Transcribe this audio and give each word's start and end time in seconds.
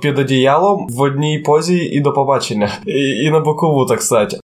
під 0.00 0.18
одіялом 0.18 0.86
в 0.90 1.00
одній 1.00 1.38
позі 1.38 1.78
і 1.78 2.00
до 2.00 2.12
побачення. 2.12 2.70
І, 2.86 3.00
і 3.00 3.30
на 3.30 3.40
бокову, 3.40 3.86
так 3.86 4.02
сказати. 4.02 4.38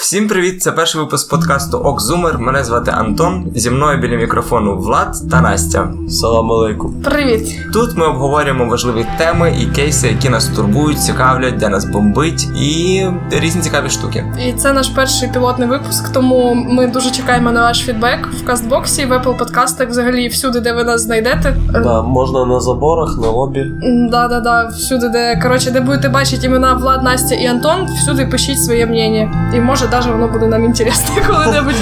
Всім 0.00 0.28
привіт! 0.28 0.62
Це 0.62 0.72
перший 0.72 1.00
випуск 1.00 1.30
подкасту 1.30 1.78
Окзумер. 1.78 2.38
Мене 2.38 2.64
звати 2.64 2.90
Антон. 2.90 3.52
Зі 3.54 3.70
мною 3.70 4.00
біля 4.00 4.16
мікрофону 4.16 4.76
Влад 4.76 5.30
та 5.30 5.40
Настя. 5.40 5.92
Салам 6.08 6.52
алейкум. 6.52 7.02
Привіт! 7.02 7.56
Тут 7.72 7.96
ми 7.96 8.06
обговорюємо 8.06 8.66
важливі 8.66 9.06
теми 9.18 9.54
і 9.60 9.66
кейси, 9.66 10.08
які 10.08 10.28
нас 10.28 10.46
турбують, 10.48 11.02
цікавлять, 11.02 11.56
де 11.56 11.68
нас 11.68 11.84
бомбить, 11.84 12.44
і 12.44 13.06
різні 13.30 13.62
цікаві 13.62 13.90
штуки. 13.90 14.24
І 14.48 14.52
це 14.52 14.72
наш 14.72 14.88
перший 14.88 15.28
пілотний 15.28 15.68
випуск, 15.68 16.12
тому 16.12 16.54
ми 16.54 16.86
дуже 16.86 17.10
чекаємо 17.10 17.52
на 17.52 17.60
ваш 17.60 17.78
фідбек 17.78 18.28
в 18.42 18.46
кастбоксі, 18.46 19.06
в 19.06 19.12
Apple 19.12 19.38
подкастах, 19.38 19.88
взагалі 19.88 20.28
всюди, 20.28 20.60
де 20.60 20.72
ви 20.72 20.84
нас 20.84 21.00
знайдете. 21.00 21.56
Да, 21.72 22.02
можна 22.02 22.44
на 22.44 22.60
заборах, 22.60 23.18
на 23.18 23.28
лобі. 23.28 23.64
Да, 24.10 24.28
да, 24.28 24.40
да, 24.40 24.66
всюди, 24.66 25.08
де 25.08 25.40
коротше, 25.42 25.70
де 25.70 25.80
будете 25.80 26.08
бачити 26.08 26.46
імена 26.46 26.74
Влад, 26.74 27.02
Настя 27.02 27.34
і 27.34 27.46
Антон, 27.46 27.86
всюди 28.02 28.26
пишіть 28.26 28.64
своє 28.64 28.86
мнення. 28.86 29.52
І 29.56 29.60
може 29.60 29.89
навіть 29.92 30.06
воно 30.06 30.28
буде 30.28 30.46
нам 30.46 30.64
інтересно 30.64 31.14
коли-небудь. 31.26 31.74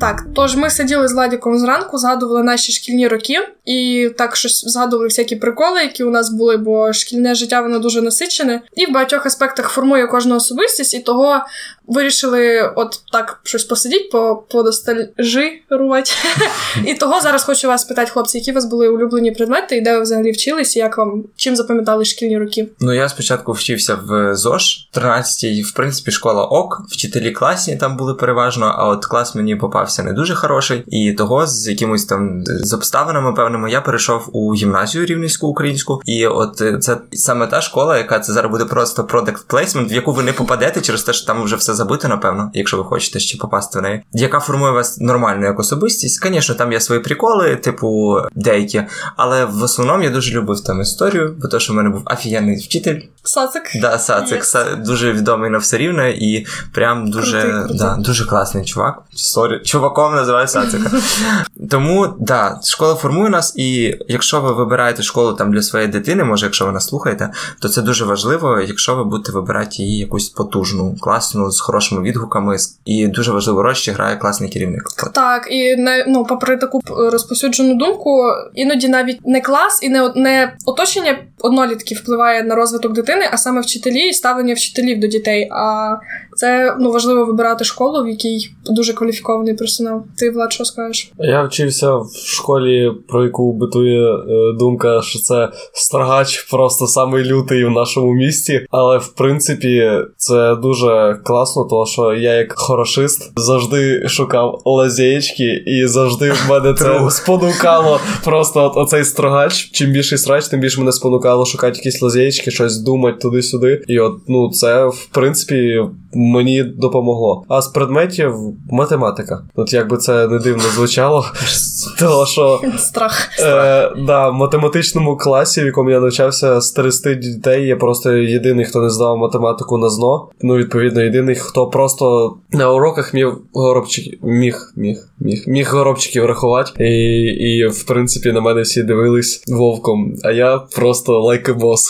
Так, 0.00 0.24
тож 0.34 0.56
ми 0.56 0.70
сиділи 0.70 1.08
з 1.08 1.12
Ладіком 1.12 1.58
зранку, 1.58 1.98
згадували 1.98 2.42
наші 2.42 2.72
шкільні 2.72 3.08
роки, 3.08 3.34
і 3.64 4.10
так 4.18 4.36
щось 4.36 4.64
згадували 4.64 5.08
всякі 5.08 5.36
приколи, 5.36 5.82
які 5.82 6.04
у 6.04 6.10
нас 6.10 6.30
були, 6.30 6.56
бо 6.56 6.92
шкільне 6.92 7.34
життя 7.34 7.60
воно 7.60 7.78
дуже 7.78 8.02
насичене, 8.02 8.60
і 8.74 8.86
в 8.86 8.92
багатьох 8.92 9.26
аспектах 9.26 9.68
формує 9.68 10.06
кожну 10.06 10.36
особистість, 10.36 10.94
і 10.94 11.00
того 11.00 11.40
вирішили 11.86 12.72
от 12.76 13.00
так 13.12 13.40
щось 13.42 13.64
посидіть, 13.64 14.10
по 14.10 14.44
подостальжирувати. 14.50 16.10
І 16.86 16.94
того 16.94 17.20
зараз 17.20 17.44
хочу 17.44 17.68
вас 17.68 17.84
питати, 17.84 18.10
хлопці, 18.10 18.38
які 18.38 18.50
у 18.50 18.54
вас 18.54 18.64
були 18.64 18.88
улюблені 18.88 19.30
предмети, 19.30 19.76
і 19.76 19.80
де 19.80 19.96
ви 19.96 20.02
взагалі 20.02 20.30
вчились, 20.30 20.76
і 20.76 20.78
як 20.78 20.98
вам 20.98 21.24
чим 21.36 21.56
запам'ятали 21.56 22.04
шкільні 22.04 22.38
роки? 22.38 22.68
Ну 22.80 22.92
я 22.92 23.08
спочатку 23.08 23.52
вчився 23.52 23.94
в 23.94 24.34
ЗОЖ 24.34 24.88
13-й, 24.94 25.62
в 25.62 25.72
принципі, 25.72 26.10
школа 26.10 26.44
ок, 26.44 26.82
вчителі 26.88 27.30
класні 27.30 27.76
там 27.76 27.96
були 27.96 28.14
переважно, 28.14 28.74
а 28.78 28.88
от 28.88 29.06
клас 29.06 29.34
мені 29.34 29.56
попався 29.56 30.02
не 30.02 30.12
дуже 30.12 30.34
хороший, 30.34 30.84
і 30.86 31.12
того 31.12 31.46
з 31.46 31.68
якимось 31.68 32.04
там 32.04 32.44
з 32.46 32.72
обставинами 32.72 33.32
певними 33.32 33.70
я 33.70 33.80
перейшов 33.80 34.28
у 34.32 34.54
гімназію 34.54 35.06
рівненську 35.06 35.46
українську, 35.46 36.00
і 36.04 36.26
от 36.26 36.60
е, 36.60 36.78
це 36.78 36.96
саме 37.12 37.46
та 37.46 37.60
школа, 37.60 37.98
яка 37.98 38.20
це 38.20 38.32
зараз 38.32 38.50
буде 38.50 38.64
просто 38.64 39.02
product 39.02 39.46
placement, 39.48 39.88
в 39.88 39.92
яку 39.92 40.12
ви 40.12 40.22
не 40.22 40.32
попадете 40.32 40.80
через 40.80 41.02
те, 41.02 41.12
що 41.12 41.26
там 41.26 41.42
вже 41.42 41.56
все 41.56 41.74
забито, 41.76 42.08
напевно, 42.08 42.50
якщо 42.54 42.76
ви 42.76 42.84
хочете 42.84 43.20
ще 43.20 43.38
попасти 43.38 43.78
в 43.78 43.82
неї, 43.82 44.02
яка 44.12 44.40
формує 44.40 44.72
вас 44.72 45.00
нормальну 45.00 45.44
як 45.46 45.60
особистість. 45.60 46.26
Звісно, 46.26 46.54
там 46.54 46.72
є 46.72 46.80
свої 46.80 47.00
приколи, 47.00 47.56
типу 47.56 48.18
деякі, 48.34 48.82
але 49.16 49.44
в 49.44 49.62
основному 49.62 50.02
я 50.02 50.10
дуже 50.10 50.34
любив 50.34 50.60
там 50.60 50.80
історію, 50.80 51.36
бо 51.42 51.48
то, 51.48 51.58
що 51.58 51.72
в 51.72 51.76
мене 51.76 51.90
був 51.90 52.02
офігенний 52.06 52.56
вчитель. 52.56 53.00
Сацик. 53.28 53.62
Да, 53.80 53.98
Сацик, 53.98 54.42
Yes. 54.42 54.82
дуже 54.82 55.12
відомий 55.12 55.50
на 55.50 55.58
все 55.58 55.76
Рівне 55.76 56.10
і 56.10 56.46
прям 56.72 57.10
дуже, 57.10 57.40
Крутий, 57.40 57.58
крутий. 57.58 57.78
Да, 57.78 57.96
дуже 57.96 58.24
класний 58.24 58.64
чувак. 58.64 59.02
Sorry, 59.14 59.60
чуваком 59.64 60.14
називаю 60.14 60.48
Сацика. 60.48 60.90
Тому 61.70 62.14
да, 62.20 62.60
школа 62.64 62.94
формує 62.94 63.30
нас, 63.30 63.54
і 63.56 63.98
якщо 64.08 64.40
ви 64.40 64.52
вибираєте 64.52 65.02
школу 65.02 65.32
там 65.32 65.52
для 65.52 65.62
своєї 65.62 65.92
дитини, 65.92 66.24
може, 66.24 66.46
якщо 66.46 66.66
ви 66.66 66.72
нас 66.72 66.88
слухаєте, 66.88 67.30
то 67.60 67.68
це 67.68 67.82
дуже 67.82 68.04
важливо, 68.04 68.60
якщо 68.60 68.94
ви 68.94 69.04
будете 69.04 69.32
вибирати 69.32 69.76
її 69.82 69.98
якусь 69.98 70.28
потужну, 70.28 70.96
класну, 71.00 71.50
з 71.50 71.60
хорошими 71.60 72.02
відгуками, 72.02 72.56
і 72.84 73.06
дуже 73.06 73.32
важливу 73.32 73.62
роль 73.62 73.74
ще 73.74 73.92
грає 73.92 74.16
класний 74.16 74.50
керівник. 74.50 74.82
Так, 75.12 75.48
і 75.50 75.76
не 75.76 76.04
ну, 76.08 76.24
попри 76.24 76.56
таку 76.56 76.80
розповсюджену 76.86 77.74
думку, 77.74 78.22
іноді 78.54 78.88
навіть 78.88 79.26
не 79.26 79.40
клас 79.40 79.82
і 79.82 79.88
не, 79.88 80.12
не 80.16 80.56
оточення 80.66 81.18
однолітків 81.40 81.98
впливає 81.98 82.42
на 82.42 82.54
розвиток 82.54 82.92
дитини, 82.92 83.15
а 83.32 83.36
саме 83.36 83.60
вчителі 83.60 84.08
і 84.08 84.12
ставлення 84.12 84.54
вчителів 84.54 85.00
до 85.00 85.06
дітей. 85.06 85.48
А 85.50 85.96
це 86.36 86.76
ну 86.80 86.92
важливо 86.92 87.24
вибирати 87.24 87.64
школу, 87.64 88.04
в 88.04 88.08
якій 88.08 88.50
дуже 88.64 88.92
кваліфікований 88.92 89.54
персонал. 89.54 90.02
Ти 90.18 90.30
Влад, 90.30 90.52
що 90.52 90.64
скажеш? 90.64 91.12
Я 91.18 91.42
вчився 91.42 91.94
в 91.94 92.10
школі, 92.26 92.92
про 93.08 93.24
яку 93.24 93.52
битує 93.52 94.14
е, 94.14 94.18
думка, 94.58 95.02
що 95.02 95.18
це 95.18 95.48
строгач 95.72 96.40
просто 96.50 96.86
самий 96.86 97.24
лютий 97.24 97.64
в 97.64 97.70
нашому 97.70 98.12
місті. 98.12 98.66
Але 98.70 98.98
в 98.98 99.08
принципі 99.08 99.90
це 100.16 100.54
дуже 100.54 101.20
класно, 101.24 101.64
тому 101.64 101.86
що 101.86 102.14
я 102.14 102.34
як 102.34 102.52
хорошист 102.56 103.32
завжди 103.36 104.08
шукав 104.08 104.62
лазєчки, 104.64 105.62
і 105.66 105.86
завжди 105.86 106.30
в 106.30 106.50
мене 106.50 106.74
це 106.74 107.10
спонукало. 107.10 108.00
Просто 108.24 108.64
от 108.64 108.76
оцей 108.76 109.04
строгач. 109.04 109.70
Чим 109.72 109.90
більший 109.90 110.18
срач, 110.18 110.48
тим 110.48 110.60
більше 110.60 110.80
мене 110.80 110.92
спонукало 110.92 111.46
шукати 111.46 111.76
якісь 111.76 112.02
лазєчки, 112.02 112.50
щось 112.50 112.78
думати 112.78 113.05
туди-сюди. 113.12 113.82
І 113.88 113.98
от 113.98 114.16
ну 114.28 114.50
це 114.50 114.86
в 114.86 115.08
принципі 115.12 115.80
мені 116.14 116.62
допомогло. 116.62 117.44
А 117.48 117.62
з 117.62 117.68
предметів 117.68 118.34
математика. 118.70 119.42
От 119.54 119.72
як 119.72 119.90
би 119.90 119.96
це 119.96 120.28
не 120.28 120.38
дивно 120.38 120.62
звучало, 120.62 121.24
того 121.98 122.26
що 122.26 122.60
Страх. 122.78 123.28
Е, 123.40 123.92
да, 124.06 124.28
в 124.28 124.34
математичному 124.34 125.16
класі, 125.16 125.62
в 125.62 125.66
якому 125.66 125.90
я 125.90 126.00
навчався 126.00 126.60
з 126.60 126.72
30 126.72 127.18
дітей, 127.18 127.66
я 127.66 127.76
просто 127.76 128.12
єдиний, 128.12 128.64
хто 128.64 128.80
не 128.80 128.90
здав 128.90 129.18
математику 129.18 129.78
на 129.78 129.90
ЗНО. 129.90 130.28
Ну, 130.42 130.56
відповідно, 130.56 131.02
єдиний, 131.02 131.34
хто 131.34 131.66
просто 131.66 132.36
на 132.52 132.72
уроках 132.72 133.14
міг 133.14 133.28
горобчиків 133.52 134.18
міг, 134.22 134.72
міг, 134.76 134.96
міг, 135.20 135.44
міг 135.46 135.70
горобчиків 135.72 136.24
рахувати. 136.24 136.84
І, 136.84 137.22
і 137.22 137.66
в 137.66 137.84
принципі 137.84 138.32
на 138.32 138.40
мене 138.40 138.62
всі 138.62 138.82
дивились 138.82 139.42
вовком, 139.46 140.14
а 140.24 140.30
я 140.30 140.58
просто 140.58 141.22
like 141.22 141.58
boss. 141.58 141.80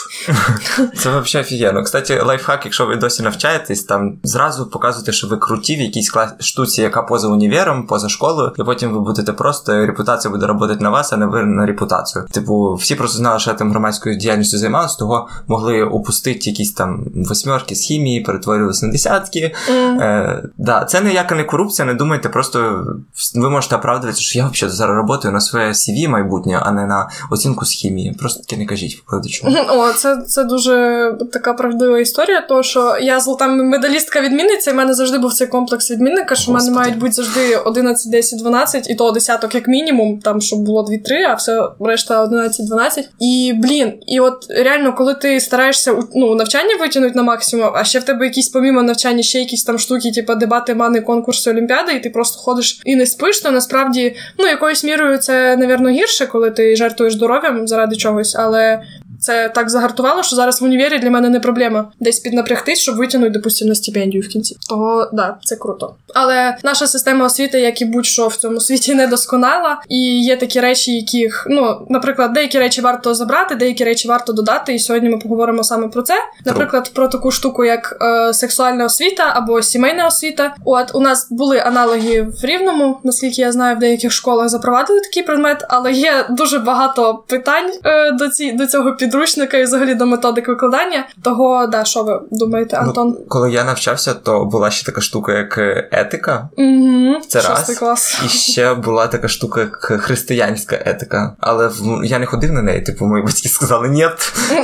Це 1.06 1.20
взагалі 1.20 1.46
офігенно. 1.46 1.82
Кстати, 1.82 2.22
лайфхак, 2.22 2.64
якщо 2.64 2.86
ви 2.86 2.96
досі 2.96 3.22
навчаєтесь, 3.22 3.84
там 3.84 4.18
зразу 4.22 4.66
показуйте, 4.66 5.12
що 5.12 5.26
ви 5.26 5.36
круті 5.36 5.76
в 5.76 5.80
якійсь 5.80 6.10
клас... 6.10 6.30
штуці, 6.40 6.82
яка 6.82 7.02
поза 7.02 7.28
універом, 7.28 7.86
поза 7.86 8.08
школою, 8.08 8.52
і 8.58 8.62
потім 8.62 8.92
ви 8.92 9.00
будете 9.00 9.32
просто 9.32 9.86
репутація 9.86 10.32
буде 10.32 10.46
працювати 10.46 10.84
на 10.84 10.90
вас, 10.90 11.12
а 11.12 11.16
не 11.16 11.26
ви 11.26 11.42
на 11.44 11.66
репутацію. 11.66 12.24
Типу, 12.30 12.74
всі 12.74 12.94
просто 12.94 13.18
знали, 13.18 13.38
що 13.38 13.50
я 13.50 13.56
там 13.56 13.70
громадською 13.70 14.16
діяльністю 14.16 14.58
займалась, 14.58 14.96
того 14.96 15.28
могли 15.48 15.82
упустити 15.82 16.50
якісь 16.50 16.72
там 16.72 17.04
восьмерки 17.14 17.74
з 17.74 17.80
хімії, 17.80 18.20
перетворювалися 18.20 18.86
на 18.86 18.92
десятки. 18.92 19.54
М. 19.68 20.00
Е, 20.00 20.42
да, 20.58 20.84
це 20.84 21.00
ніяка 21.00 21.34
не 21.34 21.44
корупція, 21.44 21.86
не 21.86 21.94
думайте, 21.94 22.28
просто 22.28 22.86
ви 23.34 23.50
можете 23.50 23.76
оправдуватися, 23.76 24.22
що 24.22 24.38
я 24.38 24.46
взагалі 24.46 24.76
зараз 24.76 25.06
працюю 25.06 25.34
на 25.34 25.40
своє 25.40 25.68
CV 25.68 26.08
майбутнє, 26.08 26.60
а 26.62 26.70
не 26.70 26.86
на 26.86 27.08
оцінку 27.30 27.64
з 27.64 27.70
хімії. 27.70 28.16
Просто 28.18 28.42
таке 28.42 28.56
не 28.56 28.66
кажіть 28.66 28.96
викладачу. 28.96 29.46
О, 29.70 29.92
це, 29.92 30.16
це 30.16 30.44
дуже 30.44 30.85
така 31.32 31.52
правдива 31.52 31.98
історія, 31.98 32.41
тому 32.41 32.62
що 32.62 32.97
я 33.00 33.20
золота 33.20 33.47
медалістка 33.47 34.20
відмінниця, 34.20 34.70
і 34.70 34.74
в 34.74 34.76
мене 34.76 34.94
завжди 34.94 35.19
був 35.19 35.34
цей 35.34 35.47
комплекс 35.47 35.91
відмінника, 35.91 36.34
що 36.34 36.52
в 36.52 36.54
мене 36.54 36.70
мають 36.70 36.98
бути 36.98 37.12
завжди 37.12 37.56
11, 37.56 38.12
10, 38.12 38.38
12, 38.38 38.91
і 38.91 38.94
то 38.94 39.10
десяток 39.10 39.54
як 39.54 39.69
мінімум, 39.69 40.20
там 40.20 40.41
щоб 40.41 40.58
було 40.58 40.82
2-3, 40.82 40.98
а 41.30 41.34
все 41.34 41.69
решта 41.80 42.22
11, 42.22 42.66
12. 42.66 43.08
І 43.20 43.52
блін, 43.56 43.92
і 44.06 44.20
от 44.20 44.47
реально, 44.50 44.94
коли 44.94 45.14
ти 45.14 45.41
стараєшся 45.41 45.97
ну, 46.14 46.34
навчання 46.34 46.76
витягнути 46.80 47.14
на 47.14 47.22
максимум, 47.22 47.70
а 47.74 47.84
ще 47.84 47.98
в 47.98 48.03
тебе 48.03 48.24
якісь 48.24 48.48
помімо 48.48 48.82
навчання, 48.82 49.22
ще 49.22 49.38
якісь 49.38 49.64
там 49.64 49.78
штуки, 49.78 50.12
типу 50.12 50.34
дебати, 50.34 50.74
мани, 50.74 51.00
конкурси, 51.00 51.50
олімпіади, 51.50 51.92
і 51.92 52.00
ти 52.00 52.10
просто 52.10 52.38
ходиш 52.38 52.80
і 52.84 52.97
не 52.97 53.06
спиш, 53.06 53.41
то 53.41 53.50
насправді, 53.50 54.16
ну, 54.38 54.47
якоюсь 54.47 54.84
мірою 54.84 55.18
це, 55.18 55.56
напевно, 55.56 55.91
гірше, 55.91 56.26
коли 56.26 56.50
ти 56.50 56.76
жертвуєш 56.76 57.14
здоров'ям 57.14 57.68
заради 57.68 57.97
чогось, 57.97 58.36
але 58.38 58.82
це 59.26 59.48
так 59.48 59.70
загартувало, 59.70 60.22
що 60.22 60.37
зараз 60.37 60.60
в 60.60 60.64
універі 60.64 60.98
для 60.98 61.10
мене 61.10 61.28
не 61.28 61.41
проблема 61.41 61.92
десь 62.00 62.19
піднапрягтись, 62.19 62.78
щоб 62.78 62.97
витягнути, 62.97 63.32
допустимо, 63.32 63.69
на 63.69 63.75
стипендію 63.75 64.22
в 64.22 64.28
кінці. 64.28 64.56
Того 64.69 65.10
да, 65.12 65.37
це 65.44 65.56
круто. 65.56 65.94
Але 66.14 66.56
наша 66.64 66.87
система 66.87 67.26
освіти, 67.26 67.60
як 67.60 67.82
і 67.82 67.84
будь-що 67.84 68.28
в 68.28 68.36
цьому 68.36 68.60
світі, 68.60 68.95
недосконала, 69.04 69.80
і 69.89 70.24
є 70.24 70.36
такі 70.36 70.60
речі, 70.60 70.97
яких, 70.97 71.47
ну, 71.50 71.86
наприклад, 71.89 72.33
деякі 72.33 72.59
речі 72.59 72.80
варто 72.80 73.15
забрати, 73.15 73.54
деякі 73.54 73.84
речі 73.84 74.09
варто 74.09 74.33
додати. 74.33 74.74
І 74.74 74.78
сьогодні 74.78 75.09
ми 75.09 75.18
поговоримо 75.18 75.65
саме 75.65 75.89
про 75.89 76.03
це. 76.03 76.15
Наприклад, 76.45 76.91
про 76.95 77.09
таку 77.09 77.30
штуку, 77.30 77.65
як 77.65 77.97
е, 78.03 78.34
сексуальна 78.34 78.84
освіта 78.84 79.33
або 79.34 79.62
сімейна 79.62 80.06
освіта. 80.06 80.54
От 80.65 80.95
у 80.95 81.00
нас 81.00 81.27
були 81.30 81.59
аналоги 81.59 82.22
в 82.42 82.45
рівному, 82.45 82.98
наскільки 83.04 83.42
я 83.42 83.53
знаю, 83.53 83.77
в 83.77 83.78
деяких 83.78 84.12
школах 84.12 84.48
запровадили 84.48 85.00
такий 85.00 85.22
предмет, 85.22 85.65
але 85.68 85.92
є 85.92 86.27
дуже 86.30 86.59
багато 86.59 87.24
питань 87.28 87.72
е, 87.84 88.10
до, 88.10 88.28
ці, 88.28 88.53
до 88.53 88.66
цього 88.66 88.92
підрозділу. 88.92 89.16
Підручника 89.16 89.57
і 89.57 89.63
взагалі 89.63 89.95
до 89.95 90.07
методик 90.07 90.48
викладання. 90.48 91.07
Того, 91.22 91.66
да, 91.66 91.84
що 91.84 92.03
ви 92.03 92.21
думаєте, 92.30 92.77
Антон? 92.77 93.09
Ну, 93.09 93.27
коли 93.28 93.53
я 93.53 93.65
навчався, 93.65 94.15
то 94.15 94.45
була 94.45 94.71
ще 94.71 94.86
така 94.86 95.01
штука, 95.01 95.33
як 95.33 95.59
е, 95.59 95.89
етика. 95.92 96.48
Угу, 96.57 97.21
Це 97.28 97.41
раз. 97.41 97.78
клас. 97.78 98.22
І 98.24 98.28
ще 98.28 98.74
була 98.74 99.07
така 99.07 99.28
штука, 99.28 99.60
як 99.60 99.77
християнська 99.77 100.78
етика. 100.84 101.36
Але 101.41 101.71
я 102.04 102.18
не 102.18 102.27
ходив 102.27 102.53
на 102.53 102.63
неї, 102.63 102.80
типу, 102.80 103.07
мої 103.07 103.24
батьки 103.24 103.48
сказали, 103.48 103.89
ні, 103.89 104.09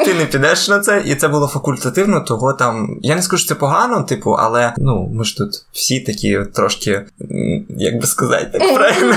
ти 0.04 0.14
не 0.14 0.24
підеш 0.24 0.68
на 0.68 0.80
це. 0.80 1.02
І 1.06 1.14
це 1.14 1.28
було 1.28 1.46
факультативно, 1.46 2.20
того 2.20 2.52
там. 2.52 2.98
Я 3.02 3.16
не 3.16 3.22
скажу, 3.22 3.40
що 3.40 3.48
це 3.48 3.54
погано, 3.54 4.02
типу, 4.02 4.30
але 4.30 4.74
ну, 4.78 5.10
ми 5.14 5.24
ж 5.24 5.36
тут 5.36 5.64
всі 5.72 6.00
такі 6.00 6.40
трошки, 6.54 7.02
як 7.68 8.00
би 8.00 8.06
сказати, 8.06 8.50
так 8.52 8.74
правильно. 8.74 9.14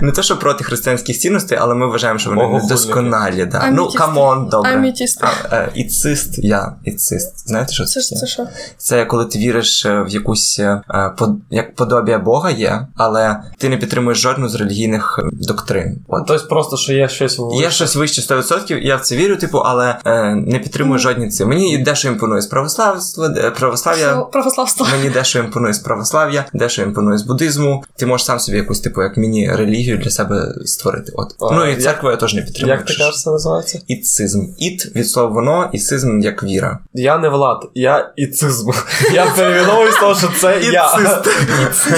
Не 0.00 0.12
те, 0.12 0.22
що 0.22 0.38
проти 0.38 0.64
християнських 0.64 1.18
цінностей, 1.18 1.58
але 1.60 1.74
ми 1.74 1.86
вважаємо, 1.86 2.18
що 2.18 2.30
вони 2.30 2.48
недосконалі. 2.48 3.46
Да. 3.46 3.70
Ну, 3.70 3.82
Амітісти. 3.82 3.98
Come 4.36 4.44
on, 4.44 4.50
добре. 4.50 4.72
Амітісти. 4.72 5.26
А, 5.50 5.56
е, 5.56 5.72
Ітсист, 5.74 6.38
я 6.38 6.74
ітсист. 6.84 7.48
Знаєте, 7.48 7.72
що 7.72 7.84
Це 7.84 8.00
ж 8.00 8.14
це 8.14 8.26
що? 8.26 8.46
це 8.78 9.04
коли 9.04 9.24
ти 9.24 9.38
віриш 9.38 9.86
е, 9.86 10.02
в 10.02 10.08
якусь 10.08 10.58
е, 10.58 10.80
под- 11.18 11.38
як 11.50 11.74
подобія 11.74 12.18
Бога 12.18 12.50
є, 12.50 12.86
але 12.96 13.36
ти 13.58 13.68
не 13.68 13.76
підтримуєш 13.76 14.18
жодну 14.18 14.48
з 14.48 14.54
релігійних 14.54 15.20
е, 15.22 15.28
доктрин. 15.32 15.98
От. 16.08 16.26
Тобто 16.26 16.46
просто, 16.48 16.76
що 16.76 16.92
є 16.92 17.08
щось 17.08 17.38
в 17.38 17.60
Є 17.60 17.70
щось 17.70 17.96
вище 17.96 18.22
100%, 18.22 18.78
я 18.78 18.96
в 18.96 19.00
це 19.00 19.16
вірю, 19.16 19.36
типу, 19.36 19.58
але 19.58 19.96
е, 20.04 20.34
не 20.34 20.58
підтримую 20.58 20.98
жодні 20.98 21.28
ці. 21.28 21.44
Мені 21.44 21.78
дещо 21.78 22.08
імпонує 22.08 22.42
з 22.42 22.46
православства, 22.46 23.34
е, 23.36 23.50
православ'я. 23.50 24.16
Православство. 24.16 24.86
Мені 24.92 25.10
дещо 25.10 25.38
імпонує 25.38 25.74
з 25.74 25.78
православ'я, 25.78 26.44
дещо 26.52 26.82
імпонує 26.82 27.18
з 27.18 27.22
буддизму. 27.22 27.84
Ти 27.96 28.06
можеш 28.06 28.26
сам 28.26 28.40
собі 28.40 28.58
якусь, 28.58 28.80
типу, 28.80 29.02
як 29.02 29.16
міні-релігію 29.16 29.98
для 29.98 30.10
себе 30.10 30.54
створити. 30.64 31.12
От. 31.14 31.34
А, 31.40 31.54
ну 31.54 31.66
і 31.66 31.76
церкву 31.76 32.10
я 32.10 32.16
теж 32.16 32.34
не 32.34 32.42
підтримую. 32.42 32.78
Як 32.78 32.86
ти 32.86 32.94
кажеш, 32.94 33.22
це 33.22 33.30
називається? 33.30 33.80
Іцизм. 34.26 34.46
Іт 34.58 34.96
від 34.96 35.08
слова 35.08 35.28
воно, 35.28 35.70
і 35.72 35.78
як 36.22 36.42
віра. 36.42 36.78
Я 36.94 37.18
не 37.18 37.28
Влад, 37.28 37.70
я 37.74 38.12
іцизм. 38.16 38.70
Я 39.14 39.26
перейменовую 39.36 39.92
з 39.92 39.96
того, 39.96 40.14
що 40.14 40.28
це 40.40 40.60
я. 40.62 40.70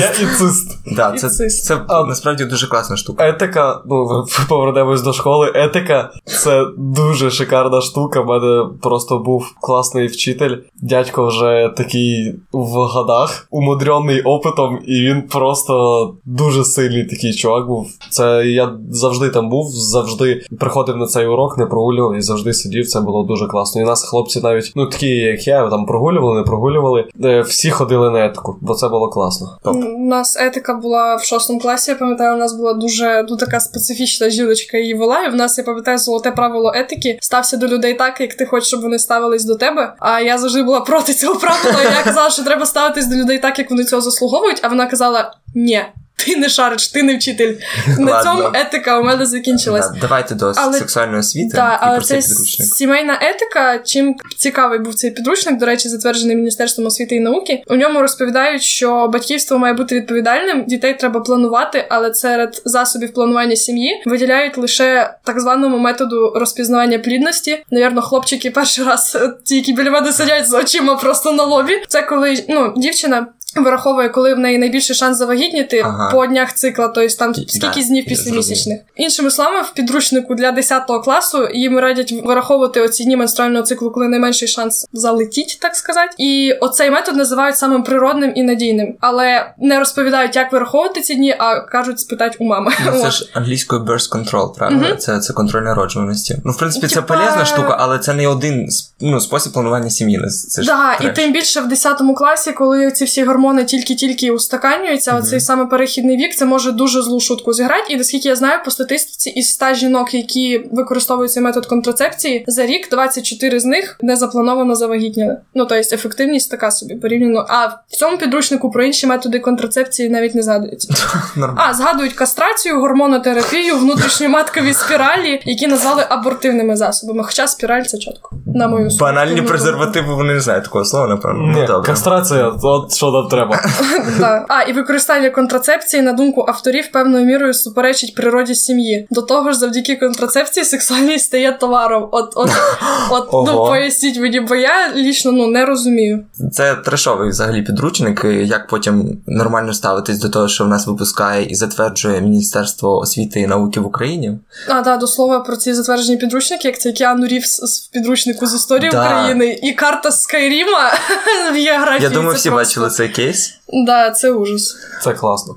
Я 0.01 0.11
іцист. 0.11 0.79
Да, 0.87 1.13
це, 1.13 1.49
це 1.51 1.81
насправді 1.89 2.45
дуже 2.45 2.67
класна 2.67 2.97
штука. 2.97 3.29
Етика, 3.29 3.81
ну 3.87 4.27
повернемось 4.49 5.03
до 5.03 5.13
школи. 5.13 5.53
Етика 5.55 6.11
це 6.25 6.67
дуже 6.79 7.31
шикарна 7.31 7.81
штука. 7.81 8.21
У 8.21 8.25
мене 8.25 8.65
просто 8.83 9.19
був 9.19 9.55
класний 9.61 10.07
вчитель. 10.07 10.57
Дядько 10.83 11.27
вже 11.27 11.73
такий 11.77 12.35
в 12.53 12.75
годах, 12.75 13.47
умудрений 13.51 14.23
опитом, 14.23 14.79
і 14.87 15.01
він 15.01 15.23
просто 15.23 16.15
дуже 16.25 16.65
сильний 16.65 17.05
такий 17.05 17.35
чувак 17.35 17.67
був. 17.67 17.91
Це 18.11 18.47
я 18.47 18.73
завжди 18.91 19.29
там 19.29 19.51
був, 19.51 19.71
завжди 19.71 20.43
приходив 20.61 20.97
на 20.97 21.07
цей 21.07 21.27
урок, 21.27 21.59
не 21.59 21.67
прогулював 21.67 22.08
і 22.17 22.21
завжди 22.21 22.53
сидів. 22.53 22.87
Це 22.89 23.01
було 23.01 23.23
дуже 23.23 23.47
класно. 23.47 23.81
І 23.81 23.85
нас 23.85 24.05
хлопці 24.05 24.41
навіть, 24.41 24.73
ну 24.77 24.87
такі, 24.87 25.09
як 25.09 25.47
я, 25.47 25.69
там 25.71 25.87
прогулювали, 25.87 26.39
не 26.39 26.43
прогулювали. 26.47 27.05
е, 27.25 27.41
Всі 27.41 27.71
ходили 27.71 28.11
на 28.11 28.27
етику, 28.27 28.57
бо 28.61 28.75
це 28.75 28.89
було 28.89 29.09
класно. 29.09 29.59
Топ. 29.65 29.77
У 29.77 29.99
нас 30.09 30.37
етика 30.41 30.75
була 30.75 31.17
в 31.17 31.23
шостому 31.25 31.61
класі. 31.61 31.91
Я 31.91 31.97
пам'ятаю, 31.97 32.35
у 32.35 32.39
нас 32.39 32.53
була 32.53 32.75
дуже 32.75 33.27
ну, 33.29 33.37
така 33.37 33.61
специфічна 33.61 34.31
жіночка 34.31 34.79
її 34.79 34.95
вела. 34.95 35.25
І 35.25 35.31
в 35.31 35.35
нас 35.35 35.59
я 35.59 35.65
пам'ятаю 35.65 35.99
золоте 35.99 36.31
правило 36.31 36.73
етики. 36.75 37.19
Стався 37.21 37.57
до 37.57 37.67
людей 37.69 37.95
так, 37.95 38.21
як 38.21 38.35
ти 38.35 38.47
хочеш, 38.47 38.69
щоб 38.69 38.81
вони 38.81 38.99
ставились 38.99 39.45
до 39.45 39.55
тебе. 39.55 39.95
А 39.99 40.21
я 40.21 40.39
завжди 40.39 40.63
була 40.63 40.81
проти 40.81 41.15
цього 41.15 41.35
правила. 41.41 41.83
Я 41.83 42.03
казала, 42.05 42.31
що 42.31 42.43
треба 42.45 42.67
ставитись 42.67 43.07
до 43.07 43.17
людей 43.17 43.39
так, 43.39 43.59
як 43.59 43.71
вони 43.71 43.85
цього 43.85 44.03
заслуговують. 44.03 44.61
А 44.63 44.69
вона 44.69 44.87
казала: 44.87 45.33
ні. 45.55 45.83
Ти 46.27 46.37
не 46.37 46.49
шариш, 46.49 46.89
ти 46.89 47.03
не 47.03 47.17
вчитель. 47.17 47.55
На 47.99 48.23
цьому 48.23 48.51
етика 48.55 48.99
у 49.01 49.03
мене 49.05 49.27
закінчилась. 49.27 49.91
Да, 49.91 49.99
давайте 50.01 50.35
до 50.35 50.53
Але- 50.57 50.79
сексуальної 50.79 51.19
освіти 51.21 51.57
Так, 51.57 51.73
і 51.83 51.85
але 51.87 51.97
про 51.97 52.05
це 52.07 52.23
цей 52.23 52.31
підручник. 52.33 52.69
сімейна 52.69 53.19
етика. 53.23 53.79
Чим 53.79 54.17
цікавий 54.37 54.79
був 54.79 54.95
цей 54.95 55.11
підручник, 55.11 55.59
до 55.59 55.67
речі, 55.67 55.89
затверджений 55.89 56.37
Міністерством 56.37 56.87
освіти 56.87 57.15
і 57.17 57.21
науки. 57.21 57.63
У 57.67 57.75
ньому 57.77 58.01
розповідають, 58.01 58.63
що 58.63 59.09
батьківство 59.13 59.59
має 59.59 59.75
бути 59.75 59.95
відповідальним, 59.95 60.65
дітей 60.65 60.95
треба 60.95 61.21
планувати, 61.21 61.87
але 61.91 62.15
серед 62.15 62.63
засобів 62.65 63.13
планування 63.13 63.57
сім'ї 63.57 64.03
виділяють 64.07 64.59
лише 64.59 65.15
так 65.25 65.41
званому 65.41 65.79
методу 65.79 66.33
розпізнавання 66.37 66.99
плідності. 66.99 67.59
Навірно, 67.71 68.03
хлопчики 68.03 68.51
перший 68.51 68.85
раз 68.85 69.19
ті, 69.45 69.57
які 69.57 69.73
біля 69.73 69.91
мене 69.91 70.13
сидять 70.13 70.49
з 70.49 70.53
очима 70.55 70.97
просто 70.97 71.33
на 71.33 71.45
лобі. 71.45 71.83
Це 71.89 72.03
коли 72.03 72.45
ну 72.49 72.75
дівчина. 72.77 73.27
Вираховує, 73.65 74.09
коли 74.09 74.35
в 74.35 74.39
неї 74.39 74.59
найбільший 74.59 74.97
шанс 74.97 75.19
завагітніти 75.19 75.83
Ага. 75.85 76.11
по 76.13 76.27
днях 76.27 76.55
цикла, 76.55 76.89
тобто 76.89 77.17
там 77.17 77.35
скільки 77.35 77.85
днів 77.85 78.05
після 78.07 78.33
місячних. 78.33 78.81
Іншими 78.97 79.31
словами, 79.31 79.63
в 79.63 79.73
підручнику 79.73 80.35
для 80.35 80.53
10 80.53 80.83
класу 81.05 81.49
їм 81.55 81.79
радять 81.79 82.13
вираховувати 82.25 82.81
оці 82.81 83.05
дні 83.05 83.17
менструального 83.17 83.65
циклу, 83.65 83.91
коли 83.91 84.09
найменший 84.09 84.49
шанс 84.49 84.87
залетіть, 84.93 85.59
так 85.61 85.77
сказати. 85.77 86.15
І 86.19 86.53
оцей 86.53 86.91
метод 86.91 87.17
називають 87.17 87.57
самим 87.57 87.83
природним 87.83 88.33
і 88.35 88.43
надійним, 88.43 88.97
але 89.01 89.55
не 89.59 89.79
розповідають, 89.79 90.37
як 90.37 90.53
вираховувати 90.53 91.01
ці 91.01 91.15
дні, 91.15 91.37
а 91.39 91.61
кажуть 91.61 92.01
спитати 92.01 92.37
у 92.41 92.45
мами. 92.45 92.73
Ну, 92.87 93.03
це 93.03 93.11
ж 93.11 93.31
англійською 93.35 93.83
birth 93.83 94.13
control, 94.13 94.55
правильно? 94.55 94.89
Мгм. 94.89 94.99
Це, 94.99 95.19
це 95.19 95.33
контроль 95.33 95.63
народжуваності. 95.63 96.37
Ну, 96.45 96.53
в 96.53 96.59
принципі, 96.59 96.87
це 96.87 96.95
Типа- 96.95 97.15
полезна 97.15 97.45
штука, 97.45 97.77
але 97.79 97.99
це 97.99 98.15
не 98.15 98.29
один 98.29 98.69
ну, 99.01 99.21
спосіб 99.21 99.53
планування 99.53 99.91
сім'ї. 99.91 100.21
Це 100.49 100.63
ж 100.63 100.69
Да, 100.69 100.93
і 100.95 101.15
тим 101.15 101.33
більше 101.33 101.61
в 101.61 101.69
10 101.69 102.15
класі, 102.17 102.53
коли 102.53 102.91
ці 102.91 103.05
всі 103.05 103.25
гормони 103.25 103.48
тільки-тільки 103.65 104.31
устаканюються, 104.31 105.13
Мгм. 105.13 105.23
оцей 105.23 105.41
саме 105.41 105.67
перехідний 105.67 106.17
вік, 106.17 106.35
це 106.35 106.45
може 106.45 106.73
дуже 106.73 107.03
злу 107.03 107.21
шутку 107.21 107.53
зіграти. 107.53 107.93
І 107.93 107.97
наскільки 107.97 108.29
я 108.29 108.37
знаю, 108.37 108.59
по 108.65 108.71
статистиці 108.71 109.31
із 109.31 109.49
100 109.53 109.75
жінок, 109.75 110.15
які 110.15 110.69
використовують 110.73 111.33
цей 111.33 111.43
метод 111.43 111.67
контрацепції, 111.67 112.45
за 112.47 112.67
рік 112.67 112.91
24 112.91 113.61
з 113.61 113.65
них 113.65 113.97
не 114.03 114.17
заплановано 114.17 114.75
завагітніли. 114.75 115.37
Ну 115.55 115.65
тобто 115.67 115.95
ефективність 115.95 116.51
така 116.51 116.71
собі 116.71 116.95
порівняно. 116.95 117.47
А 117.49 117.67
в 117.67 117.97
цьому 117.97 118.19
підручнику 118.19 118.71
про 118.71 118.85
інші 118.85 119.07
методи 119.07 119.39
контрацепції 119.39 120.09
навіть 120.09 120.35
не 120.35 120.43
згадується. 120.43 120.95
А 121.57 121.75
згадують 121.75 122.13
кастрацію, 122.13 122.81
гормонотерапію, 122.81 123.77
внутрішньоматкові 123.77 124.75
спіралі, 124.75 125.41
які 125.45 125.67
назвали 125.67 126.05
абортивними 126.09 126.77
засобами. 126.77 127.25
Хоча 127.25 127.47
спіраль 127.47 127.83
це 127.83 127.99
чітко. 127.99 128.31
На 128.55 128.69
мою 128.69 128.89
Банальні 129.01 129.43
презервативи, 129.43 130.15
вони 130.15 130.35
не 130.35 130.41
знають 130.41 130.65
такого 130.65 130.85
слова, 130.85 131.07
напевно. 131.07 131.47
Ну, 131.47 131.67
добре. 131.67 131.87
кастрація, 131.87 132.53
от 132.63 132.95
що 132.95 133.11
треба. 133.29 133.63
А, 134.49 134.63
і 134.63 134.73
використання 134.73 135.31
контрацепції, 135.31 136.03
на 136.03 136.13
думку 136.13 136.45
авторів, 136.49 136.93
певною 136.93 137.27
мірою 137.27 137.55
суперечить 137.55 138.15
природі 138.15 138.55
сім'ї. 138.55 139.07
До 139.11 139.23
того 139.23 139.53
ж, 139.53 139.59
завдяки 139.59 139.97
контрацепції 139.97 140.65
сексуальність 140.65 141.25
стає 141.25 141.53
товаром. 141.53 142.09
От, 142.13 142.33
от, 142.35 142.51
от 143.11 143.29
ну, 143.33 143.57
поясніть 143.57 144.21
мені, 144.21 144.41
бо 144.41 144.55
я 144.55 144.93
лічно 144.95 145.33
ну, 145.33 145.47
не 145.47 145.65
розумію. 145.65 146.25
Це 146.53 146.75
трешовий 146.75 147.29
взагалі 147.29 147.63
підручник, 147.63 148.25
як 148.25 148.67
потім 148.67 149.19
нормально 149.27 149.75
ставитись 149.75 150.19
до 150.19 150.29
того, 150.29 150.49
що 150.49 150.65
в 150.65 150.69
нас 150.69 150.87
випускає 150.87 151.45
і 151.45 151.55
затверджує 151.55 152.21
Міністерство 152.21 152.99
освіти 152.99 153.41
і 153.41 153.47
науки 153.47 153.81
в 153.81 153.87
Україні. 153.87 154.39
А, 154.69 154.83
да, 154.83 154.97
до 154.97 155.07
слова 155.07 155.41
про 155.41 155.57
ці 155.57 155.75
затверджені 155.75 156.17
підручники, 156.17 156.69
як 156.69 156.81
це 156.81 156.93
Кіану 156.93 157.27
Рівс 157.27 157.61
з 157.63 157.79
підручнику 157.79 158.47
з 158.47 158.55
історії 158.55 158.91
Да. 158.91 159.07
України 159.07 159.59
і 159.63 159.73
карта 159.73 160.13
Скайріма 160.13 160.91
в 161.53 161.55
географії. 161.55 162.03
Я 162.03 162.11
думаю, 162.11 162.37
всі 162.37 162.51
бачили 162.51 162.91
цей 162.91 163.09
кейс. 163.19 163.59
Да, 163.73 164.11
це 164.11 164.31
ужас. 164.31 164.77
Це 165.05 165.13
класно. 165.15 165.57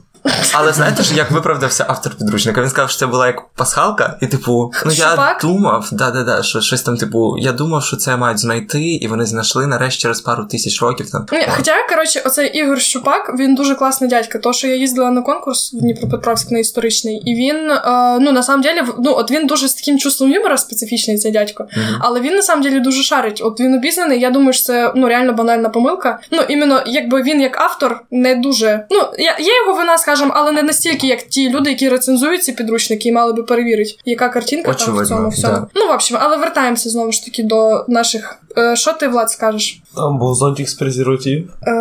Але 0.54 0.74
знаєте 0.74 1.04
ж, 1.04 1.16
як 1.16 1.32
виправдався 1.32 1.86
автор 1.88 2.16
підручника? 2.16 2.62
Він 2.62 2.70
сказав, 2.70 2.90
що 2.90 3.00
це 3.00 3.08
була 3.08 3.28
як 3.28 3.50
пасхалка, 3.56 4.18
і 4.22 4.28
типу, 4.28 4.72
ну 4.86 4.92
я 4.92 5.38
думав, 5.42 5.90
да-да-да, 5.92 6.44
що 6.44 6.62
щось 6.62 6.82
там, 6.82 6.98
типу, 6.98 7.38
я 7.38 7.52
думав, 7.52 7.84
що 7.84 7.98
це 7.98 8.18
мають 8.18 8.40
знайти, 8.40 8.82
і 8.82 9.08
вони 9.08 9.26
знайшли 9.26 9.68
нарешті 9.68 10.02
через 10.02 10.22
пару 10.22 10.46
тисяч 10.46 10.82
років 10.82 11.12
там. 11.12 11.26
Ні, 11.32 11.48
хоча, 11.50 11.88
коротше, 11.90 12.22
оцей 12.26 12.60
Ігор 12.60 12.82
Щупак, 12.82 13.36
він 13.40 13.56
дуже 13.56 13.76
класний 13.76 14.10
дядька. 14.10 14.40
То, 14.40 14.54
що 14.54 14.68
я 14.68 14.76
їздила 14.76 15.12
на 15.12 15.22
конкурс 15.22 15.74
в 15.74 15.78
Дніпропетровськ 15.78 16.52
на 16.52 16.60
історичний, 16.60 17.22
і 17.26 17.36
він, 17.36 17.72
е, 17.72 18.20
ну, 18.20 18.32
на 18.32 18.44
самом 18.44 18.62
деле, 18.62 18.84
ну, 19.00 19.14
от 19.16 19.32
він 19.32 19.48
дуже 19.48 19.68
з 19.68 19.74
таким 19.74 20.00
чувством 20.00 20.32
юмора 20.32 20.58
специфічний, 20.58 21.18
цей 21.18 21.32
дядько. 21.32 21.68
Мгм. 21.78 21.98
Але 22.00 22.20
він 22.20 22.36
на 22.36 22.42
самом 22.42 22.64
деле 22.64 22.80
дуже 22.80 23.04
шарить. 23.04 23.42
От 23.46 23.60
він 23.60 23.74
обізнаний. 23.74 24.20
Я 24.20 24.30
думаю, 24.30 24.54
що 24.54 24.64
це 24.64 24.94
ну 24.96 25.08
реально 25.08 25.34
банальна 25.34 25.70
помилка. 25.70 26.20
Ну 26.32 26.42
іменно 26.50 26.84
якби 26.86 27.22
він 27.22 27.42
як 27.42 27.62
автор 27.62 28.02
не 28.12 28.36
дуже. 28.36 28.86
Ну 28.90 29.00
я 29.18 29.38
є 29.40 29.58
його 29.58 29.78
вина, 29.78 29.98
скажімо, 30.16 30.34
але 30.36 30.52
не 30.52 30.64
настільки, 30.64 31.08
як 31.08 31.22
ті 31.22 31.50
люди, 31.50 31.70
які 31.70 31.90
рецензують 31.90 32.44
ці 32.44 32.52
підручники 32.52 33.10
і 33.10 33.12
мали 33.12 33.34
би 33.34 33.44
перевірити, 33.44 33.92
яка 34.06 34.30
картинка 34.30 34.74
там 34.74 34.98
в 34.98 35.08
цьому 35.08 35.30
всьому. 35.30 35.54
да. 35.54 35.68
Ну 35.76 35.88
в 35.88 35.92
общем, 35.92 36.18
але 36.22 36.38
вертаємося 36.38 36.90
знову 36.90 37.12
ж 37.12 37.26
таки 37.26 37.44
до 37.44 37.86
наших. 37.88 38.38
Що 38.74 38.94
ти 38.94 39.08
Влад 39.08 39.30
скажеш? 39.32 39.82
Там 39.96 40.18
був 40.18 40.36
зонтик 40.36 40.70
з 40.70 40.74
презерватив. 40.74 41.50
Е, 41.68 41.72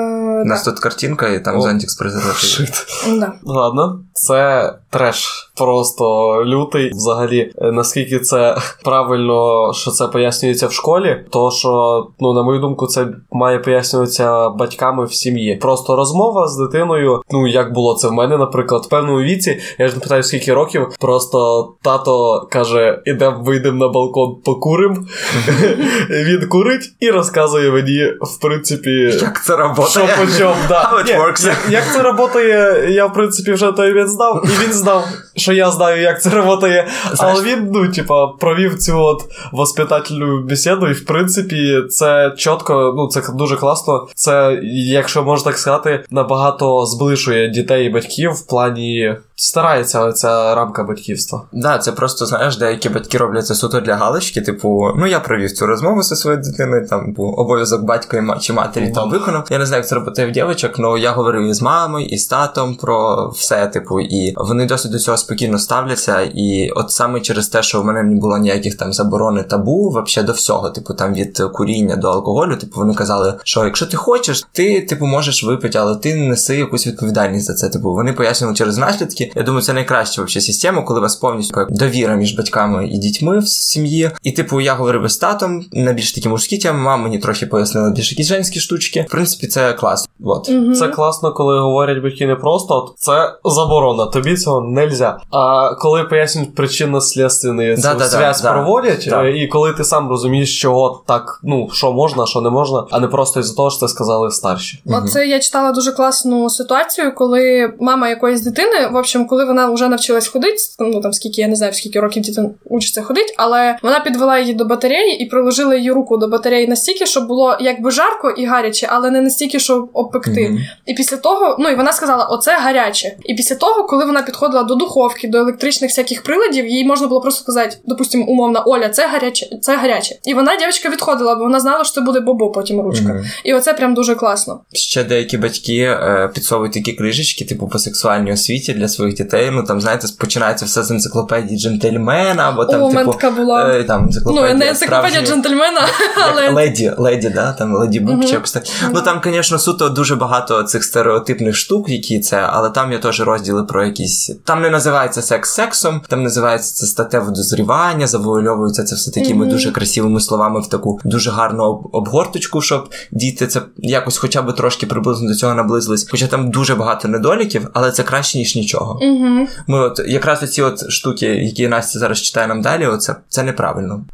У 0.43 0.45
нас 0.45 0.65
тут 0.65 0.81
картинка, 0.81 1.29
і 1.29 1.45
там 1.45 1.59
О. 1.59 1.61
зонтик 1.61 1.91
з 1.91 1.95
презервативом. 1.95 2.67
Да. 3.21 3.33
Ладно, 3.45 4.01
це 4.13 4.73
треш. 4.91 5.51
Просто 5.57 6.35
лютий. 6.47 6.91
Взагалі, 6.95 7.53
е, 7.63 7.73
наскільки 7.73 8.19
це 8.19 8.57
правильно, 8.85 9.71
що 9.75 9.91
це 9.91 10.07
пояснюється 10.07 10.67
в 10.67 10.73
школі, 10.73 11.25
то 11.31 11.51
що, 11.51 12.07
ну, 12.21 12.33
на 12.33 12.43
мою 12.43 12.61
думку, 12.61 12.87
це 12.87 13.07
має 13.33 13.59
пояснюватися 13.59 14.49
батьками 14.49 15.05
в 15.05 15.13
сім'ї. 15.15 15.57
Просто 15.57 15.97
розмова 15.97 16.49
з 16.49 16.57
дитиною. 16.57 17.23
Ну, 17.31 17.47
як 17.47 17.73
було 17.73 17.95
це 17.95 18.09
в 18.09 18.13
мене, 18.13 18.39
наприклад, 18.39 18.83
в 18.85 18.89
певному 18.89 19.21
віці, 19.21 19.61
я 19.79 19.89
ж 19.89 19.95
не 19.95 20.01
питаю, 20.01 20.23
скільки 20.23 20.55
років, 20.55 20.87
просто 21.01 21.69
тато 21.83 22.47
каже: 22.51 23.03
ідемо, 23.05 23.41
вийдемо 23.43 23.79
на 23.79 23.89
балкон, 23.93 24.37
покурим. 24.45 25.07
Він 26.11 26.49
курить 26.49 26.60
і 27.01 27.11
розказує 27.11 27.71
мені, 27.71 28.05
в 28.21 28.41
принципі, 28.41 28.91
Як 29.21 29.45
це 29.45 29.57
працює? 29.57 29.87
що 29.89 30.17
по 30.17 30.39
чому, 30.39 30.57
да. 30.69 30.83
How 30.93 31.05
it 31.07 31.19
works. 31.21 31.47
Як, 31.47 31.57
як 31.69 31.85
це 31.95 32.03
працює, 32.03 32.87
я 32.89 33.07
в 33.07 33.13
принципі 33.13 33.53
вже 33.53 33.73
той 33.73 33.93
він 33.95 34.09
знав, 34.09 34.45
і 34.45 34.65
він 34.65 34.73
знав, 34.73 35.05
що 35.41 35.53
я 35.53 35.71
знаю, 35.71 36.03
як 36.03 36.23
це 36.23 36.31
працює. 36.31 36.87
Але 37.19 37.43
він, 37.43 37.71
ну, 37.73 37.89
типа, 37.89 38.27
провів 38.27 38.79
цю 38.79 38.99
от 38.99 39.23
воспитательну 39.53 40.43
бесіду, 40.43 40.89
і 40.89 40.93
в 40.93 41.05
принципі, 41.05 41.83
це 41.91 42.33
чітко, 42.37 42.95
ну, 42.97 43.09
це 43.09 43.23
дуже 43.35 43.57
класно. 43.57 44.07
Це, 44.15 44.61
якщо 44.73 45.23
можна 45.23 45.45
так 45.45 45.59
сказати, 45.59 46.05
набагато 46.11 46.87
зближує 46.87 47.49
дітей 47.49 47.87
і 47.87 47.91
батьків 47.91 48.31
в 48.31 48.47
плані. 48.47 49.17
Старається 49.35 50.13
ця 50.13 50.55
рамка 50.55 50.85
батьківства. 50.85 51.43
Да, 51.53 51.79
це 51.79 51.93
просто 51.93 52.27
знаєш, 52.27 52.57
деякі 52.57 52.89
батьки 52.89 53.19
роблять 53.19 53.47
це 53.47 53.55
суто 53.55 53.81
для 53.81 53.97
галочки. 53.97 54.41
Типу, 54.41 54.91
ну 54.97 55.07
я 55.07 55.21
провів 55.21 55.53
цю 55.53 55.67
розмову 55.67 56.03
зі 56.03 56.17
своєю 56.17 56.43
дитиною, 56.43 56.89
там 56.89 57.13
був 57.13 57.41
обов'язок 57.41 57.83
батька 57.83 58.39
чи 58.41 58.53
матері 58.53 58.93
там 58.95 59.11
виконав. 59.11 59.47
Я 59.51 59.59
не 59.59 59.67
знаю, 59.67 59.81
як 59.81 59.89
це 59.89 59.95
робити 59.95 60.27
в 60.27 60.31
дівчинок, 60.31 60.77
але 60.79 61.01
я 61.01 61.11
говорив 61.11 61.43
і 61.43 61.55
з 61.55 61.63
мамою, 61.63 62.07
і 62.07 62.19
з 62.19 62.27
татом 62.27 62.75
про 62.75 63.29
все, 63.29 63.67
типу, 63.67 64.01
і 64.01 64.35
вони 64.37 64.67
досить 64.67 64.93
до 64.93 64.99
цього 64.99 65.17
спокійно 65.31 65.59
ставляться. 65.59 66.23
І 66.23 66.71
от 66.71 66.91
саме 66.91 67.21
через 67.21 67.49
те, 67.49 67.63
що 67.63 67.81
в 67.81 67.85
мене 67.85 68.03
не 68.03 68.21
було 68.21 68.39
ніяких 68.39 68.77
там 68.77 68.93
заборони 68.93 69.43
табу, 69.43 69.91
вообще 69.91 70.23
до 70.23 70.33
всього, 70.33 70.71
типу, 70.71 70.95
там 70.95 71.15
від 71.15 71.39
куріння 71.39 71.97
до 71.97 72.09
алкоголю, 72.09 72.57
типу, 72.57 72.81
вони 72.81 72.95
казали, 72.95 73.35
що 73.45 73.65
якщо 73.65 73.87
ти 73.87 73.97
хочеш, 73.97 74.45
ти 74.53 74.81
типу 74.81 75.07
можеш 75.07 75.45
випити, 75.45 75.79
але 75.79 75.97
ти 75.97 76.15
неси 76.15 76.57
якусь 76.57 76.87
відповідальність 76.87 77.47
за 77.47 77.55
це. 77.55 77.69
Типу, 77.69 77.95
вони 77.95 78.13
пояснювали 78.13 78.57
через 78.57 78.79
наслідки. 78.79 79.33
Я 79.37 79.43
думаю, 79.43 79.63
це 79.63 79.73
найкраща 79.73 80.23
вообще 80.23 80.41
система, 80.41 80.83
коли 80.83 81.01
у 81.01 81.03
вас 81.03 81.17
повністю 81.17 81.55
така 81.55 81.75
довіра 81.75 82.15
між 82.15 82.37
батьками 82.37 82.89
і 82.89 82.99
дітьми 82.99 83.39
в 83.39 83.49
сім'ї. 83.49 84.11
І, 84.23 84.33
типу, 84.33 84.61
я 84.61 84.75
говорив 84.75 85.09
з 85.09 85.17
татом 85.17 85.65
на 85.73 85.93
більш 85.93 86.13
такі 86.13 86.29
мужські 86.29 86.59
теми, 86.59 86.79
мама 86.79 87.03
мені 87.03 87.19
трохи 87.19 87.47
пояснила 87.47 87.91
більш 87.91 88.13
якісь 88.13 88.27
женські 88.27 88.61
штучки. 88.61 89.07
В 89.09 89.11
принципі, 89.11 89.47
це 89.47 89.73
класно. 89.73 90.13
Вот. 90.21 90.51
Мгм. 90.51 90.75
Це 90.75 90.89
класно, 90.89 91.33
коли 91.33 91.61
говорять 91.61 92.03
батьки 92.03 92.27
не 92.27 92.37
просто, 92.37 92.75
от 92.75 92.93
це 92.97 93.33
заборона, 93.45 94.07
тобі 94.07 94.37
цього 94.37 94.61
нельзя. 94.61 95.20
А 95.31 95.75
коли 95.75 96.05
пояснюють 96.05 96.55
причинно-слідственний 96.55 97.77
цю 97.77 97.83
Да-да-да, 97.83 98.09
зв'язь 98.09 98.41
да. 98.41 98.53
проводять, 98.53 99.07
Да. 99.09 99.25
е, 99.25 99.39
і 99.39 99.47
коли 99.49 99.73
ти 99.73 99.85
сам 99.85 100.09
розумієш, 100.09 100.61
чого 100.61 101.03
так, 101.07 101.41
ну 101.43 101.69
що 101.73 101.93
можна, 101.93 102.27
що 102.27 102.41
не 102.41 102.51
можна, 102.51 102.85
а 102.91 103.01
не 103.01 103.09
просто 103.09 103.41
із-за 103.41 103.55
того, 103.55 103.71
що 103.71 103.81
це 103.81 103.89
сказали 103.89 104.31
старші. 104.31 104.83
Оце 104.87 105.27
я 105.27 105.41
читала 105.41 105.73
дуже 105.73 105.93
класну 105.93 106.51
ситуацію, 106.51 107.15
коли 107.15 107.73
мама 107.81 108.09
якоїсь 108.09 108.43
дитини, 108.43 108.89
в 108.93 108.97
общем, 108.97 109.27
коли 109.27 109.45
вона 109.45 109.71
вже 109.71 109.89
навчилась 109.89 110.29
ходити, 110.29 110.57
ну 110.79 111.01
там 111.01 111.13
скільки 111.13 111.41
я 111.41 111.49
не 111.49 111.57
знаю, 111.57 111.73
скільки 111.73 112.01
років 112.01 112.23
дитина 112.23 112.51
учиться 112.65 113.03
ходити, 113.03 113.35
але 113.37 113.77
вона 113.83 114.01
підвела 114.01 114.39
її 114.39 114.55
до 114.55 114.65
батареї 114.65 115.23
і 115.23 115.27
приложила 115.27 115.75
її 115.75 115.93
руку 115.93 116.17
до 116.17 116.29
батареї 116.29 116.69
настільки, 116.69 117.07
щоб 117.07 117.27
було 117.27 117.57
якби 117.61 117.91
жарко 117.91 118.31
і 118.31 118.47
гаряче, 118.47 118.89
але 118.91 119.11
не 119.11 119.21
настільки, 119.21 119.59
щоб 119.59 119.91
обпекти. 119.93 120.59
І 120.87 120.95
після 120.95 121.17
того, 121.17 121.57
ну 121.59 121.69
і 121.69 121.75
вона 121.77 121.93
сказала, 121.93 122.25
оце 122.25 122.59
гаряче. 122.59 123.17
І 123.25 123.35
після 123.35 123.57
того, 123.57 123.85
коли 123.85 124.05
вона 124.05 124.23
підходила 124.23 124.63
до 124.63 124.75
духовки, 125.11 125.29
до 125.29 125.39
електричних 125.39 125.91
всяких 125.91 126.23
приладів, 126.23 126.67
їй 126.67 126.85
можна 126.85 127.07
було 127.07 127.21
просто 127.21 127.43
сказати, 127.43 127.77
допустимо, 127.87 128.25
умовно, 128.25 128.63
Оля, 128.67 128.89
це 128.89 129.07
гаряче, 129.07 129.47
це 129.63 129.77
гаряче. 129.77 130.15
І 130.25 130.35
вона 130.35 130.57
дівчинка 130.57 130.89
відходила, 130.89 131.35
бо 131.35 131.43
вона 131.43 131.61
знала, 131.61 131.85
що 131.85 131.95
це 131.95 132.01
буде 132.01 132.21
бобо 132.21 132.51
потім 132.51 132.81
ручка. 132.81 133.09
Мгм. 133.09 133.25
І 133.45 133.55
оце 133.55 133.73
прям 133.73 133.95
дуже 133.95 134.15
класно. 134.15 134.61
Ще 134.73 135.05
деякі 135.05 135.39
батьки 135.39 135.77
е, 135.79 136.31
підсовують 136.35 136.73
такі 136.73 136.93
книжечки, 136.93 137.45
типу 137.45 137.69
по 137.69 137.79
сексуальній 137.79 138.33
освіті 138.33 138.73
для 138.73 138.89
своїх 138.89 139.15
дітей. 139.15 139.51
Ну 139.53 139.63
там, 139.63 139.81
знаєте, 139.81 140.09
починається 140.19 140.65
все 140.65 140.83
з 140.83 140.91
енциклопедії 140.91 141.61
джентльмена, 141.61 142.49
або 142.49 142.65
там, 142.65 142.83
О, 142.83 142.91
типу, 142.93 143.31
була. 143.37 143.75
е, 143.75 143.85
там 143.85 144.11
ну, 144.27 144.55
не 144.55 144.69
енциклопедія 144.69 145.23
джентльмена, 145.23 145.81
але 146.31 146.51
леді, 146.51 146.93
леді, 146.99 147.29
да? 147.29 147.53
Там 147.53 147.75
леді 147.75 148.01
бук 148.01 148.11
Мгм. 148.11 148.23
чи 148.23 148.33
якось 148.33 148.53
так. 148.53 148.63
Ну 148.95 149.01
там, 149.01 149.21
звісно, 149.25 149.59
суто 149.59 149.89
дуже 149.89 150.17
багато 150.17 150.63
цих 150.63 150.85
стереотипних 150.85 151.57
штук, 151.57 151.89
які 151.89 152.21
це, 152.21 152.37
але 152.51 152.71
там 152.71 152.93
є 152.93 152.99
теж 152.99 153.21
розділи 153.21 153.65
про 153.65 153.85
якісь. 153.85 154.33
Там 154.45 154.63
не 154.63 154.71
називається 154.91 155.23
секс 155.23 155.55
сексом, 155.55 156.01
там 156.09 156.23
називається 156.23 156.75
це 156.75 156.87
статеве 156.87 157.31
дозрівання, 157.31 158.07
завуальовується 158.07 158.85
це 158.85 158.95
все 158.95 159.11
такими 159.11 159.45
Мгм. 159.45 159.49
дуже 159.49 159.73
красивими 159.73 160.21
словами 160.21 160.61
в 160.61 160.67
таку 160.69 161.01
дуже 161.05 161.31
гарну 161.31 161.65
обгорточку, 161.93 162.63
щоб 162.63 162.89
діти 163.13 163.47
це 163.47 163.63
якось 163.77 164.19
хоча 164.19 164.43
б 164.43 164.55
трошки 164.55 164.87
приблизно 164.87 165.29
до 165.29 165.35
цього 165.35 165.55
наблизились. 165.55 166.09
Хоча 166.11 166.27
там 166.27 166.51
дуже 166.51 166.75
багато 166.75 167.09
недоліків, 167.09 167.69
але 167.73 167.91
це 167.93 168.03
краще, 168.03 168.39
ніж 168.39 168.57
нічого. 168.57 168.99
Угу. 169.03 169.47
Ми 169.67 169.79
от 169.79 170.01
якраз 170.07 170.43
оці 170.43 170.63
от 170.63 170.91
штуки, 170.91 171.27
які 171.27 171.69
Настя 171.69 171.99
зараз 171.99 172.23
читає 172.23 172.47
нам 172.47 172.63
далі, 172.63 172.87
оце 172.87 173.17
це 173.29 173.43
неправильно. 173.43 174.05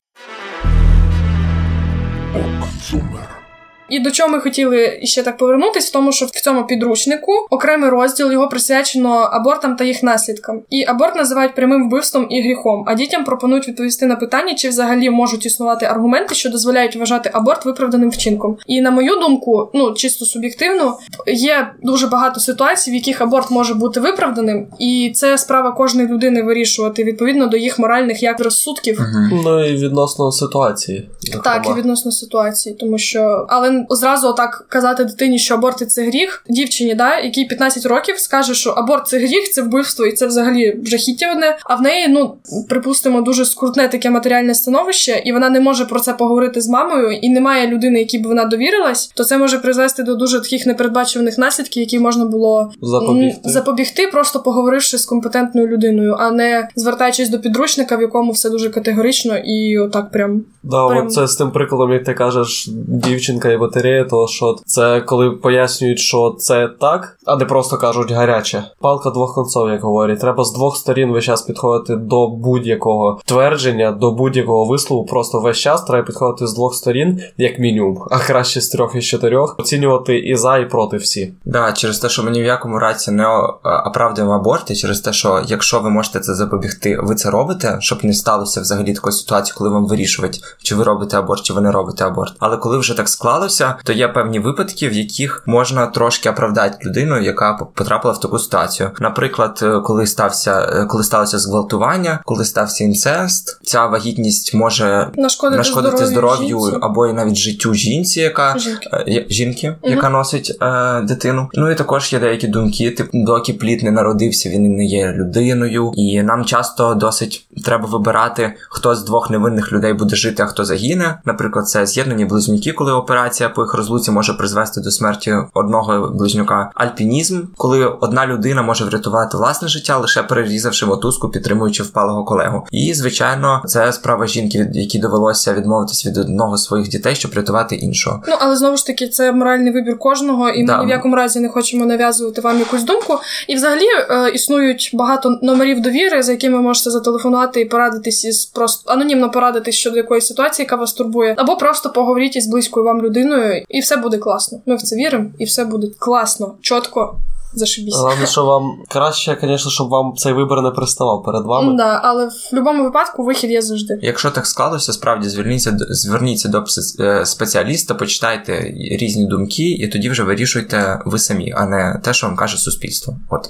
І 3.88 4.00
до 4.00 4.10
чого 4.10 4.28
ми 4.28 4.40
хотіли 4.40 5.00
ще 5.02 5.22
так 5.22 5.36
повернутись, 5.36 5.88
в 5.88 5.92
тому, 5.92 6.12
що 6.12 6.26
в 6.26 6.30
цьому 6.30 6.66
підручнику 6.66 7.32
окремий 7.50 7.90
розділ 7.90 8.32
його 8.32 8.48
присвячено 8.48 9.08
абортам 9.08 9.76
та 9.76 9.84
їх 9.84 10.02
наслідкам. 10.02 10.62
І 10.70 10.84
аборт 10.84 11.16
називають 11.16 11.54
прямим 11.54 11.88
вбивством 11.88 12.26
і 12.30 12.42
гріхом. 12.42 12.84
А 12.86 12.94
дітям 12.94 13.24
пропонують 13.24 13.68
відповісти 13.68 14.06
на 14.06 14.16
питання, 14.16 14.54
чи 14.54 14.68
взагалі 14.68 15.10
можуть 15.10 15.46
існувати 15.46 15.86
аргументи, 15.86 16.34
що 16.34 16.50
дозволяють 16.50 16.96
вважати 16.96 17.30
аборт 17.32 17.64
виправданим 17.64 18.10
вчинком. 18.10 18.56
І 18.66 18.80
на 18.80 18.90
мою 18.90 19.14
думку, 19.20 19.70
ну 19.74 19.92
чисто 19.92 20.24
суб'єктивно, 20.24 20.98
є 21.26 21.70
дуже 21.82 22.06
багато 22.06 22.40
ситуацій, 22.40 22.90
в 22.90 22.94
яких 22.94 23.20
аборт 23.20 23.50
може 23.50 23.74
бути 23.74 24.00
виправданим, 24.00 24.66
і 24.78 25.12
це 25.14 25.38
справа 25.38 25.72
кожної 25.72 26.08
людини 26.08 26.42
вирішувати 26.42 27.04
відповідно 27.04 27.46
до 27.46 27.56
їх 27.56 27.78
моральних 27.78 28.22
як 28.22 28.40
розсудків. 28.40 29.00
Ну 29.44 29.64
і 29.64 29.76
відносно 29.76 30.32
ситуації. 30.32 31.08
Так, 31.44 31.66
і 31.70 31.78
відносно 31.78 32.12
ситуації, 32.12 32.74
тому 32.80 32.98
що 32.98 33.46
але 33.48 33.75
зразу 33.90 34.32
так 34.32 34.66
казати 34.68 35.04
дитині, 35.04 35.38
що 35.38 35.54
аборт 35.54 35.90
це 35.92 36.06
гріх, 36.06 36.44
дівчині, 36.48 36.94
да, 36.94 37.18
якій 37.18 37.44
15 37.44 37.86
років 37.86 38.18
скаже, 38.18 38.54
що 38.54 38.70
аборт 38.70 39.08
це 39.08 39.18
гріх, 39.18 39.50
це 39.50 39.62
вбивство, 39.62 40.06
і 40.06 40.12
це 40.12 40.26
взагалі 40.26 40.80
жахіття 40.84 41.32
одне. 41.32 41.56
А 41.64 41.74
в 41.74 41.82
неї, 41.82 42.08
ну 42.08 42.34
припустимо, 42.68 43.20
дуже 43.20 43.44
скрутне 43.44 43.88
таке 43.88 44.10
матеріальне 44.10 44.54
становище, 44.54 45.22
і 45.24 45.32
вона 45.32 45.50
не 45.50 45.60
може 45.60 45.84
про 45.84 46.00
це 46.00 46.12
поговорити 46.12 46.60
з 46.60 46.68
мамою, 46.68 47.10
і 47.12 47.28
немає 47.28 47.66
людини, 47.68 47.98
якій 47.98 48.18
б 48.18 48.26
вона 48.26 48.44
довірилась, 48.44 49.06
то 49.14 49.24
це 49.24 49.38
може 49.38 49.58
призвести 49.58 50.02
до 50.02 50.14
дуже 50.14 50.40
таких 50.40 50.66
непередбачуваних 50.66 51.38
наслідків, 51.38 51.80
які 51.80 51.98
можна 51.98 52.24
було 52.24 52.70
Запобігти. 52.82 53.40
запобігти, 53.44 54.06
просто 54.06 54.40
поговоривши 54.40 54.98
з 54.98 55.06
компетентною 55.06 55.66
людиною, 55.68 56.16
а 56.18 56.30
не 56.30 56.68
звертаючись 56.76 57.28
до 57.28 57.38
підручника, 57.38 57.96
в 57.96 58.00
якому 58.00 58.32
все 58.32 58.50
дуже 58.50 58.70
категорично 58.70 59.36
і 59.38 59.78
отак 59.78 60.10
прям 60.10 60.42
Да, 60.62 60.86
Прям- 60.86 61.06
от 61.06 61.12
це 61.12 61.26
з 61.26 61.36
тим 61.36 61.50
прикладом, 61.50 61.92
як 61.92 62.04
ти 62.04 62.14
кажеш, 62.14 62.68
дівчинка 62.88 63.52
і 63.52 63.56
батарея, 63.66 64.04
то 64.04 64.26
що 64.28 64.56
це 64.66 65.00
коли 65.00 65.30
пояснюють, 65.30 65.98
що 65.98 66.36
це 66.38 66.68
так, 66.80 67.18
а 67.26 67.36
не 67.36 67.44
просто 67.44 67.76
кажуть 67.76 68.12
гаряче. 68.12 68.64
Палка 68.80 69.10
двох 69.10 69.34
концов, 69.34 69.68
як 69.68 69.82
говорять. 69.82 70.20
Треба 70.20 70.44
з 70.44 70.52
двох 70.52 70.76
сторін 70.76 71.12
весь 71.12 71.24
час 71.24 71.42
підходити 71.42 71.96
до 71.96 72.28
будь-якого 72.28 73.20
твердження, 73.24 73.92
до 73.92 74.10
будь-якого 74.12 74.64
вислову. 74.64 75.06
Просто 75.06 75.40
весь 75.40 75.58
час 75.58 75.84
треба 75.84 76.06
підходити 76.06 76.46
з 76.46 76.54
двох 76.54 76.74
сторін, 76.74 77.20
як 77.38 77.58
мінімум, 77.58 78.02
а 78.10 78.18
краще 78.18 78.60
з 78.60 78.68
трьох 78.68 78.94
і 78.94 79.02
чотирьох. 79.02 79.56
Оцінювати 79.58 80.18
і 80.18 80.36
за, 80.36 80.58
і 80.58 80.68
проти 80.68 80.96
всі. 80.96 81.32
Да, 81.44 81.72
через 81.72 81.98
те, 81.98 82.08
що 82.08 82.22
ми 82.22 82.30
ні 82.30 82.42
в 82.42 82.44
якому 82.44 82.78
разі 82.78 83.10
не 83.10 83.26
о- 83.26 83.58
оправдуємо 83.86 84.32
аборт, 84.32 84.70
і 84.70 84.76
через 84.76 85.00
те, 85.00 85.12
що 85.12 85.42
якщо 85.46 85.80
ви 85.80 85.90
можете 85.90 86.20
це 86.20 86.34
запобігти, 86.34 86.98
ви 87.02 87.14
це 87.14 87.30
робите, 87.30 87.76
щоб 87.80 88.04
не 88.04 88.12
сталося 88.12 88.60
взагалі 88.60 88.94
такої 88.94 89.12
ситуації, 89.12 89.54
коли 89.58 89.70
вам 89.70 89.86
вирішувати, 89.86 90.38
чи 90.62 90.74
ви 90.74 90.84
робите 90.84 91.18
аборт, 91.18 91.42
чи 91.42 91.52
ви 91.52 91.60
не 91.60 91.70
робите 91.72 92.04
аборт. 92.04 92.32
Але 92.38 92.56
коли 92.56 92.78
вже 92.78 92.96
так 92.96 93.08
склалося, 93.08 93.55
то 93.84 93.92
є 93.92 94.08
певні 94.08 94.38
випадки, 94.38 94.88
в 94.88 94.92
яких 94.92 95.42
можна 95.46 95.86
трошки 95.86 96.30
оправдати 96.30 96.88
людину, 96.88 97.20
яка 97.22 97.54
потрапила 97.74 98.14
в 98.14 98.20
таку 98.20 98.38
ситуацію. 98.38 98.90
Наприклад, 99.00 99.60
е, 99.62 99.80
коли 99.84 100.06
стався, 100.06 100.60
е, 100.60 100.84
коли 100.86 101.04
сталося 101.04 101.38
зґвалтування, 101.38 102.20
коли 102.24 102.44
стався 102.44 102.84
інцест, 102.84 103.58
ця 103.62 103.86
вагітність 103.86 104.54
може 104.54 105.08
нашкодити, 105.16 105.58
нашкодити 105.58 106.06
здоров'ю 106.06 106.60
жінці. 106.60 106.78
або 106.82 107.06
навіть 107.06 107.36
життю 107.36 107.74
жінці, 107.74 108.20
яка 108.20 108.58
Жінки. 108.58 108.88
е, 108.92 109.04
є- 109.06 109.26
жінки, 109.30 109.76
яка 109.82 110.08
носить 110.10 110.56
е, 110.62 111.00
дитину. 111.00 111.48
Ну 111.54 111.70
і 111.70 111.74
також 111.74 112.12
є 112.12 112.18
деякі 112.18 112.48
думки, 112.48 112.90
типу, 112.90 113.10
доки 113.14 113.52
плід 113.52 113.82
не 113.82 113.90
народився, 113.90 114.48
він 114.48 114.76
не 114.76 114.84
є 114.84 115.12
людиною, 115.12 115.92
і 115.96 116.22
нам 116.22 116.44
часто 116.44 116.94
досить 116.94 117.46
треба 117.64 117.88
вибирати, 117.88 118.52
хто 118.68 118.94
з 118.94 119.04
двох 119.04 119.30
невинних 119.30 119.72
людей 119.72 119.92
буде 119.92 120.16
жити, 120.16 120.42
а 120.42 120.46
хто 120.46 120.64
загине. 120.64 121.18
Наприклад, 121.24 121.68
це 121.68 121.86
з'єднані 121.86 122.24
близнюки, 122.24 122.72
коли 122.72 122.92
операція 122.92 123.45
життя 123.46 123.54
по 123.54 123.62
їх 123.62 123.74
розлуці 123.74 124.10
може 124.10 124.34
призвести 124.34 124.80
до 124.80 124.90
смерті 124.90 125.34
одного 125.54 126.08
близнюка. 126.08 126.70
Альпінізм, 126.74 127.42
коли 127.56 127.86
одна 127.86 128.26
людина 128.26 128.62
може 128.62 128.84
врятувати 128.84 129.36
власне 129.36 129.68
життя, 129.68 129.98
лише 129.98 130.22
перерізавши 130.22 130.86
мотузку, 130.86 131.28
підтримуючи 131.28 131.82
впалого 131.82 132.24
колегу. 132.24 132.66
І 132.70 132.94
звичайно, 132.94 133.62
це 133.66 133.92
справа 133.92 134.26
жінки, 134.26 134.58
від 134.58 134.76
якій 134.76 134.98
довелося 134.98 135.54
відмовитись 135.54 136.06
від 136.06 136.18
одного 136.18 136.56
з 136.56 136.64
своїх 136.64 136.88
дітей, 136.88 137.14
щоб 137.14 137.34
рятувати 137.34 137.74
іншого. 137.74 138.22
Ну 138.28 138.34
але 138.40 138.56
знову 138.56 138.76
ж 138.76 138.86
таки, 138.86 139.08
це 139.08 139.32
моральний 139.32 139.72
вибір 139.72 139.98
кожного, 139.98 140.48
і 140.48 140.64
ми 140.64 140.78
ні 140.78 140.86
в 140.86 140.88
якому 140.88 141.16
разі 141.16 141.40
не 141.40 141.48
хочемо 141.48 141.86
нав'язувати 141.86 142.40
вам 142.40 142.58
якусь 142.58 142.82
думку. 142.82 143.18
І 143.48 143.54
взагалі 143.54 143.86
е, 144.10 144.30
існують 144.30 144.90
багато 144.92 145.38
номерів 145.42 145.80
довіри, 145.80 146.22
за 146.22 146.32
якими 146.32 146.60
можете 146.60 146.90
зателефонувати 146.90 147.60
і 147.60 147.64
порадитись 147.64 148.24
із 148.24 148.44
просто 148.44 148.92
анонімно 148.92 149.30
порадитись 149.30 149.74
щодо 149.74 149.96
якоїсь 149.96 150.26
ситуації, 150.26 150.64
яка 150.64 150.76
вас 150.76 150.92
турбує, 150.92 151.34
або 151.38 151.56
просто 151.56 151.90
поговоріть 151.90 152.36
із 152.36 152.46
близькою 152.46 152.86
вам 152.86 153.02
людиною, 153.02 153.35
і 153.68 153.80
все 153.80 153.96
буде 153.96 154.18
класно. 154.18 154.58
Ми 154.66 154.76
в 154.76 154.82
це 154.82 154.96
віримо, 154.96 155.30
і 155.38 155.44
все 155.44 155.64
буде 155.64 155.86
класно, 155.98 156.54
чітко. 156.60 157.20
Зашибісь. 157.54 157.94
Головне, 157.96 158.26
що 158.26 158.44
вам 158.44 158.72
краще, 158.88 159.38
звісно, 159.40 159.70
щоб 159.70 159.88
вам 159.88 160.14
цей 160.16 160.32
вибір 160.32 160.62
не 160.62 160.70
приставав 160.70 161.22
перед 161.22 161.44
вами. 161.44 161.76
Да, 161.76 162.00
але 162.04 162.26
в 162.26 162.30
будь-якому 162.50 162.84
випадку 162.84 163.24
вихід 163.24 163.50
є 163.50 163.62
завжди. 163.62 163.98
Якщо 164.02 164.30
так 164.30 164.46
склалося, 164.46 164.92
справді 164.92 165.28
зверніться 165.28 165.70
до- 165.70 165.84
зверніться 165.88 166.48
до 166.48 166.64
е, 167.00 167.26
спеціаліста, 167.26 167.94
почитайте 167.94 168.60
різні 169.00 169.26
думки, 169.26 169.70
і 169.70 169.88
тоді 169.88 170.10
вже 170.10 170.22
вирішуйте 170.22 171.00
ви 171.06 171.18
самі, 171.18 171.52
а 171.56 171.66
не 171.66 172.00
те, 172.04 172.14
що 172.14 172.26
вам 172.26 172.36
каже 172.36 172.56
суспільство. 172.58 173.16
От 173.30 173.48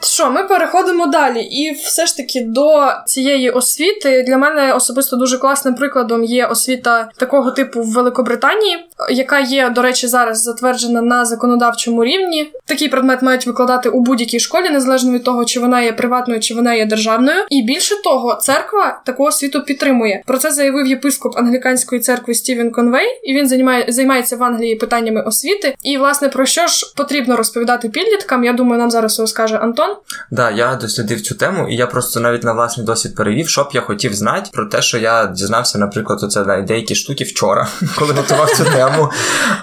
Що, 0.00 0.30
ми 0.30 0.44
переходимо 0.44 1.06
далі, 1.06 1.40
і 1.40 1.72
все 1.72 2.06
ж 2.06 2.16
таки 2.16 2.40
до 2.40 2.88
цієї 3.06 3.50
освіти 3.50 4.22
для 4.22 4.38
мене 4.38 4.72
особисто 4.72 5.16
дуже 5.16 5.38
класним 5.38 5.74
прикладом 5.74 6.24
є 6.24 6.46
освіта 6.46 7.08
такого 7.16 7.50
типу 7.50 7.82
в 7.82 7.92
Великобританії, 7.92 8.76
яка 9.10 9.38
є, 9.38 9.70
до 9.70 9.82
речі, 9.82 10.06
зараз 10.06 10.42
затверджена 10.42 11.02
на 11.02 11.24
законодавчому 11.24 12.04
рівні. 12.04 12.52
Такий 12.64 12.88
предмет 12.88 13.22
мають 13.22 13.46
викладати 13.46 13.88
у 13.88 14.00
будь-якій 14.00 14.40
школі, 14.40 14.70
незалежно 14.70 15.12
від 15.12 15.24
того, 15.24 15.44
чи 15.44 15.60
вона 15.60 15.80
є 15.80 15.92
приватною, 15.92 16.40
чи 16.40 16.54
вона 16.54 16.74
є 16.74 16.86
державною. 16.86 17.44
І 17.50 17.62
більше 17.62 18.02
того, 18.02 18.34
церква 18.34 19.00
таку 19.06 19.24
освіту 19.24 19.62
підтримує. 19.62 20.22
Про 20.26 20.38
це 20.38 20.50
заявив 20.50 20.86
єпископ 20.86 21.38
англіканської 21.38 22.00
церкви 22.00 22.34
Стівен 22.34 22.70
Конвей, 22.70 23.06
і 23.22 23.34
він 23.34 23.48
займає, 23.48 23.84
займається 23.88 24.36
в 24.36 24.44
Англії 24.44 24.74
питаннями 24.74 25.22
освіти. 25.22 25.74
І 25.82 25.98
власне 25.98 26.28
про 26.28 26.46
що 26.46 26.66
ж 26.66 26.94
потрібно 26.96 27.36
розповідати 27.36 27.88
підліткам? 27.88 28.44
Я 28.44 28.52
думаю, 28.52 28.80
нам 28.80 28.90
зараз 28.90 29.20
розкаже 29.20 29.56
Антон. 29.56 29.87
Да, 30.30 30.50
я 30.50 30.74
дослідив 30.74 31.20
цю 31.20 31.34
тему, 31.34 31.68
і 31.68 31.76
я 31.76 31.86
просто 31.86 32.20
навіть 32.20 32.44
на 32.44 32.52
власний 32.52 32.86
досвід 32.86 33.14
перевів, 33.14 33.48
що 33.48 33.62
б 33.62 33.68
я 33.72 33.80
хотів 33.80 34.14
знати 34.14 34.50
про 34.52 34.66
те, 34.66 34.82
що 34.82 34.98
я 34.98 35.26
дізнався, 35.26 35.78
наприклад, 35.78 36.18
оце 36.22 36.44
да, 36.44 36.60
деякі 36.60 36.94
штуки 36.94 37.24
вчора, 37.24 37.68
коли 37.98 38.12
готував 38.12 38.50
цю 38.50 38.64
тему. 38.64 39.10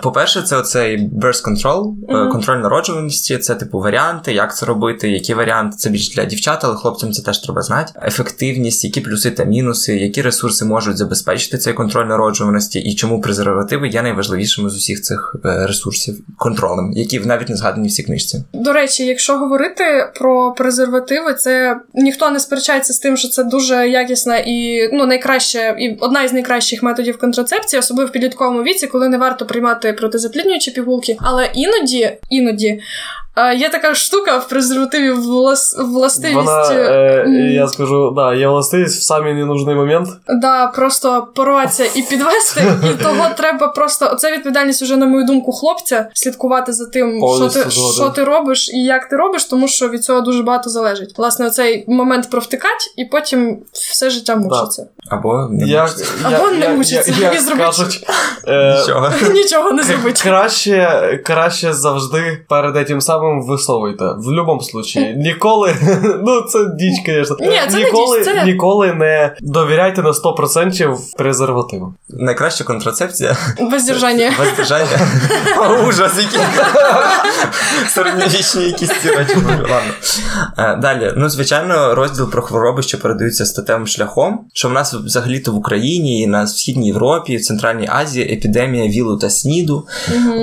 По-перше, 0.03 0.41
це 0.41 0.57
оцей 0.57 1.09
birth 1.09 1.45
control, 1.45 1.93
е, 2.09 2.31
контроль 2.31 2.57
народжуваності, 2.57 3.37
це 3.37 3.55
типу 3.55 3.79
варіанти, 3.79 4.33
як 4.33 4.55
це 4.55 4.65
робити, 4.65 5.09
які 5.09 5.33
варіанти. 5.33 5.77
Це 5.77 5.89
більш 5.89 6.15
для 6.15 6.25
дівчат, 6.25 6.59
але 6.63 6.75
хлопцям 6.75 7.11
це 7.11 7.21
теж 7.21 7.39
треба 7.39 7.61
знати. 7.61 7.93
Ефективність, 8.03 8.83
які 8.83 9.01
плюси 9.01 9.31
та 9.31 9.43
мінуси, 9.43 9.97
які 9.97 10.21
ресурси 10.21 10.65
можуть 10.65 10.97
забезпечити 10.97 11.57
цей 11.57 11.73
контроль 11.73 12.05
народжуваності, 12.05 12.79
і 12.79 12.95
чому 12.95 13.21
презервативи 13.21 13.87
є 13.87 14.01
найважливішими 14.01 14.69
з 14.69 14.75
усіх 14.75 15.01
цих 15.01 15.35
е, 15.45 15.67
ресурсів 15.67 16.17
контролем, 16.37 16.91
які 16.91 17.19
навіть 17.19 17.49
не 17.49 17.55
згадані 17.55 17.87
в 17.87 17.91
цій 17.91 18.03
книжці. 18.03 18.43
До 18.53 18.73
речі, 18.73 19.05
якщо 19.05 19.37
говорити 19.37 19.83
про 20.19 20.53
презервативи, 20.53 21.33
це 21.33 21.79
ніхто 21.93 22.29
не 22.29 22.39
сперечається 22.39 22.93
з 22.93 22.99
тим, 22.99 23.17
що 23.17 23.27
це 23.27 23.43
дуже 23.43 23.89
якісна 23.89 24.37
і 24.37 24.89
ну 24.93 25.05
найкраща, 25.05 25.69
і 25.69 25.97
одна 25.99 26.23
із 26.23 26.33
найкращих 26.33 26.83
методів 26.83 27.17
контрацепції, 27.17 27.79
особливо 27.79 28.09
в 28.09 28.11
підлітковому 28.11 28.63
віці, 28.63 28.87
коли 28.87 29.09
не 29.09 29.17
варто 29.17 29.45
приймати 29.45 29.93
протизапліднюючі 29.93 30.71
пігулки. 30.71 31.17
Але 31.21 31.49
іноді, 31.53 32.17
іноді. 32.29 32.81
Е, 33.37 33.55
Є 33.55 33.69
така 33.69 33.95
штука 33.95 34.37
в 34.37 34.47
презервативі 34.47 35.11
влас... 35.11 35.75
властивість. 35.79 36.35
Вона, 36.35 36.71
е, 36.71 37.25
я 37.53 37.67
скажу, 37.67 38.13
да, 38.15 38.33
є 38.33 38.47
властивість 38.47 38.99
в 38.99 39.03
самий 39.03 39.33
ненужний 39.33 39.75
момент. 39.75 40.07
Да, 40.27 40.67
просто 40.67 41.27
порватися 41.35 41.85
і 41.95 42.01
підвести, 42.01 42.73
і 42.83 43.03
того 43.03 43.25
треба 43.37 43.67
просто. 43.67 44.15
Це 44.15 44.31
відповідальність 44.31 44.81
уже, 44.81 44.97
на 44.97 45.05
мою 45.05 45.25
думку, 45.25 45.51
хлопця 45.51 46.09
слідкувати 46.13 46.73
за 46.73 46.85
тим, 46.85 47.21
що 47.35 47.45
ти, 47.45 47.49
згоден. 47.49 47.71
що 47.71 48.09
ти 48.09 48.23
робиш 48.23 48.69
і 48.69 48.83
як 48.83 49.09
ти 49.09 49.15
робиш, 49.15 49.45
тому 49.45 49.67
що 49.67 49.89
від 49.89 50.03
цього 50.03 50.21
дуже 50.21 50.43
багато 50.43 50.69
залежить. 50.69 51.17
Власне, 51.17 51.47
оцей 51.47 51.85
момент 51.87 52.29
провтикать, 52.29 52.93
і 52.97 53.05
потім 53.05 53.57
все 53.71 54.09
життя 54.09 54.35
мучиться. 54.35 54.87
Або 55.11 55.47
не 55.51 55.67
Як, 55.67 55.89
мучиться. 55.89 56.13
Або 56.23 56.47
не 56.51 56.69
мучиться, 56.69 57.31
і 57.35 57.39
зробить- 57.39 58.07
е, 58.47 58.79
Нічого. 58.79 59.11
Нічого 59.33 59.71
не 59.71 59.83
зробить. 59.83 60.21
Краще, 60.21 61.19
краще 61.25 61.73
завжди 61.73 62.45
перед 62.49 62.87
тим 62.87 63.01
самим 63.01 63.24
висовуйте. 63.33 64.05
В 64.05 64.23
будь-якому 64.23 64.61
случаї. 64.61 65.15
Ніколи, 65.17 65.75
ну 66.25 66.41
це 66.41 66.59
діч, 66.79 66.93
звісно. 67.05 67.37
Ні, 67.39 67.59
це 67.69 67.77
не 67.77 67.83
ніколи, 67.85 68.17
діч, 68.19 68.27
це- 68.27 68.45
ніколи 68.45 68.93
не 68.93 69.35
довіряйте 69.41 70.01
на 70.01 70.11
100% 70.11 70.97
презервативу. 71.17 71.93
Найкраща 72.09 72.63
контрацепція 72.63 73.37
Воздержання. 73.59 74.31
воздержання. 74.39 75.07
Ужас, 75.87 76.11
який. 76.17 76.39
Середньовічні 77.87 78.63
якісь 78.63 78.91
ці 79.01 79.09
речі. 79.09 79.35
Ладно. 79.61 79.91
Е, 80.57 80.75
Далі, 80.75 81.13
ну 81.17 81.29
звичайно, 81.29 81.95
розділ 81.95 82.31
про 82.31 82.41
хвороби, 82.41 82.81
що 82.83 82.99
передаються 82.99 83.45
статевим 83.45 83.87
шляхом. 83.87 84.39
Що 84.53 84.69
в 84.69 84.71
нас 84.71 84.93
взагалі-то 84.93 85.51
в 85.51 85.55
Україні 85.55 86.21
і 86.21 86.27
на 86.27 86.47
східній 86.47 86.87
Європі, 86.87 87.37
в 87.37 87.41
Центральній 87.41 87.87
Азії 87.91 88.33
епідемія 88.33 88.87
вілу 88.87 89.17
та 89.17 89.29
сніду, 89.29 89.87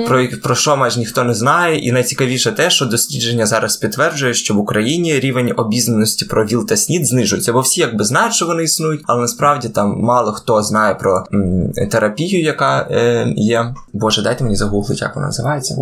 про, 0.07 0.27
про 0.43 0.55
що 0.55 0.77
майже 0.77 0.99
ніхто 0.99 1.23
не 1.23 1.33
знає. 1.33 1.77
І 1.79 1.91
найцікавіше 1.91 2.51
те, 2.51 2.69
що 2.73 2.85
дослідження 2.85 3.45
зараз 3.45 3.77
підтверджує, 3.77 4.33
що 4.33 4.53
в 4.53 4.57
Україні 4.57 5.19
рівень 5.19 5.53
обізнаності 5.57 6.25
про 6.25 6.45
ВІЛ 6.45 6.65
та 6.65 6.77
СНІД 6.77 7.07
знижується, 7.07 7.53
бо 7.53 7.59
всі 7.59 7.81
якби 7.81 8.03
знають, 8.03 8.33
що 8.33 8.45
вони 8.45 8.63
існують, 8.63 9.01
але 9.07 9.21
насправді 9.21 9.69
там 9.69 9.97
мало 9.99 10.31
хто 10.31 10.63
знає 10.63 10.95
про 10.95 11.23
м, 11.33 11.71
терапію, 11.91 12.41
яка 12.43 12.87
е, 12.91 13.33
є. 13.35 13.75
Боже, 13.93 14.21
дайте 14.21 14.43
мені 14.43 14.55
загуглити, 14.55 15.01
як 15.05 15.15
вона 15.15 15.27
називається. 15.27 15.75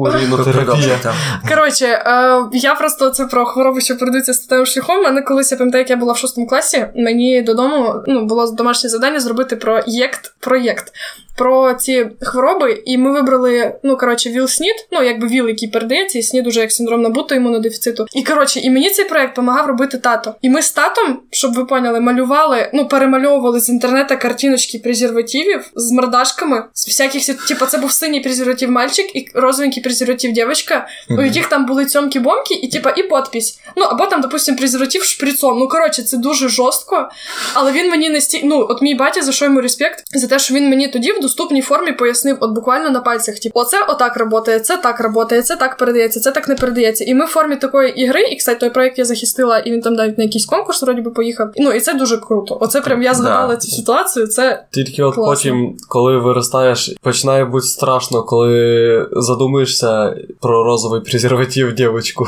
Коротше, 1.50 1.86
е, 1.86 2.44
я 2.54 2.76
просто 2.76 3.10
це 3.10 3.26
про 3.26 3.46
хвороби, 3.46 3.82
що 3.82 3.98
передаються 3.98 4.34
статевим 4.34 4.66
шляхом. 4.66 5.04
Мене 5.04 5.22
колись 5.22 5.52
я 5.52 5.58
пам'ятаю, 5.58 5.82
як 5.82 5.90
я 5.90 5.96
була 5.96 6.14
в 6.14 6.18
шостому 6.18 6.48
класі. 6.48 6.86
Мені 6.96 7.42
додому 7.42 7.96
ну 8.08 8.26
було 8.26 8.52
домашнє 8.52 8.90
завдання 8.90 9.20
зробити 9.20 9.56
проєкт 9.56 10.34
проєкт 10.40 10.94
про 11.38 11.74
ці 11.74 12.08
хвороби, 12.22 12.84
і 12.86 12.98
ми 12.98 13.12
вибрали, 13.12 13.76
ну 13.84 13.98
коротше, 13.98 14.30
ВІЛ-СНІД, 14.30 14.76
ну 14.92 15.04
якби 15.04 15.28
ВІЛ, 15.28 15.48
який 15.48 15.70
передається, 15.70 16.20
і 16.20 16.22
СНІД 16.22 16.48
уже 16.48 16.60
як 16.60 16.72
синдром 16.82 17.02
набутого 17.02 17.42
імунодефіциту. 17.42 18.06
І 18.14 18.24
коротше, 18.24 18.60
і 18.60 18.70
мені 18.70 18.90
цей 18.90 19.06
проєкт 19.06 19.36
допомагав 19.36 19.66
робити 19.66 19.98
тато. 19.98 20.36
І 20.42 20.50
ми 20.50 20.62
з 20.62 20.72
татом, 20.72 21.20
щоб 21.32 21.54
ви 21.54 21.66
поняли, 21.66 22.00
малювали, 22.00 22.70
ну 22.74 22.88
перемальовували 22.88 23.60
з 23.60 23.70
інтернету 23.70 24.16
картиночки 24.22 24.80
презервативів 24.80 25.72
з 25.76 25.92
мордашками, 25.92 26.64
з 26.74 26.88
всяких 26.88 27.26
типу, 27.48 27.66
це 27.66 27.78
був 27.78 27.92
синій 27.92 28.20
презерватив 28.20 28.72
мальчик 28.72 29.16
і 29.16 29.26
розовенький 29.34 29.84
презерватив 29.84 30.32
дівчинка, 30.32 30.88
у 31.10 31.22
яких 31.22 31.46
там 31.48 31.66
були 31.66 31.86
цьомки-бомки, 31.86 32.54
і 32.62 32.68
типа 32.68 32.94
і 32.98 33.04
подпись. 33.04 33.60
Ну 33.76 33.84
або 33.84 34.06
там, 34.06 34.22
допустим, 34.22 34.56
презерватив 34.56 35.04
шприцом. 35.04 35.60
Ну 35.60 35.68
коротше, 35.68 36.04
це 36.04 36.18
дуже 36.18 36.50
жорстко. 36.50 37.10
Але 37.54 37.72
він 37.72 37.90
мені 37.90 38.10
не 38.10 38.22
сті... 38.22 38.42
Ну, 38.44 38.66
от 38.70 38.82
мій 38.82 38.96
батя, 38.96 39.22
за 39.22 39.32
що 39.32 39.46
йому 39.46 39.62
респект, 39.62 40.04
за 40.14 40.28
те, 40.28 40.40
що 40.40 40.54
він 40.54 40.70
мені 40.70 40.88
тоді 40.88 41.12
в 41.12 41.20
доступній 41.20 41.62
формі 41.62 41.92
пояснив, 41.92 42.38
от 42.40 42.52
буквально 42.52 42.90
на 42.90 43.00
пальцях, 43.00 43.40
типу, 43.40 43.60
оце 43.60 43.86
отак 43.88 44.14
працює, 44.14 44.60
це 44.60 44.78
так 44.78 44.98
працює, 44.98 45.42
це 45.42 45.56
так 45.56 45.78
передається, 45.78 46.20
це 46.20 46.32
так 46.32 46.48
не 46.48 46.56
передається. 46.56 46.71
І 47.08 47.14
ми 47.14 47.26
в 47.26 47.28
формі 47.28 47.56
такої 47.56 48.02
ігри, 48.04 48.22
і 48.24 48.36
кстати, 48.36 48.60
той 48.60 48.70
проект 48.70 48.98
я 48.98 49.06
захистила, 49.06 49.60
і 49.60 49.72
він 49.72 49.82
там 49.82 49.94
навіть 49.94 50.18
на 50.18 50.24
якийсь 50.24 50.46
конкурс 50.46 50.82
вроді 50.84 51.02
би 51.02 51.12
поїхав. 51.12 51.50
Ну 51.58 51.72
і 51.72 51.80
це 51.80 51.94
дуже 51.94 52.18
круто. 52.18 52.58
Оце 52.62 52.82
прям 52.82 53.04
я 53.04 53.14
згадала 53.14 53.48
Да. 53.54 53.58
цю 53.58 53.72
ситуацію. 53.72 54.28
Це 54.28 54.64
Тільки 54.72 55.04
от 55.04 55.16
Класно. 55.16 55.34
потім, 55.34 55.78
коли 55.88 56.18
виростаєш, 56.18 56.96
починає 57.02 57.46
бути 57.46 57.68
страшно, 57.68 58.24
коли 58.24 59.08
задумаєшся 59.12 60.16
про 60.42 60.64
розовий 60.64 61.02
презерватив 61.02 61.74
дівчинку. 61.76 62.28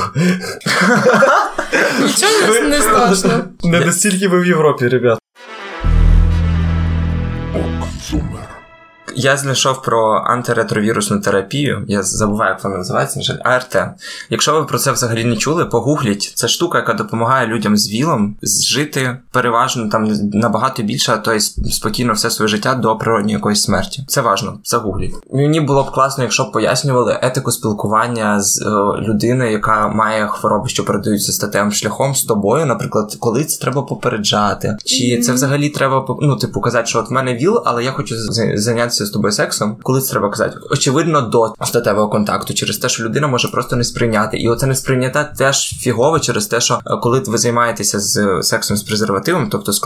нічого 2.02 2.54
не, 2.54 2.62
не 2.62 2.82
страшно. 2.82 3.30
Не 3.64 3.80
настільки 3.80 4.28
ви 4.28 4.40
в 4.40 4.46
Європі, 4.46 4.88
ребят. 4.88 5.20
Я 9.16 9.38
знайшов 9.38 9.82
про 9.82 10.24
антиретровірусну 10.26 11.20
терапію. 11.20 11.86
Я 11.88 12.04
забуваю, 12.04 12.52
як 12.52 12.64
вона 12.64 12.78
називається, 12.78 13.20
на 13.20 13.24
жаль, 13.24 13.38
АРТ. 13.44 13.78
Якщо 14.30 14.54
ви 14.54 14.66
про 14.66 14.78
це 14.78 14.92
взагалі 14.92 15.24
не 15.24 15.36
чули, 15.36 15.66
погугліть. 15.66 16.32
Це 16.36 16.48
штука, 16.48 16.78
яка 16.78 16.94
допомагає 16.94 17.48
людям 17.48 17.78
з 17.78 17.90
вілом 17.90 18.36
жити 18.68 19.18
переважно 19.32 19.90
там 19.90 20.08
набагато 20.34 20.84
більше, 20.84 21.12
а 21.12 21.18
то 21.18 21.34
й 21.34 21.40
спокійно 21.72 22.14
все 22.14 22.30
своє 22.30 22.48
життя 22.48 22.76
до 22.76 22.96
природньої 22.96 23.34
якоїсь 23.34 23.62
смерті. 23.62 24.06
Це 24.08 24.22
важно, 24.22 24.60
загугліть. 24.64 25.16
Мені 25.34 25.62
було 25.62 25.84
б 25.84 25.92
класно, 25.92 26.24
якщо 26.24 26.44
б 26.44 26.52
пояснювали 26.52 27.20
етику 27.22 27.52
спілкування 27.52 28.42
з 28.42 28.62
е, 28.62 28.70
людиною, 29.02 29.52
яка 29.52 29.88
має 29.88 30.28
хвороби, 30.28 30.70
що 30.70 30.86
передаються 30.86 31.32
статевим 31.32 31.72
шляхом 31.72 32.16
з 32.16 32.24
тобою, 32.24 32.66
наприклад, 32.66 33.18
коли 33.20 33.44
це 33.44 33.62
треба 33.62 33.82
попереджати, 33.82 34.78
чи 34.86 35.04
mm-hmm. 35.04 35.22
це 35.22 35.34
взагалі 35.34 35.70
треба 35.70 36.06
ну, 36.22 36.36
типу, 36.36 36.62
казати, 36.62 36.86
що 36.86 37.00
от 37.00 37.10
в 37.10 37.14
мене 37.14 37.34
ВІЛ, 37.34 37.62
але 37.66 37.84
я 37.84 37.92
хочу 37.92 38.16
зайнятися 38.56 39.03
з 39.06 39.10
тобою 39.10 39.32
сексом. 39.32 39.78
Коли 39.84 40.02
це 40.02 40.12
треба 40.12 40.30
казати? 40.30 40.58
Очевидно, 40.72 41.22
до 41.22 41.54
статевого 41.66 42.10
контакту, 42.10 42.54
через 42.54 42.78
те, 42.78 42.90
що 42.90 43.04
людина 43.04 43.28
може 43.28 43.48
просто 43.48 43.76
не 43.76 43.84
сприйняти. 43.84 44.38
І 44.38 44.50
оце 44.50 44.66
не 44.66 44.76
сприйняття 44.76 45.24
теж 45.24 45.80
фігове 45.80 46.20
через 46.20 46.48
те, 46.48 46.62
що 46.62 46.74
е, 46.74 46.98
коли 47.02 47.24
ви 47.28 47.38
займаєтеся 47.38 48.00
з 48.00 48.40
сексом 48.42 48.78
з 48.78 48.84
презервативом, 48.84 49.50
тобто 49.52 49.74
з 49.74 49.84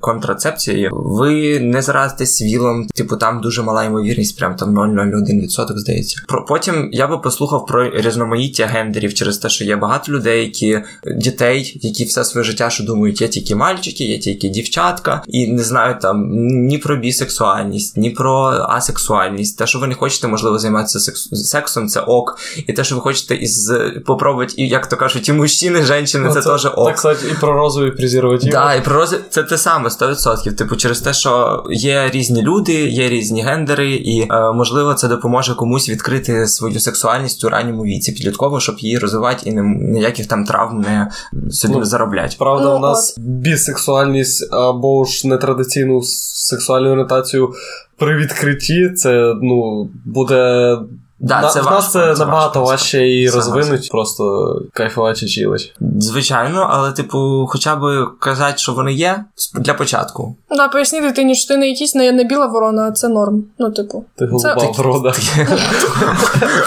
контрацепцією, 0.00 0.90
ви 0.92 1.60
не 1.60 1.82
заразитесь 1.82 2.42
вілом, 2.42 2.86
типу 2.86 3.16
там 3.16 3.40
дуже 3.40 3.62
мала 3.62 3.84
ймовірність, 3.84 4.38
прям 4.38 4.56
там 4.56 4.78
0,01%, 4.78 5.78
здається. 5.78 6.22
Про 6.28 6.44
потім 6.44 6.88
я 6.92 7.06
би 7.06 7.18
послухав 7.18 7.66
про 7.66 7.90
різноманіття 7.90 8.66
гендерів 8.66 9.14
через 9.14 9.38
те, 9.38 9.48
що 9.48 9.64
є 9.64 9.76
багато 9.76 10.12
людей, 10.12 10.40
які 10.40 10.82
дітей, 11.16 11.80
які 11.82 12.04
все 12.04 12.24
своє 12.24 12.44
життя 12.44 12.70
що 12.76 12.84
думають, 12.84 13.20
є 13.20 13.28
тільки 13.28 13.54
мальчики, 13.54 14.04
є 14.04 14.18
тільки 14.18 14.48
дівчатка, 14.48 15.22
і 15.28 15.52
не 15.52 15.62
знають 15.62 16.00
там 16.00 16.28
ні 16.66 16.78
про 16.78 16.96
бісексуальність, 16.96 17.96
ні 17.96 18.10
про 18.10 18.55
асексуальність. 18.62 19.58
Те, 19.58 19.66
що 19.66 19.78
ви 19.78 19.86
не 19.86 19.94
хочете, 19.94 20.28
можливо, 20.28 20.58
займатися 20.58 21.12
сексом, 21.32 21.88
це 21.88 22.00
ок. 22.00 22.38
І 22.66 22.72
те, 22.72 22.84
що 22.84 22.94
ви 22.94 23.00
хочете 23.00 23.34
із 23.34 23.72
попробувати, 24.06 24.54
і 24.56 24.68
як 24.68 24.86
то 24.86 24.96
кажуть, 24.96 25.28
і 25.28 25.32
мужчини, 25.32 25.80
і 25.80 25.84
жінки, 25.84 26.30
це, 26.34 26.40
це 26.40 26.50
теж 26.50 26.66
ок. 26.66 26.86
Так, 26.86 26.96
кстати, 26.96 27.28
і 27.28 27.34
про 27.40 27.52
розові 27.52 27.90
презервативи. 27.90 28.52
Так, 28.52 28.64
да, 28.64 28.74
і 28.74 28.84
про 28.84 28.94
розові 28.94 29.20
це 29.30 29.42
те 29.42 29.58
саме 29.58 29.88
100%. 29.88 30.52
Типу, 30.52 30.76
через 30.76 31.00
те, 31.00 31.12
що 31.12 31.64
є 31.70 32.10
різні 32.10 32.42
люди, 32.42 32.72
є 32.72 33.08
різні 33.08 33.42
гендери, 33.42 33.90
і 33.90 34.20
е, 34.30 34.52
можливо 34.52 34.94
це 34.94 35.08
допоможе 35.08 35.54
комусь 35.54 35.88
відкрити 35.88 36.46
свою 36.46 36.80
сексуальність 36.80 37.44
у 37.44 37.48
ранньому 37.48 37.82
віці 37.82 38.12
підлітково, 38.12 38.60
щоб 38.60 38.78
її 38.78 38.98
розвивати 38.98 39.50
і 39.50 39.52
не 39.52 39.62
ніяких 39.62 40.26
там 40.26 40.44
травм 40.44 40.80
не 40.80 41.10
собі 41.50 41.74
ну, 41.74 41.84
заробляти. 41.84 42.36
Правда, 42.38 42.64
ну, 42.64 42.76
у 42.76 42.78
нас 42.78 43.14
бісексуальність 43.18 44.52
або 44.52 45.04
ж 45.04 45.28
нетрадиційну 45.28 46.02
сексуальну 46.02 46.90
орієнтацію 46.90 47.54
при 47.98 48.16
відкритті, 48.46 48.90
це 48.94 49.34
ну 49.42 49.90
буде 50.04 50.78
Да, 51.18 51.40
На, 51.40 51.48
це 51.48 51.60
в 51.60 51.64
важко, 51.64 51.74
нас 51.74 51.92
це, 51.92 52.14
це 52.14 52.24
набагато 52.24 52.60
важко. 52.60 52.70
важче 52.70 53.08
і 53.08 53.30
розвинуть, 53.30 53.90
просто 53.90 54.54
кайфувати 54.72 55.26
чилить. 55.26 55.74
Звичайно, 55.98 56.68
але, 56.70 56.92
типу, 56.92 57.46
хоча 57.48 57.76
б 57.76 58.08
казати, 58.20 58.58
що 58.58 58.72
вони 58.72 58.92
є 58.92 59.24
для 59.54 59.74
початку. 59.74 60.36
Да, 60.50 60.68
поясні 60.68 61.00
дитині, 61.00 61.34
що 61.34 61.54
ти 61.54 61.56
не 61.56 61.68
якийсь 61.68 61.94
не, 61.94 62.12
не 62.12 62.24
біла 62.24 62.46
ворона, 62.46 62.88
а 62.88 62.92
це 62.92 63.08
норм. 63.08 63.44
Ну, 63.58 63.70
типу. 63.70 64.04
Ти 64.18 64.26
голуба 64.26 64.56
це... 64.56 64.82
врода. 64.82 65.12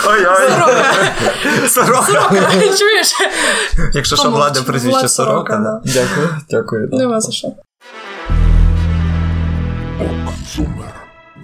Ой-ой. 0.08 0.50
Сорока. 1.68 2.30
Чуєш? 2.60 3.14
Якщо 3.94 4.16
що, 4.16 4.30
влада 4.30 4.62
прізвище 4.62 5.10
сорока. 5.10 5.82
Дякую, 5.86 6.30
дякую. 6.50 6.90
Нема 6.92 7.20
за 7.20 7.32
що. 7.32 7.48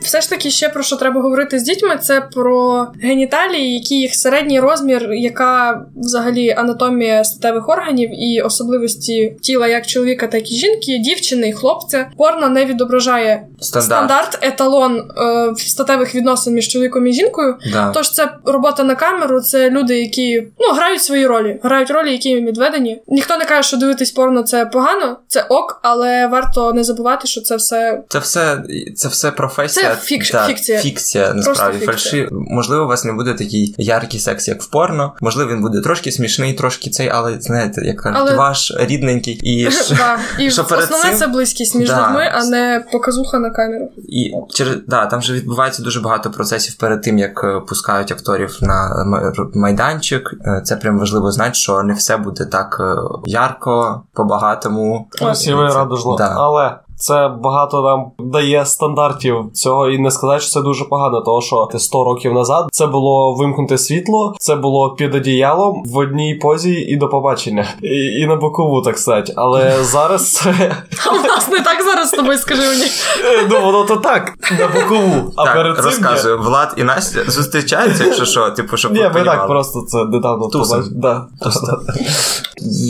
Все 0.02 0.22
ж 0.22 0.30
таки, 0.30 0.50
ще 0.52 0.70
про 0.70 0.84
що 0.84 0.96
треба 0.96 1.22
говорити 1.22 1.60
з 1.60 1.64
дітьми, 1.64 1.98
це 2.02 2.22
про 2.22 2.88
геніталії, 3.02 3.74
які 3.74 3.96
їх 3.96 4.16
середній 4.16 4.60
розмір, 4.60 5.14
яка 5.14 5.86
взагалі 5.96 6.50
анатомія 6.50 7.24
статевих 7.24 7.70
органів 7.70 8.24
і 8.24 8.42
особливості 8.42 9.38
тіла 9.42 9.68
як 9.68 9.88
чоловіка, 9.88 10.28
так 10.28 10.52
і 10.52 10.56
жінки, 10.56 10.98
дівчини 10.98 11.50
і 11.50 11.54
хлопця. 11.54 12.08
Порно 12.18 12.50
не 12.50 12.66
відображає 12.66 13.48
стандарт, 13.60 13.86
стандарт 13.86 14.40
еталон 14.42 14.98
е, 14.98 15.54
статевих 15.58 16.16
відносин 16.16 16.54
між 16.54 16.68
чоловіком 16.68 17.08
і 17.08 17.14
жінкою. 17.14 17.56
Да. 17.72 17.92
Тож 17.94 18.12
це 18.12 18.32
робота 18.46 18.84
на 18.84 18.96
камеру, 18.96 19.42
це 19.42 19.70
люди, 19.70 20.02
які 20.02 20.48
ну 20.60 20.74
грають 20.76 21.04
свої 21.04 21.28
ролі, 21.28 21.60
грають 21.64 21.92
ролі, 21.92 22.12
які 22.12 22.30
їм 22.30 22.46
відведені. 22.46 23.02
Ніхто 23.08 23.38
не 23.38 23.46
каже, 23.46 23.68
що 23.68 23.78
дивитись 23.78 24.12
порно 24.12 24.44
це 24.44 24.66
погано, 24.66 25.18
це 25.28 25.46
ок, 25.50 25.80
але 25.82 26.28
варто 26.28 26.74
не 26.74 26.84
забувати, 26.84 27.28
що 27.28 27.42
це 27.42 27.56
все 27.56 28.04
це 28.10 28.20
все 28.20 28.64
це 28.96 29.08
все 29.08 29.32
професія. 29.32 29.85
Це 29.85 29.85
фік... 29.90 30.32
так, 30.32 30.48
фікція. 30.48 30.80
Фікція, 30.80 31.34
насправді. 31.34 31.86
Фальши. 31.86 32.30
Можливо, 32.32 32.84
у 32.84 32.88
вас 32.88 33.06
не 33.06 33.14
буде 33.14 33.34
такий 33.34 33.76
яркий 33.78 34.20
секс, 34.20 34.48
як 34.48 34.62
в 34.62 34.66
порно. 34.68 35.14
Можливо, 35.22 35.52
він 35.52 35.62
буде 35.62 35.82
трошки 35.82 36.12
смішний, 36.12 36.54
трошки 36.54 36.90
цей, 36.90 37.10
але 37.10 37.38
знаєте, 37.40 37.82
як 37.86 37.98
кажуть, 37.98 38.20
але... 38.22 38.36
ваш 38.36 38.74
рідненький. 38.80 39.34
І 39.34 39.70
і 40.40 40.52
що 40.52 40.64
перед 40.64 40.84
основне 40.84 41.16
це 41.16 41.28
близькість 41.28 41.76
між 41.76 41.90
людьми, 41.90 42.32
а 42.34 42.46
не 42.46 42.86
показуха 42.92 43.40
на 43.40 43.50
камеру. 43.50 43.90
І 44.10 44.34
через 44.54 44.78
да, 44.88 45.06
там 45.06 45.20
вже 45.20 45.34
відбувається 45.34 45.84
дуже 45.84 46.00
багато 46.00 46.32
процесів 46.32 46.76
перед 46.76 47.02
тим, 47.02 47.18
як 47.18 47.44
е, 47.44 47.60
пускають 47.68 48.12
акторів 48.12 48.58
на 48.62 49.06
майданчик. 49.54 50.34
Е, 50.46 50.62
це 50.66 50.76
прям 50.76 51.00
важливо 51.00 51.32
знати, 51.32 51.54
що 51.54 51.84
не 51.84 51.94
все 51.94 52.18
буде 52.18 52.46
так 52.46 52.78
е, 52.80 52.96
ярко, 53.26 54.04
по-багатому. 54.14 55.08
Красиво 55.12 55.64
і 55.64 55.74
радужно. 55.74 56.16
Да. 56.16 56.34
Але 56.38 56.76
це 56.98 57.32
багато 57.44 57.82
нам 57.82 58.30
дає 58.32 58.66
стандартів 58.66 59.46
цього, 59.54 59.90
і 59.90 60.00
не 60.00 60.12
сказати, 60.12 60.42
що 60.42 60.50
це 60.52 60.62
дуже 60.62 60.86
погано, 60.86 61.22
тому 61.22 61.42
що 61.42 61.70
100 61.76 62.04
років 62.04 62.34
назад 62.34 62.68
це 62.72 62.88
було 62.88 63.34
вимкнути 63.34 63.78
світло, 63.78 64.36
це 64.40 64.56
було 64.56 64.96
під 64.96 65.16
одіялом 65.16 65.84
в 65.86 65.98
одній 65.98 66.36
позі 66.36 66.74
і 66.74 66.98
до 66.98 67.08
побачення. 67.08 67.68
І 67.82 67.96
і 68.06 68.28
на 68.28 68.36
бокову, 68.36 68.82
так 68.82 68.98
сказати. 68.98 69.34
Але 69.36 69.74
зараз 69.84 70.32
це. 70.32 70.76
А 71.06 71.12
у 71.12 71.24
нас 71.24 71.48
не 71.48 71.60
так 71.60 71.84
зараз 71.84 72.08
з 72.10 72.12
тобою 72.12 72.38
скажи 72.38 72.62
мені. 72.62 72.84
Е, 72.84 73.48
ну 73.50 73.62
воно 73.62 73.84
то 73.84 73.96
так, 73.96 74.34
на 74.60 74.68
бокову. 74.68 75.32
А 75.36 75.46
перед 75.46 75.76
цим 75.76 75.86
розказую, 75.86 76.38
Влад 76.38 76.74
і 76.78 76.84
Настя 76.84 77.20
зустрічаються, 77.28 78.04
якщо 78.04 78.26
що, 78.26 78.52
типу, 78.52 78.78
щоб. 78.78 78.94
Ні, 78.94 79.10
ми 79.14 79.24
так 79.24 79.48
просто 79.48 79.82
це 79.82 80.06
недавно. 80.06 80.50
Да. 80.92 81.28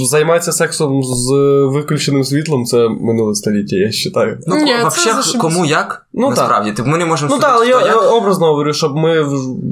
Займається 0.05 0.51
сексом 0.51 1.03
з 1.03 1.31
виключеним 1.73 2.23
світлом 2.23 2.65
це 2.65 2.89
минуле 2.89 3.35
століття. 3.35 3.75
Вважаю. 4.15 4.39
Ну, 4.47 4.55
Ні, 4.55 4.75
взагалі, 4.85 5.37
кому 5.39 5.65
як? 5.65 6.05
Ну, 6.13 6.29
Насправді, 6.29 6.71
так. 6.71 6.87
ми 6.87 6.97
не 6.97 7.05
можемо 7.05 7.31
Ну 7.35 7.41
так, 7.41 7.51
але 7.55 7.67
я 7.67 7.81
як. 7.81 8.13
образно 8.13 8.45
говорю, 8.47 8.73
щоб 8.73 8.95
ми 8.95 9.25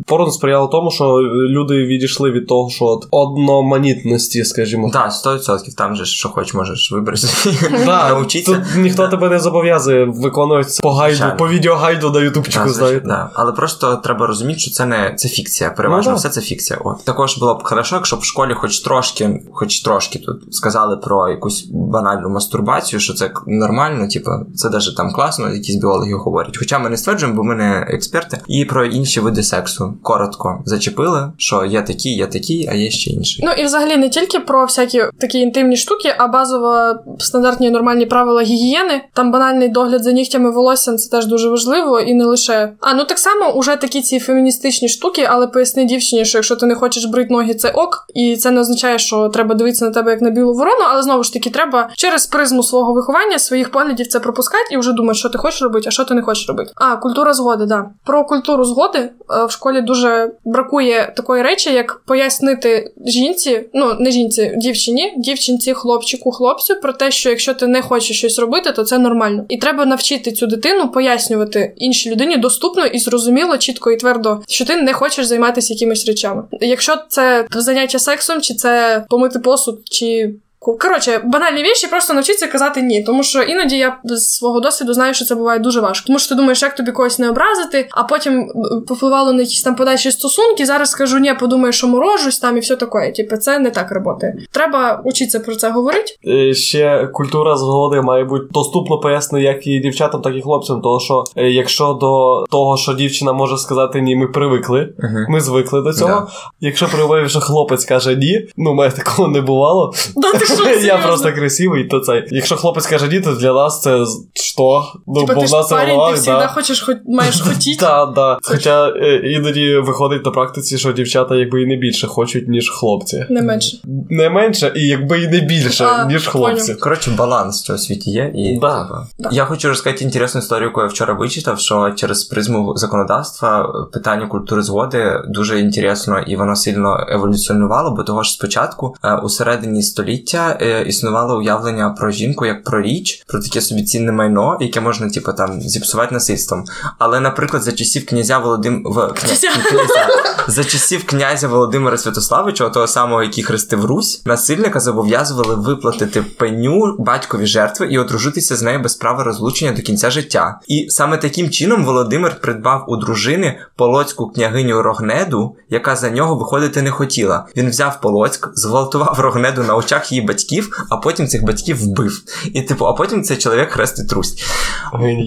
порно 0.05 0.31
сприяли 0.31 0.67
тому, 0.71 0.91
що 0.91 1.05
люди 1.49 1.85
відійшли 1.85 2.31
від 2.31 2.47
того, 2.47 2.69
що 2.69 2.85
от 2.85 3.07
одноманітності, 3.11 4.43
скажімо. 4.43 4.89
Так, 4.93 5.11
100%. 5.11 5.75
Там 5.77 5.95
же 5.95 6.05
що 6.05 6.29
хоч 6.29 6.53
можеш 6.53 6.91
вибрати. 6.91 7.27
Да, 7.85 8.23
Тут 8.45 8.59
ніхто 8.77 9.07
тебе 9.07 9.29
не 9.29 9.39
зобов'язує 9.39 10.05
виконувати 10.05 10.69
по 10.81 10.91
гайду, 10.91 11.23
по 11.37 11.49
відеогайду 11.49 12.11
на 12.11 12.19
ютубчику, 12.19 12.69
знаєте. 12.69 13.07
Да. 13.07 13.29
Але 13.33 13.51
просто 13.51 13.95
треба 13.95 14.27
розуміти, 14.27 14.59
що 14.59 14.71
це 14.71 14.85
не 14.85 15.13
це 15.17 15.29
фікція. 15.29 15.69
Переважно 15.69 16.11
ну, 16.11 16.17
все 16.17 16.29
це 16.29 16.41
фікція. 16.41 16.79
От. 16.83 17.05
Також 17.05 17.37
було 17.37 17.55
б 17.55 17.63
хорошо, 17.63 17.95
якщо 17.95 18.15
в 18.15 18.23
школі 18.23 18.53
хоч 18.53 18.79
трошки, 18.79 19.43
хоч 19.53 19.81
трошки 19.81 20.19
тут 20.19 20.55
сказали 20.55 20.97
про 20.97 21.29
якусь 21.29 21.67
банальну 21.71 22.29
мастурбацію, 22.29 22.99
що 22.99 23.13
це 23.13 23.31
нормально, 23.47 24.07
типу, 24.13 24.31
це 24.55 24.69
навіть 24.69 24.95
там 24.97 25.11
класно, 25.11 25.53
якісь 25.53 25.75
біологи 25.75 26.13
говорять. 26.13 26.57
Хоча 26.57 26.79
ми 26.79 26.89
не 26.89 26.97
стверджуємо, 26.97 27.37
бо 27.37 27.43
ми 27.43 27.55
не 27.55 27.87
експерти. 27.89 28.39
І 28.47 28.65
про 28.65 28.85
інші 28.85 29.19
види 29.19 29.43
сексу 29.43 29.93
коротко 30.01 30.63
зачепили, 30.65 31.31
що 31.37 31.65
є 31.65 31.81
такі, 31.81 32.09
є 32.09 32.27
такі, 32.27 32.69
а 32.71 32.75
є 32.75 32.89
ще 32.89 33.11
інші. 33.11 33.43
Ну 33.45 33.51
і 33.51 33.65
взагалі 33.65 33.97
не 33.97 34.09
тільки 34.09 34.39
про 34.39 34.65
всякі 34.65 35.03
такі 35.19 35.39
інтимні 35.39 35.77
штуки, 35.77 36.15
а 36.17 36.27
базово 36.27 36.95
стандартні 37.19 37.69
нормальні 37.69 38.05
правила 38.05 38.41
гігієни. 38.41 39.01
Там 39.13 39.31
банальний 39.31 39.69
догляд 39.69 40.03
за 40.03 40.11
нігтями 40.11 40.51
волоссям 40.51 40.97
це 40.97 41.09
теж 41.09 41.25
дуже 41.25 41.49
важливо, 41.49 41.99
і 41.99 42.13
не 42.13 42.25
лише. 42.25 42.73
А 42.79 42.93
ну 42.93 43.03
так 43.03 43.19
само 43.19 43.51
уже 43.51 43.75
такі 43.75 44.01
ці 44.01 44.19
феміністичні 44.19 44.89
штуки, 44.89 45.27
але 45.29 45.47
поясни 45.47 45.85
дівчині, 45.85 46.25
що 46.25 46.37
якщо 46.37 46.55
ти 46.55 46.65
не 46.65 46.75
хочеш 46.75 47.05
брити 47.05 47.33
ноги, 47.33 47.53
це 47.53 47.69
ок, 47.69 48.05
і 48.15 48.37
це 48.37 48.51
не 48.51 48.61
означає, 48.61 48.99
що 48.99 49.29
треба 49.29 49.55
дивитися 49.55 49.85
на 49.85 49.91
тебе 49.91 50.11
як 50.11 50.21
на 50.21 50.29
білу 50.29 50.53
ворону, 50.53 50.81
але 50.91 51.03
знову 51.03 51.23
ж 51.23 51.33
таки 51.33 51.49
треба 51.49 51.89
через 51.95 52.25
призму 52.27 52.63
свого 52.63 52.93
виховання, 52.93 53.39
своїх 53.39 53.71
поглядів 53.71 54.02
це 54.05 54.19
пропускати 54.19 54.73
і 54.73 54.77
вже 54.77 54.91
думати, 54.91 55.19
що 55.19 55.29
ти 55.29 55.37
хочеш 55.37 55.61
робити, 55.61 55.85
а 55.87 55.91
що 55.91 56.05
ти 56.05 56.13
не 56.13 56.21
хочеш 56.21 56.47
робити. 56.47 56.71
А 56.75 56.95
культура 56.95 57.33
згоди, 57.33 57.65
да. 57.65 57.85
Про 58.05 58.25
культуру 58.25 58.65
згоди 58.65 58.99
е, 58.99 59.45
в 59.45 59.51
школі 59.51 59.81
дуже 59.81 60.31
бракує 60.45 61.13
такої 61.15 61.43
речі, 61.43 61.73
як 61.73 62.01
пояснити 62.05 62.93
жінці, 63.05 63.65
ну 63.73 63.93
не 63.99 64.11
жінці, 64.11 64.53
дівчині, 64.57 65.13
дівчинці, 65.17 65.73
хлопчику, 65.73 66.31
хлопцю 66.31 66.75
про 66.75 66.93
те, 66.93 67.11
що 67.11 67.29
якщо 67.29 67.53
ти 67.53 67.67
не 67.67 67.81
хочеш 67.81 68.17
щось 68.17 68.39
робити, 68.39 68.71
то 68.71 68.83
це 68.83 68.97
нормально. 68.97 69.45
І 69.49 69.57
треба 69.57 69.85
навчити 69.85 70.31
цю 70.31 70.47
дитину 70.47 70.89
пояснювати 70.89 71.73
іншій 71.77 72.11
людині 72.11 72.37
доступно 72.37 72.85
і 72.85 72.99
зрозуміло, 72.99 73.57
чітко 73.57 73.91
і 73.91 73.97
твердо, 73.97 74.39
що 74.47 74.65
ти 74.65 74.75
не 74.75 74.93
хочеш 74.93 75.25
займатися 75.25 75.73
якимись 75.73 76.07
речами. 76.07 76.43
Якщо 76.51 76.95
це 77.07 77.45
заняття 77.51 77.99
сексом, 77.99 78.41
чи 78.41 78.53
це 78.53 79.05
помити 79.09 79.39
посуд, 79.39 79.81
чи 79.85 80.35
Коротше, 80.79 81.21
банальні 81.23 81.63
віші, 81.63 81.87
просто 81.87 82.13
навчитися 82.13 82.47
казати 82.47 82.81
ні. 82.81 83.03
Тому 83.03 83.23
що 83.23 83.41
іноді 83.41 83.77
я 83.77 83.97
з 84.03 84.35
свого 84.35 84.59
досвіду 84.59 84.93
знаю, 84.93 85.13
що 85.13 85.25
це 85.25 85.35
буває 85.35 85.59
дуже 85.59 85.79
важко. 85.79 86.07
Тому 86.07 86.19
що 86.19 86.29
ти 86.29 86.35
думаєш, 86.35 86.61
як 86.61 86.75
тобі 86.75 86.91
когось 86.91 87.19
не 87.19 87.29
образити, 87.29 87.87
а 87.91 88.03
потім 88.03 88.47
попливало 88.87 89.33
на 89.33 89.41
якісь 89.41 89.63
там 89.63 89.75
подальші 89.75 90.11
стосунки. 90.11 90.65
Зараз 90.65 90.89
скажу 90.89 91.19
ні, 91.19 91.33
подумаю, 91.39 91.73
що 91.73 91.87
морожусь 91.87 92.39
там 92.39 92.57
і 92.57 92.59
все 92.59 92.75
таке. 92.75 93.11
Типу, 93.11 93.37
це 93.37 93.59
не 93.59 93.71
так 93.71 93.87
працює. 93.87 94.33
Треба 94.51 95.01
учитися 95.05 95.39
про 95.39 95.55
це 95.55 95.71
говорити. 95.71 96.15
Е, 96.27 96.53
ще 96.53 97.07
культура 97.13 97.57
згоди 97.57 98.01
має 98.01 98.23
бути 98.23 98.45
доступно 98.51 98.97
пояснити 98.99 99.43
як 99.43 99.67
і 99.67 99.79
дівчатам, 99.79 100.21
так 100.21 100.35
і 100.35 100.41
хлопцям. 100.41 100.81
Тому 100.81 100.99
що 100.99 101.23
е, 101.35 101.49
якщо 101.49 101.93
до 101.93 102.45
того, 102.51 102.77
що 102.77 102.93
дівчина 102.93 103.33
може 103.33 103.57
сказати 103.57 104.01
ні, 104.01 104.15
ми 104.15 104.27
привикли, 104.27 104.79
uh-huh. 104.79 105.25
ми 105.29 105.39
звикли 105.39 105.81
до 105.81 105.93
цього. 105.93 106.11
Yeah. 106.11 106.27
Якщо 106.61 106.87
привив, 106.87 107.29
що 107.29 107.39
хлопець 107.39 107.85
каже 107.85 108.15
ні, 108.15 108.47
ну 108.57 108.73
мене 108.73 108.91
такого 108.91 109.27
не 109.27 109.41
бувало. 109.41 109.93
Да, 110.15 110.31
ти 110.31 110.45
Я 110.83 110.97
просто 110.97 111.31
красивий, 111.31 111.83
то 111.83 111.99
це. 111.99 112.25
Якщо 112.31 112.55
хлопець 112.55 112.87
каже 112.87 113.07
ні, 113.07 113.21
то 113.21 113.33
для 113.33 113.53
нас 113.53 113.81
це 113.81 114.05
що? 114.33 114.83
Ну, 115.07 115.21
Типа, 115.21 115.33
бо 115.33 115.41
ти 115.41 115.47
в 115.47 115.51
нас 115.51 115.69
парень, 115.69 115.99
ти 116.11 116.17
завжди 116.17 116.47
хочеш, 116.47 116.81
хоч 116.81 116.97
маєш 117.05 117.41
хотіти. 117.41 117.79
Так, 117.79 118.15
так. 118.15 118.39
Хоча 118.43 118.87
е, 118.89 119.15
іноді 119.15 119.77
виходить 119.77 120.25
на 120.25 120.31
практиці, 120.31 120.77
що 120.77 120.91
дівчата 120.91 121.35
якби 121.35 121.61
і 121.61 121.65
не 121.65 121.75
більше 121.75 122.07
хочуть, 122.07 122.47
ніж 122.47 122.69
хлопці. 122.69 123.25
Не 123.29 123.41
менше. 123.41 123.77
Не 124.09 124.29
менше, 124.29 124.71
і 124.75 124.87
якби 124.87 125.21
і 125.23 125.27
не 125.27 125.39
більше, 125.39 125.85
а, 125.85 126.05
ніж 126.05 126.27
хлопці. 126.27 126.61
Понял. 126.61 126.79
Коротше, 126.79 127.11
баланс 127.17 127.61
в 127.61 127.65
цьому 127.65 127.79
світі 127.79 128.11
є. 128.11 128.31
І 128.35 128.59
да. 128.61 129.05
Да. 129.19 129.29
Я 129.31 129.45
хочу 129.45 129.67
розказати 129.67 130.03
інтересну 130.03 130.41
історію, 130.41 130.67
яку 130.67 130.81
я 130.81 130.87
вчора 130.87 131.13
вичитав, 131.13 131.59
що 131.59 131.91
через 131.91 132.23
призму 132.23 132.73
законодавства 132.75 133.73
питання 133.93 134.27
культури 134.27 134.61
згоди 134.61 135.21
дуже 135.27 135.59
інтересно 135.59 136.19
і 136.19 136.35
воно 136.35 136.55
сильно 136.55 137.07
еволюціонувало, 137.09 137.91
бо 137.91 138.03
того 138.03 138.23
ж 138.23 138.31
спочатку 138.31 138.95
е, 139.03 139.15
у 139.15 139.29
середині 139.29 139.83
століття 139.83 140.42
е, 140.49 140.83
існувало 140.83 141.37
уявлення 141.37 141.89
про 141.89 142.11
жінку 142.11 142.45
як 142.45 142.63
про 142.63 142.81
річ, 142.81 143.23
про 143.27 143.39
таке 143.39 143.61
собі 143.61 143.83
цінне 143.83 144.11
майно, 144.11 144.57
яке 144.61 144.81
можна, 144.81 145.09
типу, 145.09 145.33
там 145.33 145.61
зіпсувати 145.61 146.13
насильством. 146.13 146.65
Але, 146.99 147.19
наприклад, 147.19 147.63
за 147.63 147.71
часів 147.71 148.05
князя 148.05 148.37
Володим... 148.37 148.83
В... 148.85 149.07
Кня... 149.07 149.35
князя... 149.69 150.07
за 150.47 150.63
часів 150.63 151.05
князя 151.05 151.47
Володимира 151.47 151.97
Святославича, 151.97 152.69
того 152.69 152.87
самого, 152.87 153.23
який 153.23 153.43
хрестив 153.43 153.85
Русь, 153.85 154.21
насильника 154.25 154.79
зобов'язували 154.79 155.55
виплатити 155.55 156.21
пеню 156.21 156.95
батькові 156.99 157.45
жертви 157.45 157.87
і 157.87 157.97
одружитися 157.97 158.55
з 158.55 158.61
нею 158.61 158.79
без 158.79 158.95
права 158.95 159.23
розлучення 159.23 159.71
до 159.71 159.81
кінця 159.81 160.11
життя. 160.11 160.59
І 160.67 160.87
саме 160.89 161.17
таким 161.17 161.49
чином 161.49 161.85
Володимир 161.85 162.41
придбав 162.41 162.85
у 162.87 162.97
дружини 162.97 163.59
полоцьку 163.75 164.29
княгиню 164.29 164.81
Рогнеду, 164.81 165.55
яка 165.69 165.95
за 165.95 166.09
нього 166.09 166.35
виходити 166.35 166.81
не 166.81 166.91
хотіла. 166.91 167.45
Він 167.57 167.69
взяв 167.69 168.01
Полоцьк, 168.01 168.49
зґвалтував 168.55 169.19
Рогнеду 169.19 169.63
на 169.63 169.75
очах 169.75 170.11
її 170.11 170.25
батьків, 170.33 170.85
а 170.89 170.97
потім 170.97 171.27
цих 171.27 171.43
батьків 171.43 171.83
вбив. 171.83 172.21
І 172.53 172.61
типу, 172.61 172.85
а 172.85 172.93
потім 172.93 173.23
цей 173.23 173.37
чоловік 173.37 173.69
хрестить 173.69 174.09
трусть. 174.09 174.43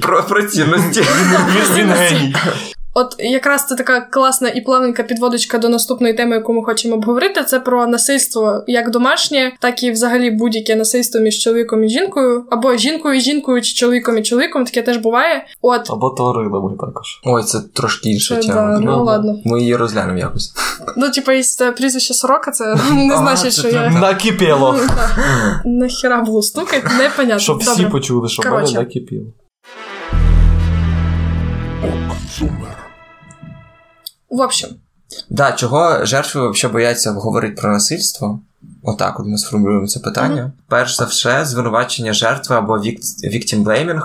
Про, 0.01 0.23
про 0.23 0.43
цінності. 0.43 1.03
Він 1.75 1.91
геній. 1.91 2.35
От 2.99 3.17
якраз 3.19 3.67
це 3.67 3.75
така 3.75 4.01
класна 4.01 4.49
і 4.49 4.61
плавненька 4.61 5.03
підводочка 5.03 5.59
до 5.59 5.69
наступної 5.69 6.15
теми, 6.15 6.37
яку 6.37 6.53
ми 6.53 6.65
хочемо 6.65 6.95
обговорити. 6.95 7.45
Це 7.45 7.61
про 7.61 7.87
насильство 7.87 8.65
як 8.67 8.91
домашнє, 8.91 9.53
так 9.61 9.83
і 9.83 9.91
взагалі 9.91 10.31
будь-яке 10.31 10.77
насильство 10.77 11.21
між 11.21 11.39
чоловіком 11.39 11.85
і 11.85 11.89
жінкою, 11.89 12.45
або 12.51 12.77
жінкою 12.77 13.17
і 13.17 13.21
жінкою, 13.21 13.63
чи 13.63 13.75
чоловіком 13.75 14.19
і 14.19 14.23
чоловіком. 14.23 14.65
Таке 14.65 14.83
теж 14.83 14.97
буває. 14.97 15.47
От 15.63 15.91
або 15.91 16.11
тваринами 16.11 16.77
також. 16.81 17.21
Ой, 17.25 17.43
це 17.43 17.61
трошки 17.73 18.11
інша 18.11 18.37
тема. 18.37 18.55
Да, 18.55 18.81
ну, 18.81 19.05
ладно. 19.05 19.39
Ми 19.45 19.61
її 19.61 19.77
розглянемо 19.77 20.19
якось. 20.19 20.53
Ну, 20.97 21.11
типа, 21.11 21.33
є 21.33 21.43
прізвище 21.77 22.15
сорока, 22.15 22.51
це 22.51 22.65
не 22.93 23.17
значить, 23.17 23.53
що 23.53 23.69
я 23.69 23.91
накипіло. 23.91 24.79
Нахіра 25.65 26.21
було 26.21 26.43
стукати, 26.43 26.91
непонятно. 26.99 27.39
Щоб 27.39 27.59
всі 27.59 27.87
почули, 27.87 28.29
що 28.29 28.43
мене 28.43 28.73
накипіло. 28.73 29.27
В 34.37 34.41
общем. 34.41 34.71
Да, 35.31 35.53
чого 35.53 36.05
жертви 36.05 36.51
взагалі 36.51 36.73
бояться 36.73 37.11
говорити 37.11 37.61
про 37.61 37.73
насильство? 37.73 38.41
Отак, 38.83 39.21
от 39.21 39.27
ми 39.27 39.39
сформулюємо 39.39 39.87
це 39.87 40.01
питання. 40.01 40.43
Mm-hmm. 40.43 40.69
Перш 40.69 40.97
за 40.97 41.05
все, 41.05 41.45
звинувачення 41.45 42.13
жертви 42.13 42.57
або 42.57 42.79
victim 42.79 43.65
blaming. 43.65 44.03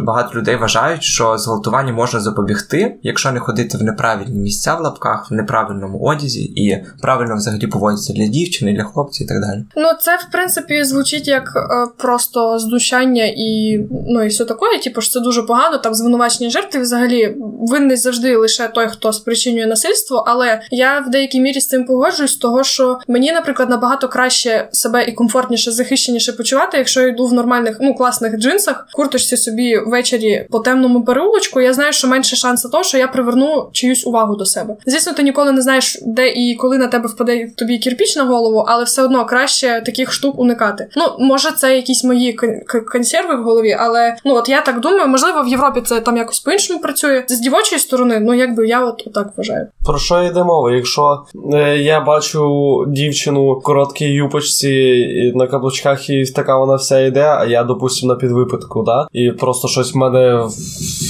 Багато 0.00 0.38
людей 0.38 0.56
вважають, 0.56 1.02
що 1.02 1.38
зґвалтування 1.38 1.92
можна 1.92 2.20
запобігти, 2.20 2.96
якщо 3.02 3.32
не 3.32 3.40
ходити 3.40 3.78
в 3.78 3.82
неправильні 3.82 4.40
місця 4.40 4.74
в 4.74 4.80
лапках, 4.80 5.30
в 5.30 5.34
неправильному 5.34 5.98
одязі 5.98 6.42
і 6.42 6.84
правильно 7.02 7.36
взагалі 7.36 7.66
поводитися 7.66 8.12
для 8.12 8.26
дівчини, 8.26 8.72
для 8.72 8.84
хлопців 8.84 9.26
і 9.26 9.28
так 9.28 9.40
далі. 9.40 9.64
Ну 9.76 9.88
це 10.00 10.16
в 10.16 10.32
принципі 10.32 10.84
звучить 10.84 11.28
як 11.28 11.52
е, 11.56 11.86
просто 11.98 12.58
здушання 12.58 13.24
і 13.24 13.80
ну 14.08 14.22
і 14.22 14.28
все 14.28 14.44
таке. 14.44 14.60
Типу 14.84 15.00
ж 15.00 15.10
це 15.10 15.20
дуже 15.20 15.42
погано. 15.42 15.78
Там 15.78 15.94
звинувачення 15.94 16.50
жертви 16.50 16.80
взагалі 16.80 17.36
винний 17.60 17.96
завжди 17.96 18.36
лише 18.36 18.68
той, 18.68 18.88
хто 18.88 19.12
спричинює 19.12 19.66
насильство. 19.66 20.24
Але 20.26 20.60
я 20.70 21.00
в 21.00 21.10
деякій 21.10 21.40
мірі 21.40 21.60
з 21.60 21.68
цим 21.68 21.84
погоджуюсь, 21.84 22.36
того 22.36 22.64
що 22.64 22.98
мені, 23.08 23.32
наприклад, 23.32 23.70
набагато 23.70 24.08
краще 24.08 24.68
себе 24.72 25.04
і 25.04 25.12
комфортніше, 25.12 25.72
захищеніше 25.72 26.32
почувати, 26.32 26.78
якщо 26.78 27.00
я 27.00 27.08
йду 27.08 27.26
в 27.26 27.32
нормальних 27.32 27.76
ну 27.80 27.94
класних 27.94 28.38
джинсах, 28.38 28.86
курточці 28.92 29.36
собі 29.36 29.59
собі 29.60 29.78
ввечері 29.86 30.46
по 30.50 30.58
темному 30.58 31.04
переулочку, 31.04 31.60
я 31.60 31.72
знаю, 31.72 31.92
що 31.92 32.08
менше 32.08 32.36
шансу 32.36 32.68
того, 32.68 32.84
що 32.84 32.98
я 32.98 33.08
приверну 33.08 33.68
чиюсь 33.72 34.06
увагу 34.06 34.36
до 34.36 34.44
себе. 34.44 34.76
Звісно, 34.86 35.12
ти 35.12 35.22
ніколи 35.22 35.52
не 35.52 35.62
знаєш, 35.62 35.98
де 36.02 36.28
і 36.28 36.54
коли 36.54 36.78
на 36.78 36.86
тебе 36.86 37.08
впаде 37.08 37.50
тобі 37.56 37.78
кірпіч 37.78 38.16
на 38.16 38.24
голову, 38.24 38.64
але 38.66 38.84
все 38.84 39.02
одно 39.02 39.26
краще 39.26 39.82
таких 39.86 40.12
штук 40.12 40.38
уникати. 40.38 40.88
Ну, 40.96 41.04
може, 41.26 41.52
це 41.52 41.76
якісь 41.76 42.04
мої 42.04 42.38
консерви 42.92 43.36
в 43.36 43.42
голові, 43.42 43.76
але 43.80 44.16
ну 44.24 44.34
от 44.34 44.48
я 44.48 44.60
так 44.60 44.80
думаю, 44.80 45.08
можливо, 45.08 45.42
в 45.42 45.48
Європі 45.48 45.80
це 45.80 46.00
там 46.00 46.16
якось 46.16 46.40
по-іншому 46.40 46.80
працює. 46.80 47.24
З 47.28 47.40
дівочої 47.40 47.80
сторони, 47.80 48.20
ну 48.20 48.34
якби 48.34 48.66
я 48.66 48.84
от 48.84 49.08
так 49.14 49.32
вважаю. 49.36 49.66
Про 49.86 49.98
що 49.98 50.22
йде 50.22 50.44
мова? 50.44 50.72
Якщо 50.72 51.22
е, 51.52 51.78
я 51.78 52.00
бачу 52.00 52.84
дівчину 52.88 53.54
в 53.54 53.62
короткій 53.62 54.08
юпочці 54.08 55.32
на 55.34 55.46
каблучках, 55.46 56.10
і 56.10 56.24
така 56.24 56.58
вона 56.58 56.74
вся 56.74 57.00
йде, 57.00 57.24
а 57.38 57.44
я, 57.44 57.64
допустимо, 57.64 58.12
на 58.12 58.18
підвипитку, 58.18 58.82
да? 58.82 59.06
І 59.12 59.30
про 59.30 59.49
просто 59.50 59.68
щось 59.68 59.94
в 59.94 59.96
мене 59.96 60.48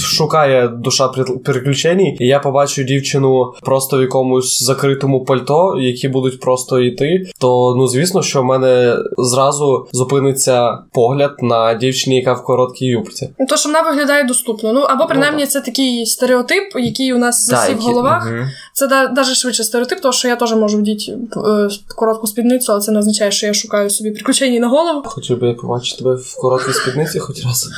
шукає 0.03 0.69
душа 0.69 1.09
приключень, 1.45 2.01
і 2.01 2.27
я 2.27 2.39
побачу 2.39 2.83
дівчину 2.83 3.53
просто 3.63 3.99
в 3.99 4.01
якомусь 4.01 4.63
закритому 4.63 5.25
пальто, 5.25 5.77
які 5.81 6.09
будуть 6.09 6.41
просто 6.41 6.81
йти. 6.81 7.31
То 7.39 7.75
ну 7.79 7.87
звісно, 7.87 8.23
що 8.23 8.43
в 8.43 8.45
мене 8.45 8.97
зразу 9.19 9.89
зупиниться 9.93 10.79
погляд 10.93 11.37
на 11.43 11.75
дівчині, 11.75 12.17
яка 12.17 12.33
в 12.33 12.45
короткій 12.45 12.87
юбці. 12.87 13.31
Ну, 13.39 13.47
то 13.47 13.57
що 13.57 13.69
вона 13.69 13.83
виглядає 13.83 14.25
доступно. 14.25 14.73
Ну 14.73 14.81
або 14.81 15.07
принаймні 15.07 15.47
це 15.47 15.61
такий 15.61 16.07
стереотип, 16.07 16.65
який 16.75 17.13
у 17.13 17.19
нас 17.19 17.47
засів 17.47 17.77
в 17.79 17.81
головах. 17.81 18.27
Угу. 18.27 18.45
Це 18.81 18.87
навіть 18.87 19.37
швидше 19.37 19.65
стереотип, 19.65 20.01
тому 20.01 20.13
що 20.13 20.29
я 20.29 20.37
теж 20.37 20.53
можу 20.53 20.79
вдіти 20.79 21.13
е, 21.13 21.69
коротку 21.97 22.27
спідницю, 22.27 22.73
але 22.73 22.81
це 22.81 22.93
не 22.93 22.99
означає, 22.99 23.31
що 23.33 23.47
я 23.47 23.55
шукаю 23.55 23.91
собі 23.91 24.11
приключення 24.11 24.61
на 24.61 24.69
голову. 24.69 25.03
Хотів 25.05 25.41
би 25.41 25.49
я 25.49 25.55
побачити 25.55 25.99
тебе 25.99 26.15
в 26.15 26.37
короткій 26.37 26.73
спідниці 26.73 27.19
хоч 27.19 27.45
раз. 27.45 27.71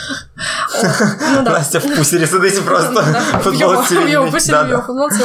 Ну, 1.35 1.43
Настя 1.43 1.79
в 1.79 1.97
пусірі 1.97 2.27
сидить 2.27 2.61
просто 2.65 3.05
футболці. 3.43 3.95
Його 4.71 4.83
футболці. 4.87 5.21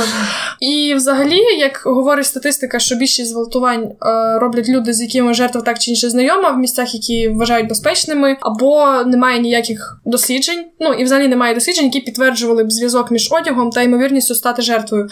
І 0.59 0.93
взагалі, 0.95 1.39
як 1.59 1.81
говорить 1.85 2.25
статистика, 2.25 2.79
що 2.79 2.95
більшість 2.95 3.31
зґвалтувань 3.31 3.83
е, 3.83 4.39
роблять 4.39 4.69
люди, 4.69 4.93
з 4.93 5.01
якими 5.01 5.33
жертва 5.33 5.61
так 5.61 5.79
чи 5.79 5.91
інше 5.91 6.09
знайома, 6.09 6.49
в 6.49 6.57
місцях, 6.57 6.93
які 6.93 7.29
вважають 7.29 7.69
безпечними, 7.69 8.37
або 8.41 9.03
немає 9.05 9.39
ніяких 9.39 9.99
досліджень, 10.05 10.65
ну 10.79 10.93
і 10.93 11.03
взагалі 11.03 11.27
немає 11.27 11.53
досліджень, 11.53 11.85
які 11.85 11.99
підтверджували 11.99 12.63
б 12.63 12.71
зв'язок 12.71 13.11
між 13.11 13.29
одягом 13.31 13.69
та 13.69 13.81
ймовірністю 13.81 14.35
стати 14.35 14.61
жертвою. 14.61 15.09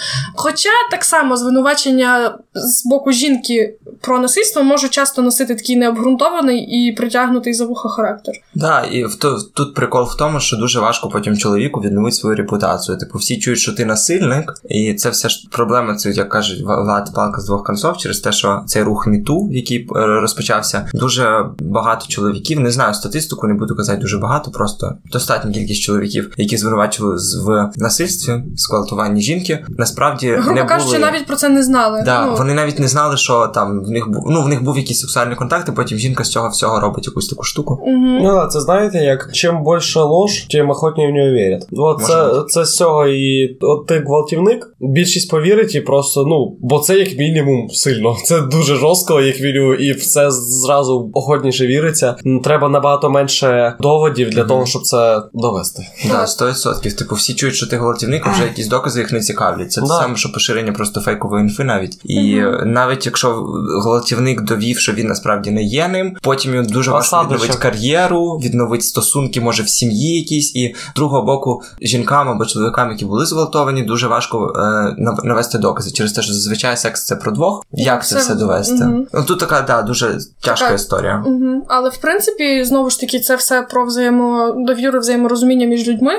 Хоча 0.55 0.69
так 0.91 1.03
само 1.03 1.37
звинувачення 1.37 2.37
з 2.53 2.85
боку 2.85 3.11
жінки 3.11 3.75
про 4.01 4.19
насильство 4.19 4.63
можуть 4.63 4.91
часто 4.91 5.21
носити 5.21 5.55
такий 5.55 5.75
необґрунтований 5.75 6.59
і 6.59 6.91
притягнутий 6.91 7.53
за 7.53 7.65
вуха 7.65 7.89
характер. 7.89 8.35
Так, 8.59 8.87
і 8.91 9.05
в 9.05 9.15
тут 9.53 9.73
прикол 9.73 10.03
в 10.03 10.17
тому, 10.17 10.39
що 10.39 10.57
дуже 10.57 10.79
важко 10.79 11.09
потім 11.09 11.37
чоловіку 11.37 11.81
відновити 11.81 12.15
свою 12.15 12.35
репутацію. 12.35 12.97
Типу, 12.97 13.17
всі 13.17 13.39
чують, 13.39 13.59
що 13.59 13.73
ти 13.73 13.85
насильник, 13.85 14.53
і 14.69 14.93
це 14.93 15.09
все 15.09 15.29
ж 15.29 15.47
проблема, 15.51 15.95
це 15.95 16.11
як 16.11 16.29
кажуть, 16.29 16.61
влад 16.61 17.13
палка 17.13 17.41
з 17.41 17.45
двох 17.45 17.63
концов 17.63 17.97
через 17.97 18.19
те, 18.19 18.31
що 18.31 18.63
цей 18.67 18.83
рух 18.83 19.07
міту, 19.07 19.49
який 19.51 19.79
е, 19.79 19.87
розпочався, 19.95 20.89
дуже 20.93 21.45
багато 21.59 22.05
чоловіків. 22.07 22.59
Не 22.59 22.71
знаю 22.71 22.93
статистику, 22.93 23.47
не 23.47 23.53
буду 23.53 23.75
казати 23.75 24.01
дуже 24.01 24.17
багато, 24.17 24.51
просто 24.51 24.95
достатня 25.11 25.51
кількість 25.51 25.81
чоловіків, 25.81 26.33
які 26.37 26.57
звинувачували 26.57 27.17
в 27.45 27.71
насильстві, 27.77 28.33
сквалтуванні 28.55 29.21
жінки. 29.21 29.65
Насправді 29.77 30.39
грубо 30.45 30.61
не 30.61 30.67
кажучи, 30.67 30.97
були... 30.97 31.11
навіть 31.11 31.27
про 31.27 31.35
це 31.35 31.49
не 31.49 31.63
знали. 31.63 32.03
Да, 32.05 32.25
ну. 32.25 32.35
Вони 32.35 32.53
навіть 32.53 32.79
не 32.79 32.87
знали, 32.87 33.17
що 33.17 33.47
там 33.47 33.83
в 33.83 33.89
них 33.89 34.09
був 34.09 34.23
ну 34.27 34.41
в 34.41 34.47
них 34.47 34.63
був 34.63 34.77
якийсь 34.77 34.99
сексуальний 34.99 35.35
контакт, 35.35 35.69
і 35.69 35.71
потім 35.71 35.97
жінка 35.97 36.23
з 36.23 36.29
цього 36.29 36.49
всього 36.49 36.79
робить 36.79 37.07
якусь 37.07 37.27
таку 37.29 37.43
штуку. 37.43 37.73
Угу. 37.81 38.19
Ну, 38.21 38.31
да, 38.31 38.47
це 38.47 38.61
знаєте, 38.61 38.97
як 38.97 39.29
чим 39.33 39.63
більше 39.63 39.99
лож, 39.99 40.39
тим 40.39 40.69
охотніше 40.69 41.11
в 41.11 41.15
нього 41.15 41.29
вірять. 41.29 41.65
От 41.71 42.03
це, 42.03 42.31
це 42.47 42.65
з 42.65 42.75
цього 42.75 43.07
і 43.07 43.57
от 43.61 43.87
ти 43.87 43.99
гвалтівник, 43.99 44.75
більшість 44.79 45.29
повірить 45.31 45.75
і 45.75 45.81
просто, 45.81 46.25
ну, 46.25 46.57
бо 46.61 46.79
це 46.79 46.97
як 46.99 47.17
мінімум 47.17 47.69
сильно. 47.69 48.15
Це 48.25 48.41
дуже 48.41 48.75
жорстко, 48.75 49.21
як 49.21 49.41
мінімум, 49.41 49.75
і 49.79 49.91
все 49.91 50.31
зразу 50.31 51.11
охотніше 51.13 51.67
віриться. 51.67 52.15
Треба 52.43 52.69
набагато 52.69 53.09
менше 53.09 53.75
доводів 53.79 54.29
для 54.29 54.39
Мгм. 54.39 54.47
того, 54.47 54.65
щоб 54.65 54.81
це 54.81 55.21
довести. 55.33 55.83
Да, 56.11 56.25
100%. 56.25 56.97
Типу, 56.97 57.15
всі 57.15 57.33
чують, 57.33 57.55
що 57.55 57.67
ти 57.67 57.77
гвалтівник, 57.77 58.27
вже 58.27 58.43
якісь 58.43 58.67
докази 58.67 58.99
їх 58.99 59.11
не 59.11 59.19
цікавлять. 59.19 59.71
Це 59.71 59.81
те 59.81 59.87
Да. 59.87 59.93
саме, 59.93 60.15
що 60.25 60.33
поширення 60.33 60.71
просто 60.71 61.01
фейкової 61.01 61.43
інфи 61.43 61.63
навіть. 61.63 61.99
І 62.03 62.37
е, 62.37 62.63
навіть 62.65 63.05
якщо 63.05 63.45
гвалтівник 63.83 64.41
довів, 64.41 64.79
що 64.79 64.93
він 64.93 65.07
насправді 65.07 65.51
не 65.51 65.63
є 65.63 65.87
ним, 65.87 66.17
потім 66.21 66.55
йому 66.55 66.69
дуже 66.69 66.91
важко 66.91 67.23
відновити 67.23 67.57
кар'єру, 67.57 68.39
відновити 68.43 68.83
стосунки, 68.83 69.41
може, 69.41 69.63
в 69.63 69.69
сім'ї 69.69 70.17
якісь, 70.19 70.55
і 70.55 70.75
з 70.91 70.95
другого 70.95 71.23
боку, 71.23 71.61
жінкам 71.81 72.29
або 72.29 72.45
чоловікам, 72.45 72.91
які 72.91 73.05
були 73.05 73.25
зґвалтовані, 73.25 73.83
дуже 73.83 74.07
важко 74.07 74.53
е, 74.55 74.95
навести 75.23 75.57
докази 75.57 75.91
через 75.91 76.11
те, 76.11 76.21
що 76.21 76.33
зазвичай 76.33 76.77
секс 76.77 77.05
це 77.05 77.15
про 77.15 77.31
двох. 77.31 77.65
Як 77.71 78.07
це 78.07 78.15
Це- 78.15 78.21
все 78.21 78.35
довести? 78.35 78.85
Ну 79.13 79.23
тут 79.27 79.39
така, 79.39 79.61
да, 79.61 79.81
дуже 79.81 80.17
тяжка 80.41 80.65
Така- 80.65 80.75
історія. 80.75 81.23
Угу. 81.25 81.65
Але 81.67 81.89
в 81.89 81.97
принципі, 81.97 82.63
знову 82.63 82.89
ж 82.89 82.99
таки, 82.99 83.19
це 83.19 83.35
все 83.35 83.61
про 83.61 83.85
взаємодовіру, 83.85 84.99
взаєморозуміння 84.99 85.67
між 85.67 85.87
людьми. 85.87 86.11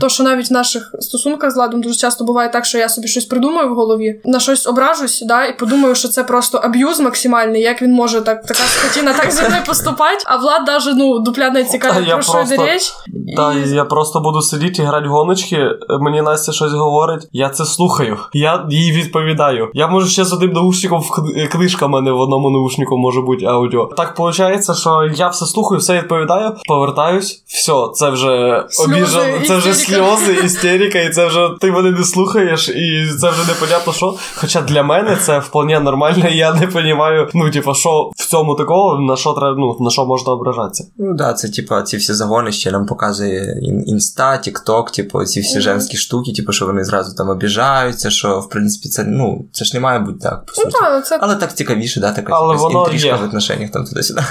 То, 0.00 0.08
що 0.08 0.24
навіть 0.24 0.50
в 0.50 0.52
наших 0.52 0.94
стосунках 1.00 1.50
з 1.50 1.56
ладом 1.56 1.82
дуже 1.82 1.98
часто 1.98 2.24
буває 2.24 2.48
так, 2.48 2.64
що 2.64 2.78
я 2.78 2.88
собі 2.88 3.08
щось 3.08 3.24
придумаю 3.24 3.49
в 3.50 3.74
голові, 3.74 4.20
на 4.24 4.40
щось 4.40 4.66
ображусь, 4.66 5.24
да, 5.28 5.46
і 5.46 5.58
подумаю, 5.58 5.94
що 5.94 6.08
це 6.08 6.24
просто 6.24 6.58
аб'юз 6.58 7.00
максимальний, 7.00 7.62
як 7.62 7.82
він 7.82 7.92
може 7.92 8.20
так, 8.20 8.42
така 8.42 8.60
скотіна 8.62 9.12
так 9.12 9.32
зі 9.32 9.42
мною 9.42 9.62
поступати, 9.66 10.24
а 10.26 10.36
влад 10.36 10.64
даже 10.64 10.94
ну 10.94 11.18
дупля 11.18 11.50
не 11.50 11.64
цікавить, 11.64 12.10
про 12.10 12.22
що 12.22 12.54
йде 12.54 12.74
річ. 12.74 12.92
Та 13.36 13.54
І- 13.54 13.70
я 13.70 13.84
просто 13.84 14.20
буду 14.20 14.42
сидіти 14.42 14.82
і 14.82 14.84
грати 14.84 15.08
гоночки. 15.08 15.58
Мені 16.00 16.22
Настя 16.22 16.52
щось 16.52 16.72
говорить, 16.72 17.28
я 17.32 17.48
це 17.48 17.64
слухаю. 17.64 18.16
Я 18.32 18.66
їй 18.70 18.92
відповідаю. 18.92 19.70
Я 19.74 19.88
можу 19.88 20.08
ще 20.08 20.24
з 20.24 20.32
одним 20.32 20.52
наушником 20.52 21.00
в 21.00 21.48
книжка 21.48 21.88
мене 21.88 22.12
в 22.12 22.20
одному 22.20 22.50
наушнику 22.50 22.98
може 22.98 23.20
бути 23.20 23.44
аудіо. 23.44 23.90
Так 23.96 24.18
виходить, 24.18 24.76
що 24.78 25.10
я 25.14 25.28
все 25.28 25.46
слухаю, 25.46 25.78
все 25.78 25.94
відповідаю, 25.98 26.52
повертаюсь, 26.68 27.42
все, 27.46 27.72
це 27.94 28.10
вже 28.10 28.64
Сльози, 28.68 29.42
це 29.46 29.56
вже 29.56 29.74
сльози, 29.74 30.32
істерика, 30.44 30.98
і 30.98 31.10
це 31.10 31.26
вже 31.26 31.48
ти 31.60 31.70
мене 31.72 31.90
не 31.90 32.04
слухаєш, 32.04 32.68
і 32.68 33.08
це 33.20 33.30
вже 33.30 33.39
непонятно 33.48 33.92
що. 33.92 34.14
Хоча 34.34 34.60
для 34.60 34.82
мене 34.82 35.16
це 35.22 35.38
вполне 35.38 35.80
нормально, 35.80 36.28
і 36.28 36.36
я 36.36 36.54
не 36.54 36.66
розумію, 36.66 37.28
ну, 37.34 37.50
типу, 37.50 37.74
що 37.74 38.10
в 38.16 38.26
цьому 38.30 38.54
такого, 38.54 38.98
на 39.00 39.16
що 39.16 39.32
треба, 39.32 39.54
ну, 39.58 39.76
на 39.80 39.90
що 39.90 40.06
можна 40.06 40.32
ображатися. 40.32 40.84
Ну 40.98 41.14
да, 41.14 41.32
це 41.32 41.48
типа 41.48 41.82
ці 41.82 41.96
всі 41.96 42.12
загони 42.14 42.52
ще 42.52 42.70
нам 42.72 42.86
показує 42.86 43.58
ін- 43.62 43.84
інста, 43.86 44.38
тікток, 44.38 44.90
типу, 44.90 45.24
ці 45.24 45.40
всі 45.40 45.60
женські 45.60 45.96
штуки, 45.96 46.32
типу, 46.32 46.52
що 46.52 46.66
вони 46.66 46.84
зразу 46.84 47.16
там 47.16 47.28
обіжаються, 47.28 48.10
що 48.10 48.40
в 48.40 48.48
принципі 48.48 48.88
це 48.88 49.04
ну 49.04 49.44
це 49.52 49.64
ж 49.64 49.70
не 49.76 49.80
має 49.80 49.98
бути 49.98 50.18
так, 50.18 50.46
по 50.46 50.52
Ну 50.56 50.62
суті. 50.64 50.76
так, 50.80 51.06
це 51.06 51.18
Але 51.20 51.36
так 51.36 51.54
цікавіше, 51.54 52.00
да, 52.00 52.12
така 52.12 52.32
Але 52.34 52.54
інтрижка 52.72 53.16
в 53.16 53.24
отношеннях 53.24 53.70
там 53.70 53.84
туди-сюди. 53.84 54.22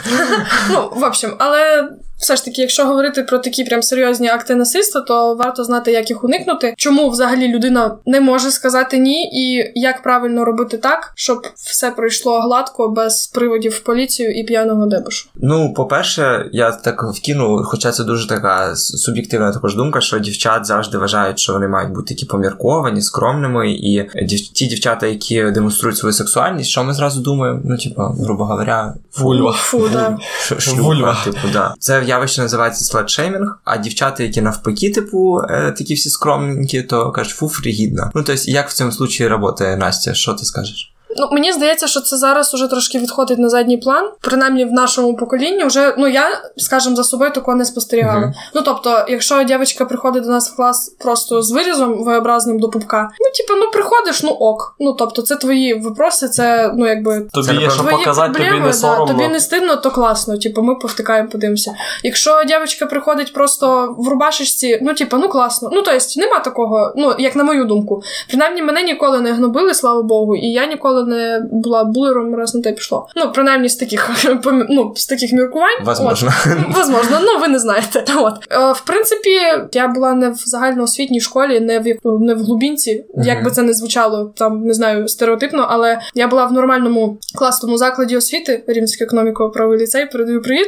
Ну, 0.72 0.90
в 0.96 1.04
общем, 1.04 1.32
але 1.40 1.90
все 2.20 2.36
ж 2.36 2.46
таки, 2.46 2.62
якщо 2.62 2.86
говорити 2.86 3.24
про 3.24 3.40
такі 3.40 3.64
прям 3.64 3.82
серйозні 3.82 4.28
акти 4.28 4.56
насильства, 4.56 5.02
то 5.02 5.36
варто 5.36 5.64
знати, 5.64 5.92
як 5.92 6.10
їх 6.10 6.24
уникнути, 6.24 6.74
чому 6.78 7.10
взагалі 7.10 7.48
людина 7.48 7.98
не 8.06 8.22
може 8.22 8.52
сказати 8.52 8.98
ні, 8.98 9.24
і 9.24 9.72
як 9.76 10.04
правильно 10.04 10.46
робити 10.46 10.78
так, 10.78 11.12
щоб 11.16 11.48
все 11.56 11.92
пройшло 11.92 12.40
гладко 12.40 12.90
без 12.90 13.28
приводів 13.28 13.72
в 13.72 13.80
поліцію 13.80 14.40
і 14.40 14.44
п'яного 14.44 14.86
дебушу. 14.86 15.30
Ну, 15.36 15.74
по-перше, 15.74 16.50
я 16.52 16.72
так 16.72 17.04
вкину, 17.04 17.64
хоча 17.66 17.92
це 17.92 18.04
дуже 18.04 18.28
така 18.28 18.76
суб'єктивна 18.76 19.52
також 19.52 19.76
думка, 19.76 20.02
що 20.02 20.20
дівчат 20.20 20.66
завжди 20.66 20.98
вважають, 20.98 21.40
що 21.40 21.54
вони 21.54 21.68
мають 21.68 21.92
бути 21.92 22.14
такі 22.14 22.26
помірковані, 22.26 23.02
скромними, 23.02 23.72
і 23.72 24.10
дів... 24.24 24.48
ті 24.48 24.66
дівчата, 24.66 25.08
які 25.08 25.52
демонструють 25.52 25.98
свою 25.98 26.14
сексуальність, 26.14 26.70
що 26.70 26.84
ми 26.84 26.94
зразу 26.94 27.22
думаємо? 27.22 27.62
Ну, 27.66 27.78
типу, 27.78 28.02
грубо 28.02 28.46
говоря, 28.46 28.94
Вульва. 29.18 29.52
Фу, 29.52 29.90
да. 29.94 30.18
Шлюха, 30.60 30.82
Вульва. 30.82 31.18
типу, 31.24 31.48
да. 31.54 31.74
Це 31.80 32.04
явище 32.10 32.42
називається 32.42 32.86
сладшеймінг, 32.86 33.60
а 33.64 33.78
дівчата, 33.78 34.24
які 34.24 34.42
навпаки, 34.42 34.92
типу, 34.92 35.42
е, 35.50 35.72
такі 35.72 35.94
всі 35.94 36.10
скромненькі, 36.10 36.84
то 36.84 37.12
кажуть, 37.12 37.34
фу, 37.34 37.50
фрігідна. 37.50 38.12
Ну, 38.16 38.24
тобто, 38.24 38.42
як 38.46 38.70
в 38.70 38.74
цьому 38.74 38.92
случаї 38.92 39.30
працює 39.30 39.78
Настя? 39.78 40.14
Що 40.14 40.34
ти 40.34 40.46
скажеш? 40.46 40.94
Ну, 41.18 41.30
мені 41.32 41.54
здається, 41.54 41.88
що 41.88 42.02
це 42.02 42.18
зараз 42.18 42.54
уже 42.54 42.68
трошки 42.68 43.00
відходить 43.00 43.40
на 43.40 43.50
задній 43.50 43.78
план. 43.78 44.10
Принаймні 44.22 44.66
в 44.66 44.72
нашому 44.72 45.16
поколінні 45.16 45.64
вже, 45.64 45.96
ну 45.98 46.08
я, 46.08 46.42
скажімо, 46.58 46.96
за 46.96 47.04
собою 47.04 47.32
такого 47.32 47.58
не 47.58 47.66
спостерігала. 47.66 48.20
Мгм. 48.20 48.34
Ну 48.56 48.62
тобто, 48.62 49.06
якщо 49.10 49.44
дівчинка 49.44 49.86
приходить 49.86 50.24
до 50.24 50.30
нас 50.30 50.52
в 50.52 50.56
клас 50.56 50.96
просто 51.00 51.42
з 51.42 51.52
вирізом 51.52 51.94
V-образним 51.94 52.60
до 52.60 52.70
пупка, 52.70 53.10
ну 53.20 53.26
типу, 53.38 53.60
ну 53.60 53.72
приходиш, 53.72 54.24
ну 54.24 54.30
ок. 54.30 54.76
Ну 54.80 54.94
тобто, 54.94 55.22
це 55.22 55.36
твої 55.36 55.74
випроси, 55.74 56.28
це 56.28 56.74
ну 56.78 56.88
якби. 56.88 57.28
Тобі 57.34 57.48
Це, 57.48 57.54
є 57.54 57.70
що 57.70 57.84
показати, 57.84 58.34
тобі 58.34 58.46
проблеми, 58.46 58.72
не 58.72 58.82
да, 58.82 59.06
тобі 59.06 59.28
не 59.28 59.40
стидно, 59.40 59.76
то 59.76 59.92
класно. 59.92 60.38
Типу, 60.38 60.62
ми 60.62 60.76
повтикаємо, 60.76 61.30
подивимося. 61.30 61.74
Якщо 62.04 62.44
дівчинка 62.48 62.86
приходить 62.86 63.34
просто 63.34 63.96
в 63.98 64.08
рубашечці, 64.08 64.80
ну 64.82 64.94
типу, 64.94 65.18
ну 65.18 65.30
класно. 65.30 65.70
Ну 65.74 65.82
тобто, 65.82 66.06
нема 66.18 66.40
такого, 66.40 66.94
ну 66.98 67.16
як 67.20 67.36
на 67.36 67.44
мою 67.44 67.66
думку. 67.66 68.04
Принаймні, 68.28 68.62
мене 68.62 68.84
ніколи 68.84 69.22
не 69.22 69.34
гнобили, 69.34 69.74
слава 69.74 70.02
Богу, 70.02 70.36
і 70.36 70.48
я 70.48 70.66
ніколи 70.66 70.99
не 71.06 71.42
була 71.52 71.84
булером, 71.84 72.36
раз 72.36 72.56
на 72.56 72.62
те 72.62 72.72
пішло. 72.72 73.08
Ну, 73.16 73.32
принаймні 73.34 73.70
з 73.70 73.76
таких 73.76 74.10
ну, 74.70 74.94
з 74.96 75.06
таких 75.06 75.34
міркувань. 75.34 75.84
Возможно. 75.86 76.32
От. 76.46 76.76
Возможно, 76.78 77.18
ну 77.22 77.40
ви 77.42 77.48
не 77.48 77.60
знаєте. 77.60 78.06
От. 78.18 78.34
Е, 78.52 78.72
в 78.72 78.82
принципі, 78.82 79.30
я 79.74 79.88
була 79.88 80.14
не 80.14 80.30
в 80.30 80.38
загальноосвітній 80.46 81.22
школі, 81.22 81.60
не 81.60 81.80
в 81.80 81.86
не 82.20 82.34
в 82.34 82.44
глубінці, 82.44 83.06
Мгм. 83.16 83.28
як 83.28 83.44
би 83.44 83.52
це 83.52 83.62
не 83.62 83.74
звучало, 83.74 84.34
там 84.36 84.62
не 84.62 84.74
знаю, 84.74 85.08
стереотипно, 85.08 85.68
але 85.70 86.00
я 86.16 86.28
була 86.28 86.46
в 86.46 86.52
нормальному 86.52 87.18
класному 87.36 87.78
закладі 87.78 88.18
освіти, 88.18 88.64
Рівненський 88.68 89.08
економіко-правовий 89.08 89.80
ліцей, 89.80 90.06
передаю 90.06 90.42
привіт. 90.42 90.68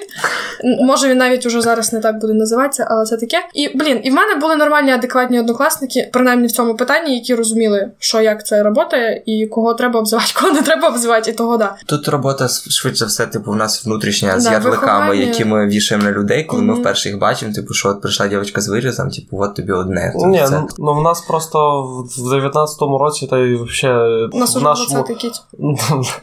Може, 0.82 1.08
він 1.10 1.18
навіть 1.18 1.46
уже 1.46 1.62
зараз 1.62 1.94
не 1.94 2.00
так 2.00 2.20
буде 2.20 2.34
називатися, 2.34 2.88
але 2.90 3.06
це 3.06 3.18
таке. 3.18 3.38
І 3.54 3.78
блін, 3.78 4.00
і 4.04 4.12
в 4.12 4.14
мене 4.14 4.36
були 4.36 4.56
нормальні, 4.56 4.92
адекватні 4.92 5.40
однокласники, 5.40 6.10
принаймні 6.14 6.48
в 6.48 6.52
цьому 6.52 6.76
питанні, 6.76 7.16
які 7.16 7.36
розуміли, 7.36 7.92
що 8.00 8.22
як 8.22 8.46
це 8.46 8.64
працює, 9.02 9.22
і 9.26 9.48
кого 9.48 9.74
треба 9.74 10.00
обзивати, 10.00 10.21
кого 10.34 10.52
не 10.52 10.62
треба 10.62 10.88
обзивати, 10.88 11.32
і 11.32 11.34
того 11.34 11.58
да. 11.58 11.76
Тут 11.86 12.08
робота 12.08 12.48
швидше 12.70 13.06
все, 13.06 13.28
типу, 13.28 13.52
у 13.52 13.56
нас 13.56 13.86
внутрішня 13.86 14.40
з 14.40 14.44
Да, 14.44 14.52
ярликами, 14.52 14.78
виховання. 14.82 15.14
які 15.14 15.46
ми 15.46 15.68
вішаємо 15.68 16.06
на 16.06 16.12
людей, 16.12 16.44
коли 16.44 16.62
ми 16.62 16.74
вперше 16.74 17.10
їх 17.10 17.20
бачимо, 17.20 17.54
типу, 17.54 17.74
що 17.74 17.90
от 17.90 18.02
прийшла 18.02 18.28
дівчинка 18.28 18.62
з 18.62 18.68
вирізом, 18.68 19.10
типу, 19.10 19.38
от 19.42 19.56
тобі 19.56 19.72
одне. 19.72 20.14
Ні, 20.16 20.38
Це- 20.38 20.50
ну, 20.52 20.68
ну 20.78 20.94
в 20.94 21.02
нас 21.02 21.22
просто 21.22 21.82
в 22.18 22.34
19-му 22.34 22.98
році, 22.98 23.28
та 23.28 23.38
й 23.38 23.56
взагалі 23.56 24.30
нас 24.34 24.54
в 24.54 24.58
уже 24.58 24.66
нашому. 24.66 25.02
20-й 25.02 25.16
кіть. 25.16 25.42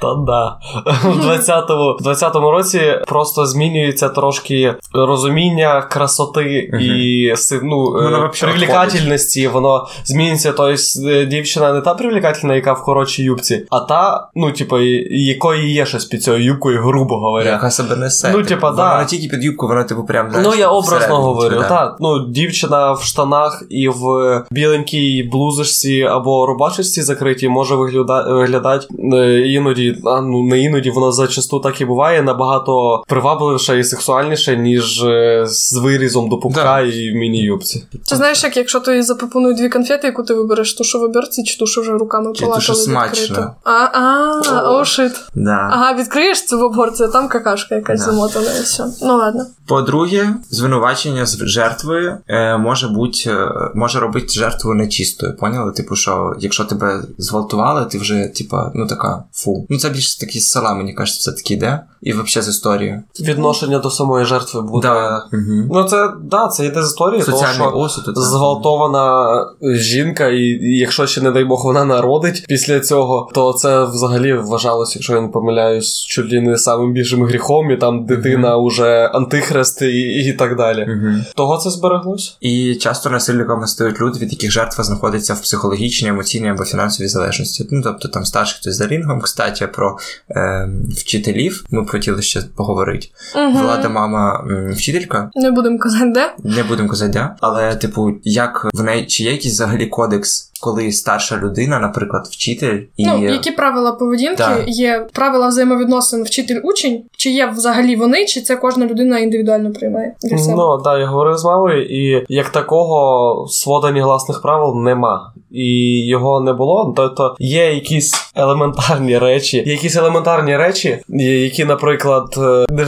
Та 0.00 0.14
да. 0.14 0.58
В 1.04 1.26
20-му, 1.26 1.98
20-му 2.00 2.50
році 2.50 2.80
просто 3.06 3.46
змінюється 3.46 4.08
трошки 4.08 4.74
розуміння 4.92 5.82
красоти 5.82 6.70
і 6.80 7.32
ну, 7.62 7.98
е, 7.98 8.30
привлекательності. 8.40 9.48
Воно 9.48 9.88
змінюється. 10.04 10.52
Тобто 10.52 10.74
е, 11.08 11.26
дівчина 11.26 11.72
не 11.72 11.80
та 11.80 11.94
привлекательна, 11.94 12.54
яка 12.54 12.72
в 12.72 12.84
коротшій 12.88 13.22
юбці, 13.22 13.66
а 13.70 13.80
та, 13.80 14.28
ну, 14.34 14.52
типу, 14.52 14.78
якої 15.10 15.72
є 15.72 15.86
щось 15.86 16.04
під 16.04 16.22
цією 16.22 16.44
юбкою, 16.44 16.82
грубо 16.82 17.16
говоря. 17.16 17.50
Яка 17.50 17.70
себе 17.70 17.96
несе. 17.96 18.28
Ну, 18.32 18.36
типу, 18.36 18.48
типа, 18.48 18.70
вона 18.70 18.98
не 18.98 19.04
тільки 19.06 19.28
під 19.28 19.44
юбку, 19.44 19.68
вона, 19.68 19.84
типу, 19.84 20.04
прям. 20.04 20.30
знаєш, 20.30 20.48
Ну, 20.48 20.54
я 20.60 20.68
образно 20.68 20.96
всередині 20.98 21.22
говорю, 21.24 21.56
да. 21.60 21.68
так. 21.68 21.96
Ну, 22.00 22.26
дівчина 22.28 22.92
в 22.92 23.02
штанах 23.02 23.62
і 23.70 23.88
в 23.88 24.02
біленькій 24.50 25.28
блузочці 25.32 26.02
або 26.02 26.46
рубашечці 26.46 27.02
закритій 27.02 27.48
може 27.48 27.74
вигляда- 27.74 28.34
виглядати 28.34 28.86
е, 29.14 29.40
іноді, 29.48 29.96
а 30.04 30.20
ну 30.20 30.42
не 30.42 30.60
іноді, 30.60 30.90
воно 30.90 31.12
зачасту 31.12 31.60
так 31.60 31.80
і 31.80 31.84
буває, 31.84 32.22
набагато 32.22 33.02
привабливіше 33.08 33.78
і 33.78 33.84
сексуальніше, 33.84 34.56
ніж 34.56 35.04
е, 35.04 35.42
з 35.46 35.76
вирізом 35.76 36.28
до 36.28 36.36
пупка 36.38 36.62
Да. 36.62 36.80
і 36.80 37.10
в 37.10 37.14
міні-юбці. 37.14 37.84
Чи 38.06 38.16
знаєш, 38.16 38.44
як 38.44 38.56
якщо 38.56 38.80
тобі 38.80 39.02
запропонують 39.02 39.58
дві 39.58 39.68
конфети, 39.68 40.06
яку 40.06 40.22
ти 40.22 40.34
вибереш, 40.34 40.74
ту, 40.74 40.84
що 40.84 40.98
в 40.98 41.02
оберці, 41.02 41.42
чи 41.44 41.58
ту, 41.58 41.66
що 41.66 41.80
вже 41.80 41.92
руками 41.92 42.32
що 42.60 42.74
смачно. 42.78 43.54
А, 43.64 44.80
ошит. 44.80 45.12
Да. 45.34 45.68
Ага, 45.72 45.94
відкриєш 45.94 46.46
цю 46.46 46.58
в 46.58 46.62
обгорці, 46.62 47.02
а 47.02 47.08
там 47.08 47.28
какашка 47.28 47.74
якась 47.74 48.00
замотана 48.00 48.50
і 48.58 48.62
все. 48.62 48.86
Ну 49.02 49.16
ладно. 49.16 49.46
По-друге, 49.66 50.34
звинувачення 50.50 51.26
з 51.26 51.38
жертвою 51.38 52.18
е, 52.28 52.56
може 52.58 52.88
бути, 52.88 53.30
е, 53.30 53.48
може 53.74 54.00
робити 54.00 54.28
жертву 54.28 54.74
нечистою. 54.74 55.36
Поняли? 55.36 55.72
Типу, 55.72 55.96
що 55.96 56.34
якщо 56.38 56.64
тебе 56.64 57.02
зґвалтували, 57.18 57.84
ти 57.84 57.98
вже, 57.98 58.32
типа, 58.36 58.72
ну 58.74 58.86
така 58.86 59.24
фу. 59.32 59.66
Ну 59.70 59.78
це 59.78 59.90
більше 59.90 60.20
такі 60.20 60.40
з 60.40 60.50
села, 60.50 60.74
мені 60.74 60.92
кажеться, 60.94 61.30
все 61.30 61.42
таки 61.42 61.54
йде. 61.54 61.80
І 62.02 62.12
взагалі 62.12 62.46
з 62.46 62.48
історією. 62.48 63.02
Відношення 63.20 63.78
до 63.78 63.90
самої 63.90 64.24
жертви 64.24 64.62
буде. 64.62 64.88
Да. 64.88 65.24
Угу. 65.32 65.68
Ну, 65.70 65.84
це 65.84 66.08
да, 66.22 66.48
це 66.48 66.66
йде 66.66 66.82
з 66.82 66.86
історії, 66.86 67.22
того, 67.22 67.46
що 67.54 67.72
осуд. 67.74 68.04
зґвалтована 68.16 69.46
жінка, 69.62 70.28
і, 70.28 70.40
і 70.40 70.78
якщо 70.78 71.06
ще, 71.06 71.20
не 71.20 71.30
дай 71.30 71.44
Бог, 71.44 71.64
вона 71.64 71.84
народить 71.84 72.44
після 72.48 72.80
цього, 72.80 73.30
то 73.34 73.52
це 73.52 73.84
взагалі 73.84 74.32
вважалося, 74.32 74.92
якщо 74.98 75.14
я 75.14 75.20
не 75.20 75.28
помиляюсь, 75.28 76.00
чуть 76.00 76.32
ли 76.32 76.40
не 76.40 76.58
самим 76.58 76.92
більшим 76.92 77.24
гріхом, 77.24 77.70
і 77.70 77.76
там 77.76 78.06
дитина 78.06 78.56
уже 78.56 79.10
антихрест 79.14 79.82
і, 79.82 80.02
і 80.02 80.32
так 80.32 80.56
далі. 80.56 80.86
Мгм. 80.88 81.24
Того 81.34 81.56
це 81.56 81.70
збереглось? 81.70 82.36
І 82.40 82.74
часто 82.74 83.10
насильниками 83.10 83.66
стають 83.66 84.00
люди, 84.00 84.18
від 84.18 84.32
яких 84.32 84.50
жертва 84.50 84.84
знаходиться 84.84 85.34
в 85.34 85.42
психологічній, 85.42 86.08
емоційній 86.08 86.50
або 86.50 86.64
фінансовій 86.64 87.08
залежності. 87.08 87.68
Ну 87.70 87.82
тобто 87.84 88.08
там 88.08 88.24
старший 88.24 88.58
хтось 88.60 88.76
за 88.76 88.86
рінгом. 88.86 89.20
Кстати, 89.20 89.66
про 89.66 89.98
е, 90.30 90.68
вчителів 90.90 91.64
ми 91.70 91.84
б 91.88 91.90
хотіли 91.90 92.22
ще 92.22 92.40
поговорити. 92.56 93.08
Угу. 93.36 93.58
Влада, 93.58 93.88
мама 93.88 94.44
вчителька, 94.72 95.30
Не 95.34 95.50
будемо 95.50 95.78
казати, 95.78 96.10
де. 96.10 96.34
не 96.44 96.62
будемо 96.62 96.88
казати, 96.88 97.12
де, 97.12 97.30
але, 97.40 97.76
типу, 97.76 98.12
як 98.24 98.66
в 98.74 98.82
неї 98.82 99.06
чи 99.06 99.24
є 99.24 99.32
якийсь 99.32 99.54
взагалі 99.54 99.86
кодекс, 99.86 100.50
коли 100.60 100.92
старша 100.92 101.36
людина, 101.36 101.78
наприклад, 101.78 102.26
вчитель, 102.30 102.80
і 102.96 103.06
Ну, 103.06 103.28
які 103.28 103.50
правила 103.50 103.92
поведінки 103.92 104.36
Так. 104.36 104.64
є 104.66 105.06
правила 105.12 105.48
взаємовідносин 105.48 106.22
вчитель-учень, 106.22 107.02
чи 107.16 107.30
є 107.30 107.52
взагалі 107.56 107.96
вони, 107.96 108.26
чи 108.26 108.40
це 108.40 108.56
кожна 108.56 108.86
людина 108.86 109.18
індивідуально 109.18 109.72
приймає 109.72 110.14
для 110.22 110.38
себе? 110.38 110.56
Ну, 110.56 110.80
да, 110.84 110.98
я 110.98 111.06
говорив 111.06 111.38
з 111.38 111.44
мамою, 111.44 111.84
і 111.84 112.24
як 112.28 112.48
такого 112.48 113.46
свода 113.48 113.90
негласних 113.90 114.42
правил 114.42 114.82
нема. 114.82 115.32
І 115.50 116.06
його 116.06 116.40
не 116.40 116.52
було. 116.52 116.92
Тобто 116.96 117.36
є 117.38 117.74
якісь 117.74 118.32
елементарні 118.36 119.18
речі, 119.18 119.56
є 119.66 119.72
якісь 119.72 119.96
елементарні 119.96 120.56
речі, 120.56 120.98
які, 121.08 121.64
наприклад, 121.64 122.34
е, 122.38 122.66
не 122.70 122.84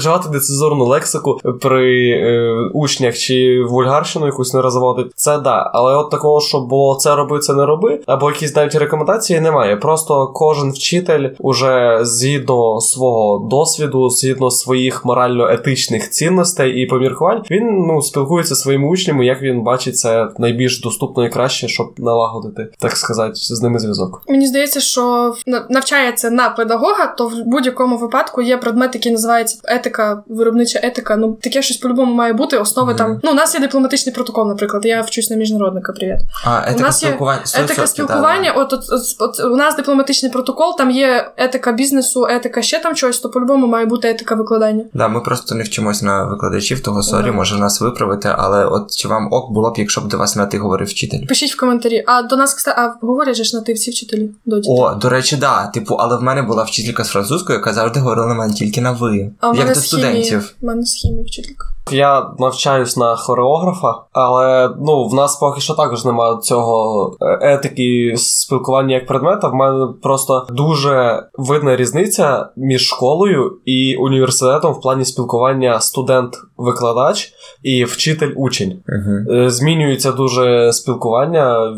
лексику 0.87 1.39
при 1.61 2.11
е, 2.11 2.53
учнях 2.75 3.15
чи 3.17 3.65
вульгарщину 3.69 4.27
якусь 4.27 4.55
не 4.55 4.63
розводить. 4.63 5.13
Це 5.17 5.39
да. 5.39 5.71
Але 5.75 5.97
от 5.97 6.11
такого, 6.11 6.41
щоб 6.41 6.69
було 6.69 6.95
це 6.95 7.15
роби, 7.15 7.39
це 7.39 7.55
не 7.61 7.67
роби, 7.67 8.01
або 8.07 8.31
якісь 8.31 8.57
навіть 8.57 8.75
рекомендації 8.75 9.41
немає. 9.41 9.77
Просто 9.77 10.27
кожен 10.35 10.71
вчитель 10.73 11.29
уже 11.39 11.99
згідно 12.03 12.81
свого 12.81 13.49
досвіду, 13.51 14.11
згідно 14.11 14.51
своїх 14.51 15.05
морально-етичних 15.05 16.11
цінностей 16.11 16.73
і 16.83 16.87
поміркувань, 16.87 17.43
він 17.51 17.85
ну 17.87 18.03
спілкується 18.03 18.55
зі 18.55 18.61
своїми 18.63 18.89
учнями, 18.89 19.27
як 19.27 19.43
він 19.43 19.63
бачить 19.63 19.99
це 19.99 20.29
найбільш 20.39 20.81
доступно 20.81 21.25
і 21.27 21.29
краще, 21.31 21.69
щоб 21.69 21.93
налагодити, 21.99 22.69
так 22.79 22.97
сказати, 22.97 23.33
з 23.35 23.63
ними 23.63 23.79
зв'язок. 23.79 24.23
Мені 24.29 24.47
здається, 24.47 24.81
що 24.81 25.35
на- 25.47 25.67
навчається 25.71 26.31
на 26.31 26.49
педагога, 26.51 27.07
то 27.07 27.29
в 27.29 27.33
будь-якому 27.47 27.97
випадку 27.97 28.43
є 28.43 28.57
предмет, 28.57 28.95
який 28.95 29.13
називається 29.13 29.59
етика, 29.65 30.23
виробнича 30.29 30.81
етика. 30.83 31.17
Ну 31.17 31.39
таке 31.41 31.63
щось 31.63 31.77
по-любому 31.77 32.15
має 32.15 32.33
бути. 32.33 32.59
Основи 32.59 32.89
Мгм. 32.89 32.99
там. 32.99 33.21
Ну, 33.23 33.31
у 33.31 33.35
нас 33.35 33.55
є 33.55 33.61
дипломатичний 33.61 34.15
протокол, 34.15 34.49
наприклад. 34.49 34.85
Я 34.87 35.01
вчусь 35.01 35.31
на 35.31 35.37
міжнародника. 35.37 35.93
Привіт. 35.93 36.17
а, 36.47 36.63
етика 36.67 36.83
нас 36.83 37.03
є 37.03 37.09
спілкування. 37.51 37.73
Етика 37.73 37.87
спілкування. 37.87 38.53
От, 38.53 38.73
от, 38.73 38.83
от, 38.91 39.39
от 39.39 39.53
у 39.53 39.57
нас 39.57 39.77
дипломатичний 39.77 40.33
протокол, 40.33 40.77
там 40.79 40.91
є 40.91 41.33
етика 41.37 41.73
бізнесу, 41.73 42.27
етика 42.31 42.63
ще 42.63 42.79
там 42.79 42.95
чогось, 42.95 43.19
то 43.19 43.31
по-любому 43.31 43.67
має 43.67 43.87
бути 43.87 44.09
етика 44.09 44.35
викладання. 44.35 44.85
Да, 44.95 45.09
ми 45.09 45.21
просто 45.21 45.55
не 45.55 45.63
вчимось 45.63 46.03
на 46.03 46.25
викладачів, 46.25 46.81
того 46.81 47.03
sorry, 47.03 47.27
Да. 47.27 47.33
може 47.33 47.59
нас 47.59 47.81
виправити, 47.81 48.35
але 48.39 48.65
от 48.65 48.97
чи 48.97 49.09
вам 49.09 49.29
ок 49.33 49.53
було 49.53 49.71
б, 49.71 49.75
якщо 49.79 50.01
б 50.01 50.09
до 50.09 50.19
вас 50.19 50.37
на 50.37 50.47
ти 50.47 50.59
говорив 50.59 50.89
вчитель? 50.89 51.27
Пишіть 51.27 51.53
в 51.53 51.61
коментарі. 51.61 52.05
А 52.07 52.23
до 52.23 52.37
нас, 52.37 52.55
кстати, 52.55 52.81
а 52.81 53.07
говорять 53.07 53.37
же 53.37 53.45
ж 53.45 53.57
на 53.57 53.63
ти 53.63 53.73
всі 53.73 53.91
вчителі 53.91 54.31
до. 54.47 54.61
О, 54.67 54.95
до 54.95 55.09
речі, 55.09 55.37
да. 55.37 55.67
Типу, 55.67 55.95
але 55.95 56.17
в 56.17 56.23
мене 56.23 56.43
була 56.43 56.63
вчителька 56.63 57.05
з 57.05 57.09
французької, 57.09 57.59
яка 57.59 57.73
завжди 57.73 58.01
говорила 58.01 58.27
на 58.27 58.35
мене 58.35 58.55
тільки 58.55 58.81
на 58.81 58.93
ви. 58.93 59.31
А 59.41 59.47
як 59.47 59.57
мене 59.57 59.75
до 59.75 59.81
студентів. 59.81 60.55
У 60.61 60.67
мене 60.67 60.85
з 60.85 60.95
хімії 60.95 61.25
вчителька. 61.25 61.67
Я 61.93 62.31
навчаюсь 62.39 62.97
на 62.97 63.17
хореографа, 63.17 63.95
але 64.13 64.71
ну 64.81 65.09
в 65.09 65.15
нас 65.15 65.37
поки 65.37 65.61
що 65.61 65.75
також 65.75 66.05
немає 66.05 66.37
цього 66.43 67.17
е, 67.21 67.39
етики 67.55 68.15
спілкування 68.17 68.95
як 68.95 69.07
предмета. 69.07 69.49
В 69.49 69.55
мене 69.55 69.87
просто 70.03 70.47
дуже 70.51 71.23
видна 71.39 71.77
різниця 71.77 72.49
між 72.57 72.83
школою 72.83 73.59
і 73.65 73.97
університетом 73.97 74.73
в 74.73 74.81
плані 74.81 75.05
спілкування 75.05 75.81
студент-викладач 75.81 77.33
і 77.63 77.85
вчитель-учень. 77.85 78.83
Угу. 78.89 79.51
Змінюється 79.51 80.13
дуже 80.13 80.73
спілкування. 80.73 81.77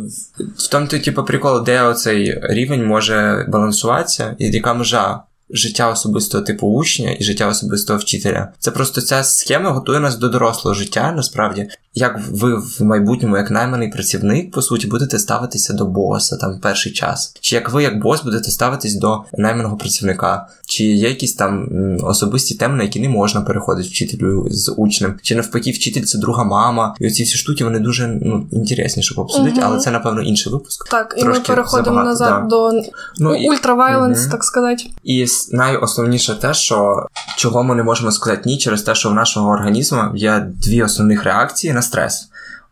В 0.58 0.70
тому, 0.70 0.86
то, 0.86 0.98
типу, 0.98 1.22
прикол, 1.24 1.64
де 1.64 1.82
оцей 1.82 2.40
рівень 2.42 2.86
може 2.86 3.46
балансуватися, 3.48 4.36
і 4.38 4.50
яка 4.50 4.74
межа 4.74 5.20
життя 5.53 5.88
особистого 5.90 6.44
типу 6.44 6.66
учня 6.66 7.16
і 7.20 7.24
життя 7.24 7.48
особистого 7.48 7.98
вчителя. 7.98 8.48
Це 8.59 8.70
просто 8.70 9.00
ця 9.00 9.24
схема 9.24 9.70
готує 9.70 10.00
нас 10.00 10.16
до 10.16 10.28
дорослого 10.28 10.74
життя, 10.74 11.12
насправді. 11.16 11.68
Як 11.94 12.20
ви 12.30 12.55
в 12.59 12.82
майбутньому, 12.82 13.36
як 13.36 13.50
найманий 13.50 13.88
працівник, 13.90 14.50
по 14.50 14.62
суті, 14.62 14.86
будете 14.86 15.18
ставитися 15.18 15.72
до 15.72 15.86
боса 15.86 16.36
там 16.36 16.59
перший 16.62 16.92
час. 16.92 17.34
Чи 17.40 17.55
як 17.57 17.70
ви, 17.72 17.82
як 17.82 18.00
бос, 18.03 18.22
будете 18.24 18.50
ставитись 18.50 18.94
до 18.94 19.22
найманого 19.38 19.76
працівника, 19.76 20.46
чи 20.66 20.84
є 20.84 21.09
якісь 21.09 21.34
там 21.34 21.68
особисті 22.03 22.55
теми, 22.55 22.76
на 22.76 22.82
які 22.82 23.00
не 23.00 23.09
можна 23.09 23.40
переходити 23.40 23.88
вчителю 23.88 24.46
з 24.50 24.74
учнем, 24.76 25.14
чи 25.22 25.34
навпаки, 25.36 25.70
вчитель 25.70 26.03
це 26.03 26.18
друга 26.18 26.44
мама. 26.44 26.94
І 27.00 27.07
оці 27.07 27.22
всі 27.22 27.36
штуки 27.38 27.64
вони 27.64 27.78
дуже 27.78 28.07
ну 28.22 28.46
інтересні, 28.53 29.03
щоб 29.03 29.18
обсудити, 29.18 29.57
Мгм. 29.57 29.64
але 29.66 29.78
це 29.78 29.90
напевно 29.90 30.22
інший 30.22 30.53
випуск. 30.53 30.88
Так, 30.88 31.14
і 31.18 31.24
ми 31.24 31.40
переходимо 31.40 31.84
забагато, 31.84 32.09
назад 32.09 32.42
да. 32.42 32.48
до 32.48 32.72
Ну, 33.18 33.34
і- 33.34 33.48
ультравайленс, 33.48 34.20
Мгм. 34.20 34.30
так 34.30 34.44
сказати. 34.44 34.84
І 35.05 35.22
с- 35.22 35.41
найосновніше 35.53 36.34
те, 36.34 36.55
що 36.55 37.07
чого 37.36 37.62
ми 37.62 37.74
не 37.74 37.82
можемо 37.82 38.12
сказати 38.12 38.43
ні, 38.47 38.59
через 38.59 38.82
те, 38.82 38.95
що 38.95 39.09
в 39.09 39.14
нашого 39.14 39.51
організму 39.51 40.03
є 40.14 40.47
дві 40.66 40.82
основних 40.82 41.24
реакції 41.24 41.72
на 41.72 41.82
стрес. 41.82 42.28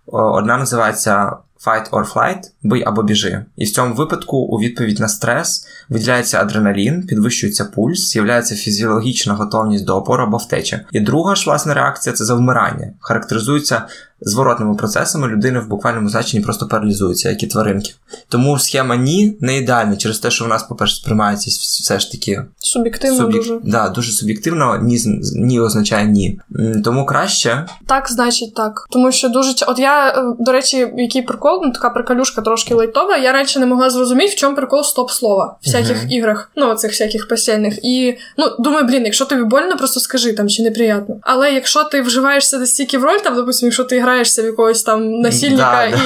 Одна 0.07 0.57
називається 0.57 1.33
fight 1.66 1.91
or 1.91 2.12
flight, 2.12 2.41
бий 2.62 2.85
або 2.87 3.03
біжи. 3.03 3.45
І 3.57 3.64
в 3.64 3.73
цьому 3.73 3.95
випадку 3.95 4.37
у 4.37 4.59
відповідь 4.61 5.01
на 5.01 5.09
стрес 5.09 5.66
виділяється 5.89 6.41
адреналін, 6.41 7.07
підвищується 7.07 7.64
пульс, 7.64 8.11
з'являється 8.11 8.55
фізіологічна 8.55 9.35
готовність 9.35 9.85
до 9.85 9.97
опору 9.97 10.23
або 10.23 10.37
втечі. 10.37 10.81
І 10.93 11.01
друга 11.01 11.35
ж 11.35 11.45
власне 11.47 11.75
реакція 11.75 12.12
це 12.12 12.25
завмирання. 12.25 12.93
Характеризується 13.01 13.83
зворотними 14.21 14.75
процесами 14.75 15.29
людини 15.29 15.61
в 15.61 15.68
буквальному 15.68 16.09
значенні 16.09 16.45
просто 16.45 16.68
паралізується, 16.68 17.31
як 17.31 17.43
і 17.43 17.47
тваринки. 17.47 17.91
Тому 18.29 18.59
схема 18.59 18.97
ні 18.97 19.37
не 19.41 19.57
ідеальна 19.57 19.97
через 19.97 20.18
те, 20.18 20.31
що 20.31 20.45
в 20.45 20.49
нас, 20.49 20.62
по-перше, 20.62 20.97
сприймається 20.97 21.51
все 21.83 22.01
ж 22.01 22.12
таки 22.12 22.43
Суб'єктивно 22.59 23.25
Суб'єк- 23.25 23.33
дуже. 23.33 23.59
Да, 23.64 23.89
дуже 23.89 24.12
суб'єктивно, 24.12 24.79
ні, 24.83 24.99
ні 25.37 25.61
означає 25.61 26.07
ні. 26.07 26.41
Тому 26.85 27.07
краще. 27.07 27.66
Так, 27.87 28.11
значить 28.11 28.55
так. 28.55 28.87
Тому 28.91 29.12
що 29.12 29.29
дуже 29.29 29.51
От 29.66 29.79
я, 29.79 30.09
е, 30.09 30.35
до 30.39 30.53
речі, 30.53 30.93
який 30.97 31.23
прикол, 31.23 31.61
ну 31.64 31.73
така 31.73 31.91
приколюшка 31.91 32.43
трошки 32.43 32.75
лайтова. 32.75 33.16
Я 33.16 33.33
раніше 33.33 33.61
не 33.61 33.66
могла 33.66 33.91
зрозуміти, 33.91 34.33
в 34.33 34.35
чому 34.35 34.57
прикол 34.57 34.83
стоп-слова 34.85 35.57
в 35.62 35.66
всяких 35.66 35.97
Мгм. 36.03 36.11
іграх, 36.11 36.51
ну 36.57 36.71
оцих 36.71 36.91
всяких 36.91 37.29
постільних. 37.29 37.85
І 37.85 38.18
ну 38.39 38.45
думаю, 38.59 38.87
блін, 38.87 39.05
якщо 39.05 39.25
тобі 39.25 39.43
больно, 39.43 39.77
просто 39.77 40.01
скажи 40.01 40.33
там 40.33 40.49
чи 40.49 40.62
неприємно. 40.62 41.16
Але 41.23 41.53
якщо 41.53 41.85
ти 41.85 42.03
вживаєшся 42.03 42.59
настільки 42.59 42.99
в 42.99 43.05
роль, 43.05 43.18
там, 43.25 43.35
допустим, 43.35 43.66
якщо 43.66 43.85
ти 43.85 44.01
граєшся 44.11 44.43
в 44.43 44.45
якогось 44.45 44.83
там 44.83 45.21
насильника 45.21 45.91
Да, 45.91 45.97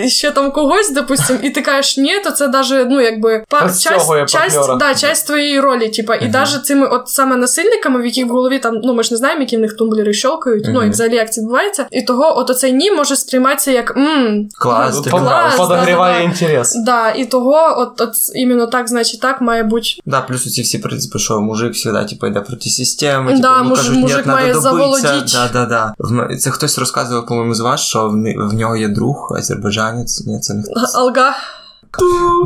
і, 0.00 0.06
і 0.06 0.08
ще 0.08 0.30
там 0.30 0.50
когось, 0.52 0.90
допустим, 0.92 1.38
і 1.42 1.50
ти 1.50 1.62
кажеш 1.62 1.96
ні, 1.96 2.20
то 2.24 2.30
це 2.30 2.48
даже, 2.48 2.84
ну 2.84 3.00
якби 3.00 3.44
па- 3.48 3.60
Розтягує 3.60 4.26
часть, 4.26 4.54
часть, 4.56 4.76
да, 4.78 4.94
часть 4.94 5.26
твоєї 5.26 5.60
ролі, 5.60 5.88
типа, 5.88 6.14
і 6.14 6.22
Мгм. 6.22 6.30
даже 6.30 6.58
цими 6.58 6.86
от 6.86 7.08
саме 7.08 7.36
насильниками, 7.36 8.02
в 8.02 8.06
яких 8.06 8.26
в 8.26 8.28
голові 8.28 8.58
там, 8.58 8.80
ну 8.84 8.94
ми 8.94 9.02
ж 9.02 9.08
не 9.12 9.16
знаємо, 9.16 9.40
які 9.40 9.56
в 9.56 9.60
них 9.60 9.76
тумблери 9.76 10.12
щелкають, 10.12 10.66
ну 10.68 10.82
і 10.82 10.90
взагалі 10.90 11.14
як 11.14 11.32
це 11.32 11.40
відбувається. 11.40 11.86
І 11.90 12.02
того, 12.02 12.38
от 12.38 12.50
оцей 12.50 12.72
ні 12.72 12.90
може 12.90 13.16
сприйматися 13.16 13.70
як 13.70 13.96
мм, 13.96 14.48
Клас, 14.58 14.96
ну, 14.96 15.02
ти 15.02 15.10
клас, 15.10 15.56
подогріває 15.56 16.14
да, 16.14 16.20
да, 16.20 16.24
інтерес. 16.24 16.74
Да, 16.84 17.10
і 17.10 17.24
того, 17.24 17.74
от, 17.78 18.00
от 18.00 18.14
іменно 18.34 18.66
так, 18.66 18.88
значить, 18.88 19.20
так 19.20 19.40
має 19.40 19.62
бути. 19.62 19.88
Да, 20.06 20.20
плюс 20.20 20.54
ці 20.54 20.62
всі 20.62 20.78
принципи, 20.78 21.18
що 21.18 21.40
мужик 21.40 21.76
завжди 21.76 22.08
типу, 22.08 22.26
йде 22.26 22.40
проти 22.40 22.70
системи, 22.70 23.32
Да, 23.32 23.48
типу, 23.48 23.60
ну, 23.62 23.68
муж- 23.68 23.78
кажуть, 23.78 23.96
мужик 23.96 24.26
має 24.26 24.54
заволодіть. 24.54 25.32
Да, 25.32 25.48
да, 25.52 25.94
да. 25.98 26.36
Це 26.36 26.50
хтось 26.50 26.78
розказував, 26.78 27.23
по-моєму, 27.26 27.54
з 27.54 27.60
вас, 27.60 27.80
що 27.80 28.08
в, 28.08 28.12
в 28.48 28.54
нього 28.54 28.76
є 28.76 28.88
друг, 28.88 29.32
азербайджанець. 29.38 30.26
Ні, 30.26 30.40
це 30.40 30.54
не 30.54 30.62
хтось. 30.62 30.94
Алга. 30.94 31.34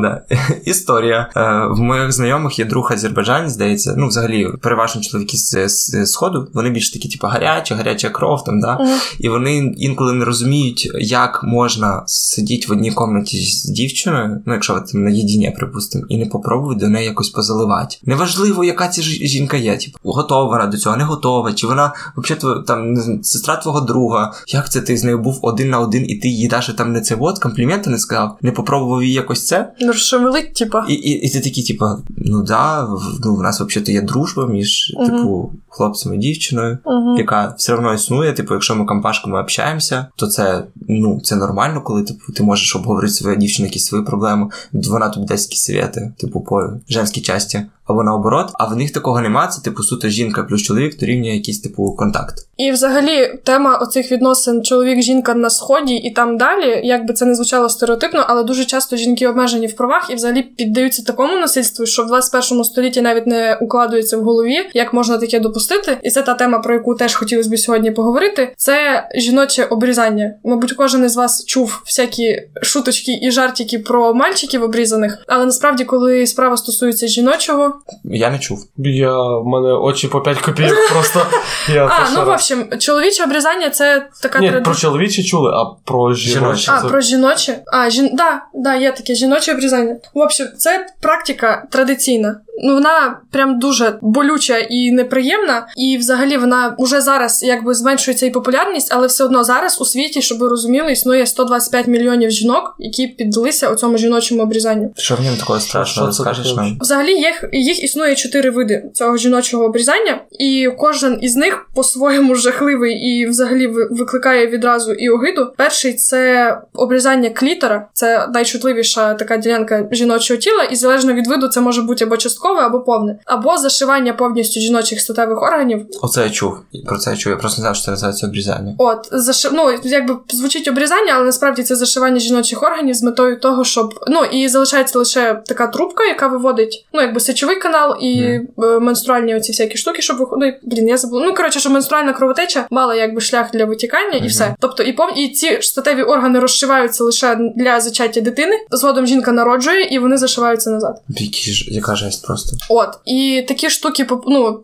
Да. 0.02 0.22
Історія. 0.64 1.30
Е, 1.36 1.66
В 1.70 1.80
моїх 1.80 2.12
знайомих 2.12 2.58
є 2.58 2.64
друг 2.64 2.92
азербайджанець, 2.92 3.52
здається. 3.52 3.94
Ну, 3.96 4.08
взагалі, 4.08 4.46
переважно 4.62 5.00
чоловіки 5.02 5.36
з, 5.36 5.68
з 5.68 6.06
сходу, 6.06 6.48
вони 6.54 6.70
більш 6.70 6.90
такі, 6.90 7.08
типу, 7.08 7.26
гарячі, 7.26 7.74
гаряча 7.74 8.08
кров 8.10 8.44
там, 8.44 8.60
да. 8.60 8.78
І 9.20 9.28
вони 9.28 9.56
інколи 9.78 10.12
не 10.12 10.24
розуміють, 10.24 10.90
як 11.00 11.40
можна 11.44 12.02
сидіти 12.06 12.66
в 12.68 12.72
одній 12.72 12.90
кімнаті 12.90 13.40
з 13.40 13.64
дівчиною, 13.64 14.42
ну 14.46 14.52
якщо 14.52 14.74
ви 14.74 14.80
там 14.92 15.04
наєдіння, 15.04 15.50
припустимо, 15.50 16.04
і 16.08 16.18
не 16.18 16.26
попробувати 16.26 16.80
до 16.80 16.88
неї 16.88 17.06
якось 17.06 17.28
позаливати. 17.28 17.96
Неважливо, 18.04 18.64
яка 18.64 18.88
ця 18.88 19.02
ж- 19.02 19.26
жінка 19.26 19.56
є, 19.56 19.76
типу, 19.76 19.98
готова 20.04 20.44
вона 20.50 20.66
до 20.66 20.76
цього, 20.76 20.96
не 20.96 21.04
готова, 21.04 21.52
чи 21.52 21.66
вона 21.66 21.92
взагалі 22.16 22.64
там 22.66 22.96
сестра 23.22 23.56
твого 23.56 23.80
друга. 23.80 24.32
Як 24.48 24.70
це 24.70 24.80
ти 24.80 24.96
з 24.96 25.04
нею 25.04 25.18
був 25.18 25.38
один 25.42 25.70
на 25.70 25.80
один, 25.80 26.10
і 26.10 26.14
ти 26.14 26.28
їй 26.28 26.48
даже 26.48 26.76
там 26.76 26.92
не 26.92 27.00
це 27.00 27.16
от 27.20 27.38
компліменти 27.38 27.90
не 27.90 27.98
сказав, 27.98 28.38
не 28.42 28.50
попробував 28.52 29.02
її 29.02 29.14
якось 29.14 29.37
ось 29.38 29.46
це. 29.46 29.72
Ну, 29.80 29.92
що 29.92 30.20
велить, 30.20 30.54
типа. 30.54 30.86
І, 30.88 30.92
і, 30.92 31.10
і 31.26 31.30
ти 31.30 31.40
такий, 31.40 31.64
типа, 31.64 31.98
ну 32.16 32.42
да, 32.42 32.84
в- 32.84 33.20
ну, 33.24 33.36
в 33.36 33.42
нас 33.42 33.60
взагалі 33.60 33.92
є 33.92 34.02
дружба 34.02 34.46
між, 34.46 34.94
угу. 34.96 35.06
типу, 35.06 35.52
хлопцем 35.78 36.14
і 36.14 36.18
дівчиною. 36.18 36.78
Угу. 36.84 37.18
яка 37.18 37.54
все 37.58 37.74
одно 37.74 37.94
існує. 37.94 38.32
Типу, 38.32 38.54
якщо 38.54 38.74
ми 38.74 38.84
компашками 38.84 39.40
общаємося, 39.40 40.06
то 40.16 40.26
це 40.26 40.64
ну 40.88 41.20
це 41.20 41.36
нормально, 41.36 41.82
коли 41.82 42.02
типу 42.02 42.32
ти 42.32 42.42
можеш 42.42 42.76
обговорити 42.76 43.12
своєю 43.12 43.40
дівчиною 43.40 43.68
якісь 43.68 43.84
свої 43.84 44.04
проблеми. 44.04 44.48
Вона 44.72 45.08
тобі 45.08 45.26
дасть 45.26 45.50
якісь 45.50 45.64
совєти, 45.64 46.12
типу, 46.18 46.40
по 46.40 46.70
женській 46.88 47.20
часті, 47.20 47.62
або 47.86 48.02
наоборот. 48.02 48.50
А 48.54 48.66
в 48.66 48.76
них 48.76 48.92
такого 48.92 49.20
нема. 49.20 49.46
Це 49.46 49.62
типу 49.62 49.82
суто 49.82 50.08
жінка 50.08 50.42
плюс 50.42 50.62
чоловік 50.62 50.98
дорівнює 50.98 51.34
якийсь 51.34 51.60
типу 51.60 51.92
контакт. 51.92 52.34
І 52.56 52.70
взагалі 52.70 53.40
тема 53.44 53.76
оцих 53.76 54.12
відносин 54.12 54.64
чоловік-жінка 54.64 55.34
на 55.34 55.50
сході 55.50 55.94
і 55.94 56.10
там 56.10 56.38
далі, 56.38 56.86
як 56.86 57.06
би 57.06 57.14
це 57.14 57.24
не 57.24 57.34
звучало 57.34 57.68
стереотипно, 57.68 58.24
але 58.28 58.44
дуже 58.44 58.64
часто 58.64 58.96
жінки 58.96 59.28
обмежені 59.28 59.66
в 59.66 59.76
правах 59.76 60.10
і 60.10 60.14
взагалі 60.14 60.42
піддаються 60.42 61.02
такому 61.02 61.40
насильству, 61.40 61.86
що 61.86 62.02
в 62.02 62.06
21 62.06 62.64
столітті 62.64 63.00
навіть 63.00 63.26
не 63.26 63.58
укладується 63.60 64.16
в 64.16 64.24
голові, 64.24 64.56
як 64.74 64.92
можна 64.92 65.18
таке 65.18 65.40
допустити. 65.40 65.67
І 66.02 66.10
це 66.10 66.22
та 66.22 66.34
тема, 66.34 66.58
про 66.58 66.74
яку 66.74 66.94
теж 66.94 67.14
хотілося 67.14 67.50
б 67.50 67.58
сьогодні 67.58 67.90
поговорити. 67.90 68.52
Це 68.56 69.08
жіноче 69.14 69.64
обрізання. 69.64 70.34
Мабуть, 70.44 70.72
кожен 70.72 71.04
із 71.04 71.16
вас 71.16 71.44
чув 71.44 71.82
всякі 71.86 72.42
шуточки 72.62 73.18
і 73.22 73.30
жартики 73.30 73.78
про 73.78 74.14
мальчиків 74.14 74.62
обрізаних, 74.62 75.18
але 75.26 75.44
насправді, 75.44 75.84
коли 75.84 76.26
справа 76.26 76.56
стосується 76.56 77.06
жіночого, 77.06 77.74
Я 78.04 78.30
не 78.30 78.38
чув. 78.38 78.58
Я 78.76 79.18
в 79.18 79.46
мене 79.46 79.72
очі 79.72 80.08
по 80.08 80.20
5 80.20 80.38
копійок 80.38 80.78
просто. 80.92 81.26
Я 81.74 81.84
а 81.86 82.10
ну 82.14 82.24
в 82.24 82.28
общем, 82.28 82.68
чоловіче 82.78 83.24
обрізання 83.24 83.70
це 83.70 84.08
така 84.22 84.38
Ні, 84.38 84.52
про 84.64 84.74
чоловічі 84.74 85.24
чули, 85.24 85.50
а 85.50 85.64
про 85.84 86.14
жіночі. 86.14 86.70
А, 86.74 86.82
це- 86.82 86.88
про 86.88 87.00
жіноче? 87.00 87.58
А, 87.66 87.90
жін... 87.90 88.10
да, 88.12 88.42
да, 88.54 88.74
є 88.74 88.92
таке 88.92 89.14
жіноче 89.14 89.52
обрізання. 89.52 89.96
В 90.14 90.18
общем, 90.18 90.46
це 90.56 90.86
практика 91.00 91.66
традиційна. 91.70 92.40
Ну, 92.64 92.74
вона 92.74 93.20
прям 93.32 93.58
дуже 93.58 93.98
болюча 94.02 94.58
і 94.58 94.90
неприємна, 94.90 95.47
і 95.76 95.96
взагалі 95.96 96.36
вона 96.36 96.74
уже 96.78 97.00
зараз 97.00 97.42
якби 97.42 97.74
зменшується 97.74 98.26
і 98.26 98.30
популярність, 98.30 98.88
але 98.94 99.06
все 99.06 99.24
одно 99.24 99.44
зараз 99.44 99.80
у 99.80 99.84
світі, 99.84 100.22
щоб 100.22 100.38
ви 100.38 100.48
розуміли, 100.48 100.92
існує 100.92 101.26
125 101.26 101.86
мільйонів 101.86 102.30
жінок, 102.30 102.74
які 102.78 103.06
піддалися 103.06 103.74
цьому 103.78 103.98
жіночому 103.98 104.42
обрізанню. 104.42 104.92
Що 104.96 105.14
в 105.16 105.20
ньому 105.20 105.36
такого 105.36 105.60
страшного 105.60 106.12
Що 106.12 106.22
скажеш 106.22 106.54
нам? 106.56 106.78
Взагалі 106.80 107.12
їх, 107.14 107.44
їх 107.52 107.82
існує 107.84 108.14
чотири 108.14 108.50
види 108.50 108.84
цього 108.94 109.16
жіночого 109.16 109.64
обрізання, 109.64 110.20
і 110.38 110.70
кожен 110.78 111.18
із 111.22 111.36
них 111.36 111.66
по-своєму 111.74 112.34
жахливий 112.34 112.94
і 112.94 113.26
взагалі 113.26 113.66
ви- 113.66 113.88
викликає 113.90 114.46
відразу 114.46 114.92
і 114.92 115.08
огиду. 115.08 115.52
Перший 115.56 115.94
це 115.94 116.58
обрізання 116.74 117.30
клітора, 117.30 117.88
це 117.92 118.28
найчутливіша 118.34 119.14
така 119.14 119.36
ділянка 119.36 119.88
жіночого 119.92 120.40
тіла, 120.40 120.62
і 120.64 120.76
залежно 120.76 121.12
від 121.12 121.26
виду, 121.26 121.48
це 121.48 121.60
може 121.60 121.82
бути 121.82 122.04
або 122.04 122.16
часткове, 122.16 122.60
або 122.60 122.80
повне, 122.80 123.18
або 123.24 123.58
зашивання 123.58 124.12
повністю 124.12 124.60
жіночих 124.60 125.00
статевих 125.00 125.37
органів. 125.42 125.86
Оце 126.02 126.22
я 126.22 126.30
чув. 126.30 126.56
Про 126.86 126.98
це 126.98 127.10
я 127.10 127.16
чув. 127.16 127.30
Я 127.30 127.36
просто 127.36 127.60
не 127.60 127.62
знав, 127.62 127.76
що 127.76 127.84
це 127.84 127.90
називається 127.90 128.26
обрізання. 128.26 128.74
От 128.78 129.08
заши... 129.12 129.48
ну, 129.52 129.78
якби 129.84 130.16
звучить 130.28 130.68
обрізання, 130.68 131.12
але 131.14 131.24
насправді 131.24 131.62
це 131.62 131.76
зашивання 131.76 132.18
жіночих 132.18 132.62
органів 132.62 132.94
з 132.94 133.02
метою 133.02 133.40
того, 133.40 133.64
щоб 133.64 134.04
ну 134.08 134.24
і 134.24 134.48
залишається 134.48 134.98
лише 134.98 135.42
така 135.46 135.66
трубка, 135.66 136.04
яка 136.04 136.26
виводить 136.26 136.86
ну 136.92 137.00
якби 137.00 137.20
сечовий 137.20 137.56
канал 137.56 137.96
і 138.00 138.20
е, 138.22 138.48
менструальні 138.80 139.36
оці 139.36 139.52
всякі 139.52 139.78
штуки, 139.78 140.02
щоб 140.02 140.16
виходити. 140.16 140.60
Блін, 140.62 140.88
я 140.88 140.96
забула. 140.96 141.26
Ну 141.26 141.34
коротше, 141.34 141.60
щоб 141.60 141.72
менструальна 141.72 142.12
кровотеча 142.12 142.66
мала 142.70 142.94
якби 142.94 143.20
шлях 143.20 143.50
для 143.52 143.64
витікання, 143.64 144.18
і 144.24 144.26
все. 144.26 144.54
Тобто, 144.60 144.82
і 144.82 144.92
пов... 144.92 145.18
і 145.18 145.28
ці 145.28 145.58
статеві 145.62 146.02
органи 146.02 146.38
розшиваються 146.38 147.04
лише 147.04 147.38
для 147.56 147.80
зачаття 147.80 148.20
дитини. 148.20 148.54
Згодом 148.70 149.06
жінка 149.06 149.32
народжує, 149.32 149.84
і 149.84 149.98
вони 149.98 150.16
зашиваються 150.16 150.70
назад. 150.70 151.00
Які 151.08 151.52
ж, 151.52 151.70
яка 151.70 151.96
жесть 151.96 152.26
просто. 152.26 152.56
От 152.68 152.98
і 153.04 153.44
такі 153.48 153.70
штуки 153.70 154.06
ну, 154.26 154.60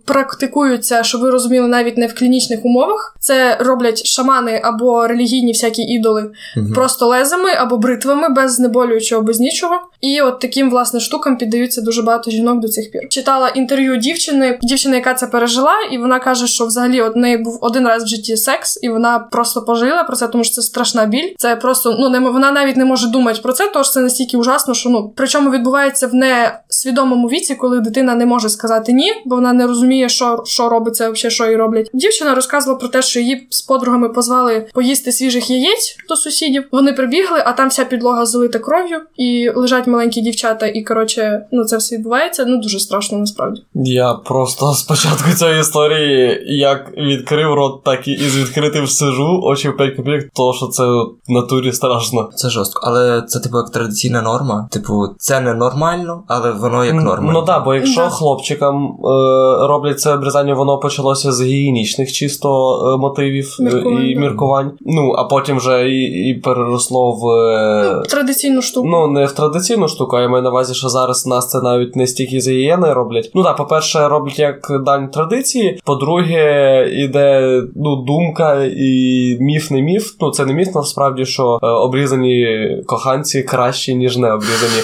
практикуються, 0.64 1.02
щоб 1.02 1.20
ви 1.20 1.30
розуміли, 1.30 1.68
навіть 1.68 1.98
не 1.98 2.06
в 2.06 2.14
клінічних 2.14 2.64
умовах. 2.64 3.16
Це 3.20 3.56
роблять 3.60 4.06
шамани 4.06 4.60
або 4.64 5.06
релігійні 5.06 5.52
всякі 5.52 5.82
ідоли 5.82 6.30
Мгм. 6.56 6.72
просто 6.72 7.06
лезами 7.06 7.50
або 7.50 7.76
бритвами, 7.76 8.28
без 8.28 8.54
знеболюючого, 8.54 9.22
без 9.22 9.40
нічого. 9.40 9.74
І 10.00 10.20
от 10.20 10.40
таким 10.40 10.70
власне 10.70 11.00
штукам 11.00 11.36
піддаються 11.36 11.80
дуже 11.80 12.02
багато 12.02 12.30
жінок 12.30 12.60
до 12.60 12.68
цих 12.68 12.90
пір. 12.90 13.08
Читала 13.08 13.48
інтерв'ю 13.48 13.96
дівчини, 13.96 14.58
дівчини, 14.62 14.96
яка 14.96 15.14
це 15.14 15.26
пережила, 15.26 15.74
і 15.92 15.98
вона 15.98 16.18
каже, 16.18 16.46
що 16.46 16.66
взагалі 16.66 17.00
от 17.00 17.16
неї 17.16 17.38
був 17.38 17.58
один 17.60 17.86
раз 17.86 18.04
в 18.04 18.06
житті 18.06 18.36
секс, 18.36 18.78
і 18.82 18.88
вона 18.88 19.18
просто 19.18 19.62
пожила 19.62 20.02
про 20.02 20.16
це, 20.16 20.28
тому 20.28 20.44
що 20.44 20.54
це 20.54 20.62
страшна 20.62 21.06
біль. 21.06 21.34
Це 21.38 21.56
просто 21.56 21.96
ну 22.00 22.08
не 22.08 22.18
вона 22.18 22.52
навіть 22.52 22.76
не 22.76 22.84
може 22.84 23.08
думати 23.08 23.40
про 23.42 23.52
це, 23.52 23.70
тож 23.74 23.90
це 23.90 24.00
настільки 24.00 24.36
ужасно, 24.36 24.74
що 24.74 24.90
ну 24.90 25.12
причому 25.16 25.50
відбувається 25.50 26.06
в 26.06 26.14
несвідомому 26.14 27.28
віці, 27.28 27.54
коли 27.54 27.80
дитина 27.80 28.14
не 28.14 28.26
може 28.26 28.48
сказати 28.48 28.92
ні, 28.92 29.12
бо 29.24 29.34
вона 29.34 29.52
не 29.52 29.66
розуміє, 29.66 30.08
що, 30.08 30.42
що 30.54 30.68
робиться, 30.68 31.10
взагалі, 31.10 31.34
що 31.34 31.46
їй 31.46 31.56
роблять. 31.56 31.90
Дівчина 31.94 32.34
розказувала 32.34 32.78
про 32.78 32.88
те, 32.88 33.02
що 33.02 33.20
її 33.20 33.46
з 33.50 33.62
подругами 33.62 34.08
позвали 34.08 34.66
поїсти 34.74 35.12
свіжих 35.12 35.50
яєць 35.50 35.96
до 36.08 36.16
сусідів. 36.16 36.64
Вони 36.72 36.92
прибігли, 36.92 37.42
а 37.46 37.52
там 37.52 37.68
вся 37.68 37.84
підлога 37.84 38.26
залита 38.26 38.58
кров'ю, 38.58 39.00
і 39.16 39.50
лежать 39.54 39.86
маленькі 39.86 40.20
дівчата. 40.20 40.66
І 40.66 40.82
коротше, 40.82 41.46
ну 41.52 41.64
це 41.64 41.76
все 41.76 41.96
відбувається. 41.96 42.44
Ну 42.48 42.56
дуже 42.56 42.78
страшно 42.80 43.18
насправді. 43.18 43.62
Я 43.74 44.14
просто 44.14 44.72
з 44.74 44.82
початку 44.82 45.30
цієї 45.30 45.60
історії 45.60 46.42
як 46.46 46.90
відкрив 46.96 47.54
рот, 47.54 47.84
так 47.84 48.08
і 48.08 48.12
із 48.12 48.36
відкритим 48.36 48.86
сижу, 48.86 49.40
очі 49.42 49.68
в 49.68 49.76
5 49.76 49.96
копійок, 49.96 50.24
то 50.34 50.52
що 50.52 50.66
це 50.66 50.82
в 50.86 51.14
натурі 51.28 51.72
страшно. 51.72 52.30
Це 52.34 52.48
жорстко, 52.50 52.80
але 52.84 53.22
це 53.22 53.40
типу 53.40 53.56
як 53.56 53.70
традиційна 53.70 54.22
норма. 54.22 54.68
Типу, 54.70 55.06
це 55.18 55.40
не 55.40 55.54
нормально, 55.54 56.22
але 56.28 56.50
воно 56.50 56.84
як 56.84 56.94
норма. 56.94 57.32
Ну 57.32 57.42
так, 57.42 57.64
бо 57.64 57.74
якщо 57.74 58.00
Да. 58.00 58.08
хлопчикам 58.08 58.84
е, 58.86 59.08
роблять 59.68 60.00
це 60.00 60.14
обрізання, 60.14 60.43
воно 60.52 60.78
почалося 60.78 61.32
з 61.32 61.42
гігієнічних 61.42 62.12
чисто 62.12 62.48
е, 62.94 63.00
мотивів 63.00 63.56
е, 63.60 63.62
Міркувань, 63.62 64.02
і 64.06 64.14
да. 64.14 64.20
міркувань. 64.20 64.70
Ну, 64.80 65.12
а 65.18 65.24
потім 65.24 65.56
вже 65.56 65.88
і, 65.90 66.28
і 66.30 66.34
переросло 66.34 67.12
в. 67.12 67.28
е, 67.30 68.02
Традиційну 68.08 68.62
штуку. 68.62 68.88
Ну, 68.88 69.06
не 69.06 69.26
в 69.26 69.32
традиційну 69.32 69.88
штуку, 69.88 70.16
а 70.16 70.20
я 70.20 70.28
маю 70.28 70.42
на 70.42 70.50
увазі, 70.50 70.74
що 70.74 70.88
зараз 70.88 71.26
нас 71.26 71.50
це 71.50 71.60
навіть 71.60 71.96
не 71.96 72.06
стільки 72.06 72.40
з 72.40 72.48
гігієни 72.48 72.92
роблять. 72.92 73.30
Ну 73.34 73.42
так, 73.42 73.56
по-перше, 73.56 74.08
роблять 74.08 74.38
як 74.38 74.66
дань 74.84 75.08
традиції. 75.08 75.80
По-друге, 75.84 76.88
іде 76.92 77.62
ну, 77.76 77.96
думка 77.96 78.64
і 78.76 79.36
міф 79.40 79.70
не 79.70 79.82
міф. 79.82 80.12
Ну, 80.20 80.30
це 80.30 80.44
не 80.46 80.52
міф, 80.54 80.68
насправді, 80.74 81.24
що 81.24 81.58
е, 81.62 81.66
обрізані 81.66 82.46
коханці 82.86 83.42
кращі, 83.42 83.94
ніж 83.94 84.16
не 84.16 84.32
обрізані. 84.32 84.82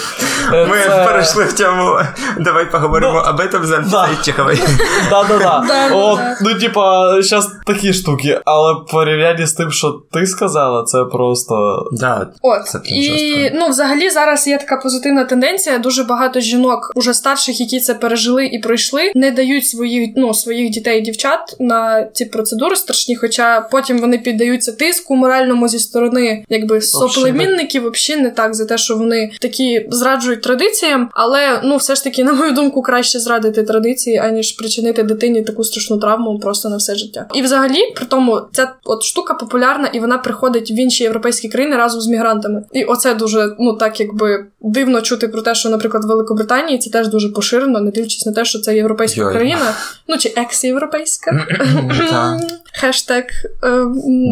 Ми 0.53 0.77
це- 0.87 1.05
перейшли 1.09 1.45
в 1.45 1.53
тему. 1.53 1.97
Давай 2.41 2.71
поговоримо 2.71 3.11
Ну, 3.13 3.19
об 3.35 3.41
этом 3.41 3.65
за 3.65 3.79
да. 3.79 4.09
Чеховой. 4.25 4.57
Да-да-да. 5.11 5.39
Да, 5.39 5.50
От, 5.50 5.50
да. 5.69 6.37
ну, 6.43 6.55
типа, 6.55 7.17
зараз 7.23 7.51
такі 7.67 7.93
штуки, 7.93 8.41
але 8.45 8.73
в 8.73 8.87
порівнянні 8.93 9.47
з 9.47 9.53
тим, 9.53 9.71
що 9.71 10.03
ти 10.13 10.27
сказала, 10.27 10.83
це 10.83 11.05
просто. 11.05 11.85
Да, 11.93 12.27
От 12.43 12.67
Це 12.67 12.81
і 12.85 13.51
ну, 13.55 13.69
взагалі, 13.69 14.11
зараз 14.11 14.47
є 14.47 14.59
така 14.59 14.77
позитивна 14.77 15.25
тенденція. 15.25 15.79
Дуже 15.79 16.05
багато 16.05 16.41
жінок, 16.41 16.93
уже 16.95 17.15
старших, 17.15 17.61
які 17.61 17.81
це 17.81 17.95
пережили 17.95 18.47
і 18.47 18.59
пройшли, 18.59 19.13
не 19.15 19.31
дають 19.31 19.67
своїх 19.67 20.11
ну 20.17 20.35
своїх 20.35 20.71
дітей 20.71 20.99
і 20.99 21.03
дівчат 21.03 21.57
на 21.59 22.09
ці 22.13 22.25
процедури 22.25 22.77
страшні. 22.77 23.17
Хоча 23.17 23.61
потім 23.61 23.99
вони 23.99 24.19
піддаються 24.19 24.73
тиску 24.73 25.17
моральному 25.17 25.69
зі 25.69 25.79
сторони, 25.79 26.45
якби 26.49 26.81
соплемінників, 26.81 27.91
взагалі 27.91 28.23
не 28.23 28.31
так 28.31 28.55
за 28.55 28.65
те, 28.65 28.79
що 28.79 28.97
вони 28.97 29.31
такі 29.41 29.87
зраджують 29.91 30.43
традиціям. 30.43 31.11
Але 31.13 31.61
ну, 31.65 31.77
все 31.77 31.95
ж 31.95 32.05
таки, 32.05 32.25
на 32.25 32.33
мою 32.33 32.53
думку, 32.53 32.83
краще 32.83 33.21
зрадити 33.21 33.63
традиції, 33.63 34.17
аніж 34.17 34.53
причинити 34.53 35.03
дитині 35.03 35.40
таку 35.43 35.65
страшну 35.65 35.99
травму 35.99 36.39
просто 36.39 36.69
на 36.69 36.77
все 36.77 36.95
життя. 36.95 37.27
І 37.35 37.43
взагалі, 37.43 37.93
при 37.97 38.07
тому, 38.07 38.41
ця 38.53 38.73
от 38.85 39.03
штука 39.03 39.35
популярна, 39.35 39.87
і 39.87 40.01
вона 40.01 40.19
приходить 40.19 40.71
в 40.71 40.79
інші 40.79 41.05
європейські 41.05 41.49
країни 41.49 41.77
разом 41.77 42.01
з 42.01 42.07
мігрантами. 42.07 42.65
І 42.73 42.85
оце 42.85 43.15
дуже 43.15 43.57
ну 43.59 43.73
так 43.73 44.01
якби 44.01 44.47
дивно 44.61 45.01
чути 45.01 45.29
про 45.29 45.43
те, 45.43 45.55
що, 45.55 45.69
наприклад, 45.69 46.05
в 46.05 46.09
Великобританії 46.09 46.79
це 46.79 46.91
теж 46.91 47.09
дуже 47.09 47.29
поширено, 47.29 47.81
не 47.81 47.91
дивлячись 47.91 48.27
на 48.27 48.33
те, 48.33 48.45
що 48.45 48.59
це 48.59 48.77
європейська 48.77 49.21
Йой. 49.21 49.33
країна, 49.33 49.75
ну 50.09 50.19
чи 50.19 50.33
екс-європейська. 50.37 51.47
Хештег 52.73 53.25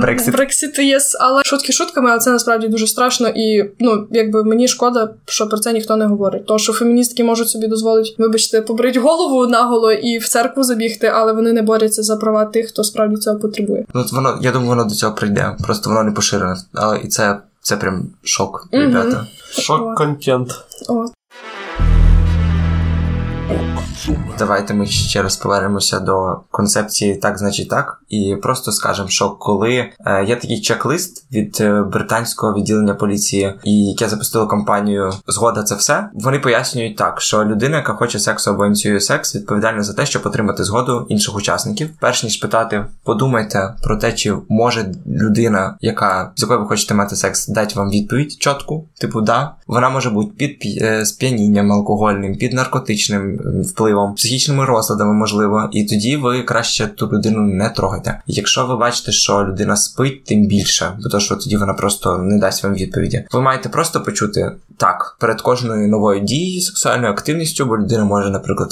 Брексит. 0.01 0.35
Брексит 0.35 0.79
єс, 0.79 1.17
але 1.21 1.43
шутки 1.45 1.73
шутками, 1.73 2.11
але 2.11 2.19
це 2.19 2.31
насправді 2.31 2.69
дуже 2.69 2.87
страшно. 2.87 3.29
І 3.29 3.71
ну, 3.79 4.07
якби 4.11 4.45
мені 4.45 4.69
шкода, 4.69 5.11
що 5.27 5.49
про 5.49 5.59
це 5.59 5.73
ніхто 5.73 5.97
не 5.97 6.07
говорить. 6.07 6.47
То, 6.47 6.59
що 6.59 6.73
феміністки 6.73 7.25
можуть 7.25 7.49
собі 7.49 7.67
дозволити, 7.67 8.15
вибачте, 8.19 8.63
побрить 8.63 8.97
голову 8.97 9.47
наголо 9.47 9.93
і 9.93 10.19
в 10.19 10.29
церкву 10.29 10.63
забігти, 10.63 10.98
але 11.07 11.33
вони 11.33 11.53
не 11.53 11.63
борються 11.63 12.03
за 12.03 12.17
права 12.17 12.45
тих, 12.45 12.69
хто 12.69 12.85
справді 12.85 13.17
цього 13.17 13.39
потребує. 13.39 13.85
Ну, 13.95 14.01
от 14.01 14.13
воно, 14.13 14.39
я 14.43 14.53
думаю, 14.53 14.69
воно 14.69 14.85
до 14.85 14.95
цього 14.95 15.15
прийде. 15.15 15.57
Просто 15.65 15.91
воно 15.91 16.03
не 16.03 16.13
поширене. 16.13 16.57
Але 16.75 16.99
і 16.99 17.09
це, 17.09 17.39
це 17.61 17.77
прям 17.77 18.07
шок, 18.23 18.69
ребята. 18.73 19.27
Шок 19.51 19.95
контент. 19.95 20.55
Давайте 24.39 24.75
ми 24.75 24.87
ще 24.87 25.23
раз 25.23 25.37
повернемося 25.37 26.01
до 26.01 26.41
концепції 26.51 27.17
так, 27.17 27.39
значить 27.39 27.69
так, 27.69 28.01
і 28.09 28.37
просто 28.43 28.73
скажемо, 28.73 29.09
що 29.09 29.31
коли 29.31 29.73
е, 30.07 30.25
є 30.29 30.37
такий 30.37 30.61
чек-лист 30.61 31.27
від 31.33 31.59
е, 31.61 31.83
британського 31.83 32.55
відділення 32.55 32.95
поліції, 32.95 33.55
і 33.65 33.85
яке 33.85 34.09
запустило 34.09 34.47
кампанію 34.47 35.13
Згода 35.27 35.63
це 35.63 35.75
все. 35.75 36.09
Вони 36.15 36.39
пояснюють 36.39 36.97
так, 36.97 37.21
що 37.21 37.45
людина, 37.45 37.77
яка 37.77 37.95
хоче 37.95 38.19
сексу 38.19 38.51
або 38.51 38.67
ініціює 38.67 39.01
секс, 39.01 39.35
відповідальна 39.37 39.83
за 39.83 39.93
те, 39.93 40.07
щоб 40.07 40.23
отримати 40.25 40.65
згоду 40.65 41.07
інших 41.09 41.37
учасників. 41.37 41.91
Перш 42.01 42.25
ніж 42.25 42.37
питати, 42.37 42.85
подумайте 43.05 43.75
про 43.83 43.97
те, 43.97 44.13
чи 44.13 44.35
може 44.49 44.95
людина, 45.07 45.77
яка 45.81 46.33
з 46.37 46.43
якою 46.43 46.61
ви 46.61 46.67
хочете 46.67 46.95
мати 46.95 47.17
секс, 47.17 47.49
дати 47.49 47.75
вам 47.75 47.91
відповідь 47.91 48.33
чітку, 48.33 48.89
типу, 49.01 49.21
да, 49.21 49.55
вона 49.67 49.91
може 49.91 50.11
бути 50.11 50.33
під 50.39 50.83
е, 50.83 51.05
сп'янінням 51.07 51.73
алкогольним, 51.73 52.37
під 52.37 52.53
наркотичним 52.53 53.23
м, 53.23 53.65
впливом, 53.89 54.15
психічними 54.15 54.65
розладами, 54.65 55.13
можливо, 55.13 55.69
і 55.73 55.85
тоді 55.85 56.17
ви 56.17 56.43
краще 56.43 56.87
ту 56.87 57.09
людину 57.13 57.41
не 57.41 57.69
трогайте. 57.69 58.21
Якщо 58.27 58.67
ви 58.67 58.77
бачите, 58.77 59.13
що 59.13 59.45
людина 59.45 59.77
спить, 59.77 60.25
тим 60.25 60.47
більше, 60.47 60.93
бо 61.03 61.09
то 61.09 61.21
що 61.21 61.37
тоді 61.37 61.57
вона 61.57 61.75
просто 61.75 62.19
не 62.19 62.39
дасть 62.39 62.65
вам 62.65 62.75
відповіді. 62.75 63.25
Ви 63.33 63.41
маєте 63.41 63.69
просто 63.69 64.03
почути 64.03 64.53
так 64.77 65.17
перед 65.21 65.41
кожною 65.41 65.89
новою 65.89 66.21
дією 66.21 66.61
сексуальною 66.61 67.13
активністю, 67.13 67.67
бо 67.67 67.79
людина 67.79 68.05
може, 68.05 68.31
наприклад, 68.31 68.71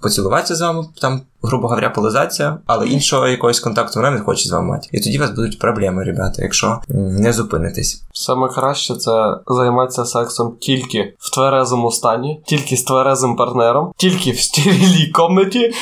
поцілуватися 0.00 0.54
з 0.54 0.60
вами 0.60 0.84
там. 1.00 1.20
Грубо 1.42 1.68
говоря, 1.68 1.90
полизація, 1.90 2.58
але 2.66 2.86
іншого 2.86 3.28
якогось 3.28 3.60
контакту 3.60 4.00
вона 4.00 4.10
не 4.10 4.20
хоче 4.20 4.48
з 4.48 4.52
вами 4.52 4.68
мати. 4.68 4.88
І 4.92 5.00
тоді 5.00 5.18
у 5.18 5.20
вас 5.20 5.30
будуть 5.30 5.58
проблеми, 5.58 6.04
ребята, 6.04 6.42
якщо 6.42 6.80
не 6.88 7.32
зупинитесь. 7.32 8.02
Саме 8.12 8.48
краще 8.48 8.94
це 8.94 9.36
займатися 9.46 10.04
сексом 10.04 10.56
тільки 10.60 11.14
в 11.18 11.30
тверезому 11.34 11.90
стані, 11.92 12.40
тільки 12.46 12.76
з 12.76 12.82
тверезим 12.82 13.36
партнером, 13.36 13.92
тільки 13.96 14.30
в 14.30 14.38
стерильній 14.38 15.06
комнаті, 15.14 15.72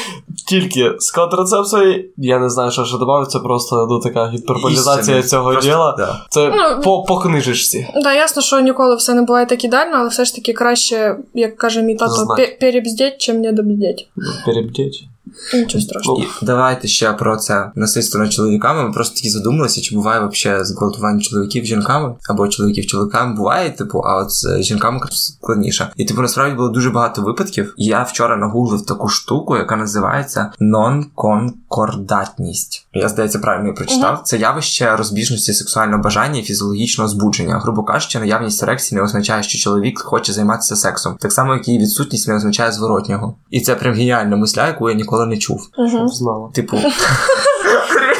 тільки 0.48 0.92
з 0.98 1.10
контрацепцією. 1.10 2.04
Я 2.16 2.38
не 2.38 2.50
знаю, 2.50 2.70
що 2.70 2.84
ще 2.84 2.98
додати, 2.98 3.30
це 3.30 3.38
просто 3.38 3.86
ну, 3.90 4.00
така 4.00 4.28
гіперболізація 4.28 5.22
цього 5.22 5.50
Просто- 5.52 5.70
діла. 5.70 5.94
Да. 5.98 6.26
Це 6.30 6.52
Ну, 6.56 6.82
по, 6.82 7.02
по 7.02 7.18
книжечці. 7.18 7.86
Да, 8.02 8.12
ясно, 8.14 8.42
що 8.42 8.60
ніколи 8.60 8.96
все 8.96 9.14
не 9.14 9.22
буває 9.22 9.46
так 9.46 9.64
ідеально, 9.64 9.96
але 9.96 10.08
все 10.08 10.24
ж 10.24 10.34
таки 10.34 10.52
краще, 10.52 11.16
як 11.34 11.56
каже 11.56 11.82
мій 11.82 11.94
тато, 11.94 12.26
перебздеть, 12.60 13.18
чим 13.18 13.40
не 13.40 13.52
добздеть. 13.52 14.08
Перебдіть. 14.46 15.08
Нічого 15.54 15.84
страшного. 15.84 16.20
І 16.20 16.26
давайте 16.42 16.88
ще 16.88 17.12
про 17.12 17.36
це 17.36 17.70
насильство 17.74 18.20
над 18.20 18.32
чоловіками. 18.32 18.84
Ми 18.84 18.92
просто 18.92 19.14
такі 19.14 19.30
задумалися, 19.30 19.80
чи 19.80 19.94
буває 19.94 20.26
взагалі 20.26 20.64
зґвалтування 20.64 21.20
чоловіків 21.20 21.64
жінками 21.64 22.14
або 22.28 22.48
чоловіків 22.48 22.86
чоловіками. 22.86 23.34
Буває, 23.34 23.70
типу, 23.70 23.98
а 23.98 24.16
от 24.16 24.30
з 24.30 24.62
жінками 24.62 25.00
складніше. 25.10 25.92
І 25.96 26.04
типу 26.04 26.22
насправді 26.22 26.56
було 26.56 26.68
дуже 26.68 26.90
багато 26.90 27.22
випадків. 27.22 27.74
Я 27.76 28.02
вчора 28.02 28.36
нагуглив 28.36 28.86
таку 28.86 29.08
штуку, 29.08 29.56
яка 29.56 29.76
називається 29.76 30.52
нон-конкордатність. 30.60 32.86
Я 32.94 33.08
здається, 33.08 33.38
правильно 33.38 33.66
її 33.66 33.76
прочитав. 33.76 34.20
Це 34.24 34.38
явище 34.38 34.96
розбіжності 34.96 35.52
сексуального 35.52 36.02
бажання 36.02 36.40
і 36.40 36.42
фізіологічного 36.42 37.08
збудження. 37.08 37.58
Грубо 37.58 37.82
кажучи, 37.82 38.18
наявність 38.18 38.62
ерекції 38.62 38.98
не 38.98 39.04
означає, 39.04 39.42
що 39.42 39.58
чоловік 39.58 40.02
хоче 40.02 40.32
займатися 40.32 40.76
сексом, 40.76 41.16
так 41.20 41.32
само 41.32 41.54
як 41.54 41.68
і 41.68 41.78
відсутність 41.78 42.28
не 42.28 42.36
означає 42.36 42.72
зворотнього. 42.72 43.36
І 43.50 43.60
це 43.60 43.74
прям 43.74 43.94
геніальна 43.94 44.36
мисля, 44.36 44.66
яку 44.66 44.90
я 44.90 44.96
ніколи 44.96 45.17
не 45.26 45.38
чув. 45.38 45.68
Угу. 45.78 45.88
Щоб 45.88 46.08
знала. 46.08 46.48
Типу. 46.52 46.76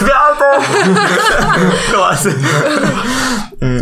Ребята! 0.00 0.62
Клас. 1.92 2.26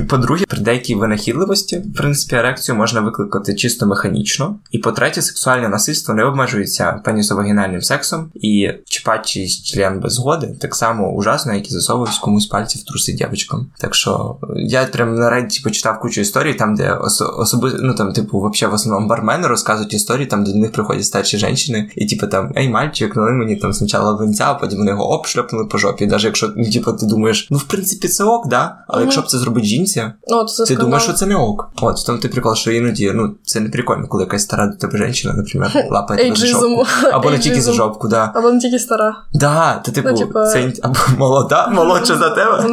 По-друге, 0.09 0.45
при 0.49 0.61
деякій 0.61 0.95
винахідливості, 0.95 1.79
в 1.79 1.95
принципі, 1.95 2.37
ерекцію 2.37 2.77
можна 2.77 3.01
викликати 3.01 3.55
чисто 3.55 3.87
механічно. 3.87 4.57
І 4.71 4.79
по-третє, 4.79 5.23
сексуальне 5.23 5.69
насильство 5.69 6.15
не 6.15 6.25
обмежується 6.25 7.01
пенісовагінальним 7.05 7.83
сексом, 7.83 8.31
і 8.35 8.69
чіпати 8.85 9.23
чийсь 9.25 9.63
член 9.63 10.01
без 10.01 10.13
згоди 10.13 10.57
так 10.61 10.75
само 10.75 11.13
ужасно, 11.13 11.55
як 11.55 11.67
і 11.71 11.71
засовувати 11.71 12.13
комусь 12.23 12.47
пальці 12.47 12.79
в 12.79 12.85
труси 12.85 13.13
дівчатам. 13.13 13.67
Так 13.79 13.95
що 13.95 14.37
я 14.57 14.85
прям 14.85 15.15
на 15.15 15.31
Reddit 15.31 15.65
почитав 15.65 16.01
кучу 16.01 16.21
історій, 16.21 16.55
там, 16.55 16.75
де 16.75 16.95
осо- 16.95 17.39
особи, 17.39 17.73
ну 17.81 17.95
там, 17.95 18.13
типу, 18.13 18.41
вообще 18.41 18.67
в 18.67 18.75
основному 18.75 19.09
бармени 19.09 19.47
розказують 19.49 19.95
історії, 19.95 20.27
там, 20.27 20.45
де 20.45 20.53
до 20.53 20.59
них 20.59 20.73
приходять 20.73 21.05
старші 21.05 21.39
жінки, 21.39 21.91
і 21.97 22.07
типу 22.07 22.27
там, 22.27 22.53
ей, 22.57 22.69
мальчик, 22.69 23.17
налий 23.17 23.35
мені 23.35 23.57
там 23.57 23.73
спочатку 23.73 24.17
винця, 24.17 24.45
а 24.47 24.55
потім 24.55 24.79
вони 24.79 24.91
його 24.91 25.11
обшльопнули 25.11 25.65
по 25.65 25.79
жопі. 25.79 26.07
Навіть 26.07 26.25
якщо 26.25 26.53
ну, 26.57 26.71
типу, 26.71 26.93
ти 26.93 27.07
думаєш, 27.07 27.49
ну 27.51 27.59
в 27.59 27.63
принципі 27.65 28.09
це 28.09 28.25
ок, 28.25 28.49
да? 28.49 28.77
Але 28.89 28.99
Мгм. 28.99 29.07
якщо 29.07 29.21
б 29.21 29.27
це 29.31 29.39
зробить 29.39 29.66
жінці, 29.67 30.05
От, 30.23 30.51
це 30.51 30.63
ти 30.63 30.67
скандал. 30.67 30.87
думаєш, 30.87 31.05
що 31.05 31.13
це 31.13 31.27
не 31.27 31.37
ок. 31.37 31.71
От 31.83 31.99
в 31.99 32.07
тому 32.07 32.19
ти 32.19 32.29
прикол, 32.29 32.55
що 32.55 32.73
іноді 32.73 33.13
ну 33.15 33.35
це 33.45 33.61
не 33.61 33.69
прикольно, 33.69 34.09
коли 34.09 34.23
якась 34.23 34.43
стара 34.43 34.67
до 34.67 34.77
тебе 34.77 35.13
жінка, 35.13 35.37
наприклад, 35.37 35.87
лапає 35.91 36.25
тебе 36.25 36.37
за 36.37 36.47
жопку. 36.47 36.87
Або 37.13 37.31
не 37.31 37.39
тільки 37.39 37.61
за 37.61 37.73
жопку, 37.73 38.09
да. 38.09 38.33
Або 38.35 38.51
не 38.51 38.61
тільки 38.61 38.79
стара. 38.79 39.17
Да, 39.35 39.75
ти 39.75 39.93
типу, 39.93 40.09
Ну, 40.09 40.19
типа- 40.19 40.47
це 40.47 40.73
або 40.83 40.97
молода, 41.19 41.69
молодша 41.69 42.17
за 42.17 42.31
тебе. 42.31 42.65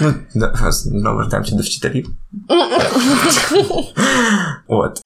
Ну, 0.34 0.46
знову 0.70 1.16
вертаємося 1.16 1.54
до 1.54 1.62
вчителів. 1.62 2.08
От. 4.68 5.00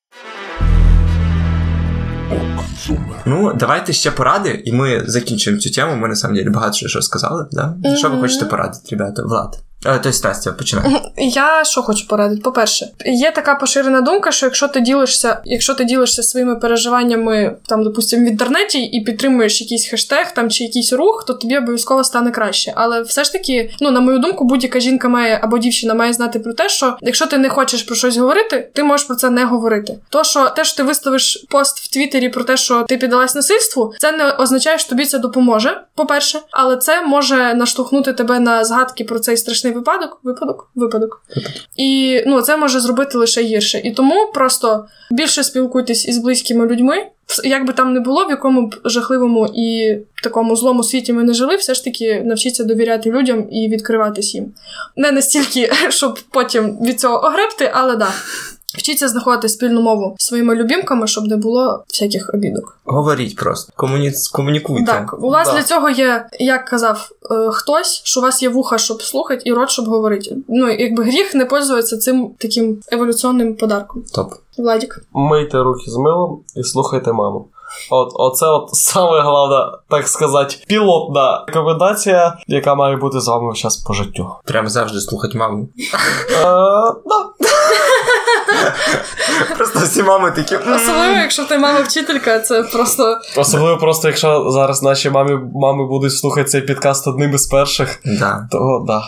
Ну, 3.26 3.52
давайте 3.54 3.92
ще 3.92 4.10
поради, 4.10 4.62
і 4.64 4.72
ми 4.72 5.02
закінчимо 5.06 5.58
цю 5.58 5.70
тему. 5.70 5.96
Ми 5.96 6.08
на 6.08 6.16
самом 6.16 6.36
деле 6.36 6.50
багато 6.50 6.88
що 6.88 7.02
сказали. 7.02 7.46
Да? 7.52 7.74
Що 7.98 8.10
ви 8.10 8.20
хочете 8.20 8.44
порадити, 8.44 8.80
ребята? 8.90 9.22
Влад. 9.22 9.58
Е, 9.86 10.00
Тобто, 10.02 10.28
Настя, 10.28 10.52
починай. 10.52 10.84
Я 11.16 11.64
що 11.64 11.82
хочу 11.82 12.08
порадити? 12.08 12.40
По-перше, 12.40 12.88
є 13.06 13.30
така 13.30 13.54
поширена 13.54 14.00
думка, 14.00 14.32
що 14.32 14.46
якщо 14.46 14.68
ти 14.68 14.80
ділишся, 14.80 15.40
якщо 15.44 15.74
ти 15.74 15.84
ділишся 15.84 16.22
своїми 16.22 16.56
переживаннями, 16.56 17.56
там, 17.66 17.84
допустимо, 17.84 18.26
в 18.26 18.28
інтернеті 18.28 18.82
і 18.82 19.00
підтримуєш 19.00 19.60
якийсь 19.60 19.86
хештег 19.86 20.34
там 20.34 20.50
чи 20.50 20.64
якийсь 20.64 20.92
рух, 20.92 21.24
то 21.26 21.34
тобі 21.34 21.58
обов'язково 21.58 22.04
стане 22.04 22.30
краще. 22.30 22.72
Але 22.76 23.02
все 23.02 23.24
ж 23.24 23.32
таки, 23.32 23.70
ну 23.80 23.90
на 23.90 24.00
мою 24.00 24.18
думку, 24.18 24.44
будь-яка 24.44 24.80
жінка 24.80 25.08
має 25.08 25.40
або 25.42 25.58
дівчина 25.58 25.94
має 25.94 26.12
знати 26.12 26.38
про 26.38 26.52
те, 26.52 26.68
що 26.68 26.96
якщо 27.00 27.26
ти 27.26 27.38
не 27.38 27.48
хочеш 27.48 27.82
про 27.82 27.96
щось 27.96 28.16
говорити, 28.16 28.70
ти 28.72 28.82
можеш 28.82 29.06
про 29.06 29.16
це 29.16 29.30
не 29.30 29.44
говорити. 29.44 29.98
То 30.08 30.24
що 30.24 30.48
те, 30.48 30.64
що 30.64 30.76
ти 30.76 30.82
виставиш 30.82 31.46
пост 31.50 31.80
в 31.80 31.88
Твіттері 31.88 32.28
про 32.28 32.44
те, 32.44 32.56
що 32.56 32.82
ти 32.88 32.96
піддалась 32.96 33.34
насильству, 33.34 33.94
це 33.98 34.12
не 34.12 34.30
означає, 34.32 34.78
що 34.78 34.88
тобі 34.88 35.04
це 35.04 35.18
допоможе. 35.18 35.80
По-перше, 35.94 36.40
але 36.50 36.76
це 36.76 37.02
може 37.02 37.54
наштовхнути 37.54 38.12
тебе 38.12 38.40
на 38.40 38.64
згадки 38.64 39.04
про 39.04 39.18
цей 39.18 39.36
страшний 39.36 39.73
випадок. 39.74 40.20
Випадок, 40.22 40.70
випадок. 40.74 41.22
І 41.76 42.22
ну 42.26 42.42
це 42.42 42.56
може 42.56 42.80
зробити 42.80 43.18
лише 43.18 43.42
гірше. 43.42 43.78
І 43.84 43.90
тому 43.90 44.32
просто 44.34 44.86
більше 45.10 45.44
спілкуйтесь 45.44 46.08
із 46.08 46.18
близькими 46.18 46.66
людьми. 46.66 47.06
Як 47.44 47.66
би 47.66 47.72
там 47.72 47.92
не 47.92 48.00
було, 48.00 48.26
в 48.26 48.30
якому 48.30 48.66
б 48.66 48.74
жахливому 48.84 49.46
і 49.54 49.96
такому 50.22 50.56
злому 50.56 50.82
світі 50.82 51.12
ми 51.12 51.22
не 51.22 51.34
жили, 51.34 51.56
все 51.56 51.74
ж 51.74 51.84
таки 51.84 52.22
навчіться 52.24 52.64
довіряти 52.64 53.10
людям 53.10 53.46
і 53.50 53.68
відкриватись 53.68 54.34
їм. 54.34 54.52
Не 54.96 55.12
настільки, 55.12 55.72
щоб 55.88 56.18
потім 56.30 56.78
від 56.82 57.00
цього 57.00 57.24
огребти, 57.24 57.70
але 57.74 57.96
да. 57.96 58.08
Вчіться 58.78 59.08
знаходити 59.08 59.48
спільну 59.48 59.80
мову 59.80 60.14
своїми 60.18 60.54
любімками, 60.54 61.06
щоб 61.06 61.24
не 61.24 61.36
було 61.36 61.84
всяких 61.88 62.30
обідок. 62.34 62.78
Говоріть 62.84 63.36
просто. 63.36 63.72
Комуні... 63.76 64.12
Комунікуйте. 64.32 64.92
Так, 64.92 65.14
у 65.22 65.30
вас 65.30 65.48
Да. 65.48 65.54
для 65.54 65.62
цього 65.62 65.90
є, 65.90 66.26
як 66.40 66.64
казав 66.64 67.08
е, 67.30 67.50
хтось, 67.50 68.00
що 68.04 68.20
у 68.20 68.22
вас 68.22 68.42
є 68.42 68.48
вуха, 68.48 68.78
щоб 68.78 69.02
слухати, 69.02 69.42
і 69.44 69.52
рот, 69.52 69.70
щоб 69.70 69.84
говорити. 69.86 70.36
Ну, 70.48 70.70
якби 70.70 71.04
гріх 71.04 71.34
не 71.34 71.44
пользуватися 71.44 71.98
цим 71.98 72.30
таким 72.38 72.78
еволюційним 72.92 73.56
подарком. 73.56 74.02
Топ. 74.14 74.32
Владік. 74.58 75.04
Мийте 75.12 75.58
руки 75.62 75.90
з 75.90 75.96
милом 75.96 76.40
і 76.56 76.62
слухайте 76.62 77.12
маму. 77.12 77.48
От, 77.90 78.08
оце 78.14 78.46
от 78.46 78.68
саме 78.72 79.20
головна, 79.20 79.78
так 79.90 80.08
сказати, 80.08 80.56
пілотна 80.66 81.44
рекомендація, 81.46 82.38
яка 82.46 82.74
має 82.74 82.96
бути 82.96 83.20
з 83.20 83.28
вами 83.28 83.52
зараз 83.56 83.76
по 83.76 83.92
життю. 83.94 84.28
Прям 84.44 84.68
завжди 84.68 85.00
слухати 85.00 85.38
маму. 85.38 85.68
Е, 86.30 86.42
да. 87.06 87.24
Просто 89.56 89.78
всі 89.78 90.02
мами 90.02 90.30
такі. 90.30 90.56
Особливо, 90.56 91.14
якщо 91.16 91.44
ти 91.44 91.58
мама 91.58 91.80
вчителька, 91.80 92.40
це 92.40 92.62
просто 92.62 93.20
Особливо 93.36 93.78
просто, 93.78 94.08
якщо 94.08 94.50
зараз 94.50 94.82
наші 94.82 95.10
мами 95.10 95.86
будуть 95.86 96.16
слухати 96.16 96.48
цей 96.48 96.60
підкаст 96.60 97.06
одним 97.06 97.34
із 97.34 97.46
перших, 97.46 98.00
Да, 98.04 98.48
то 98.50 98.84
да. 98.86 99.02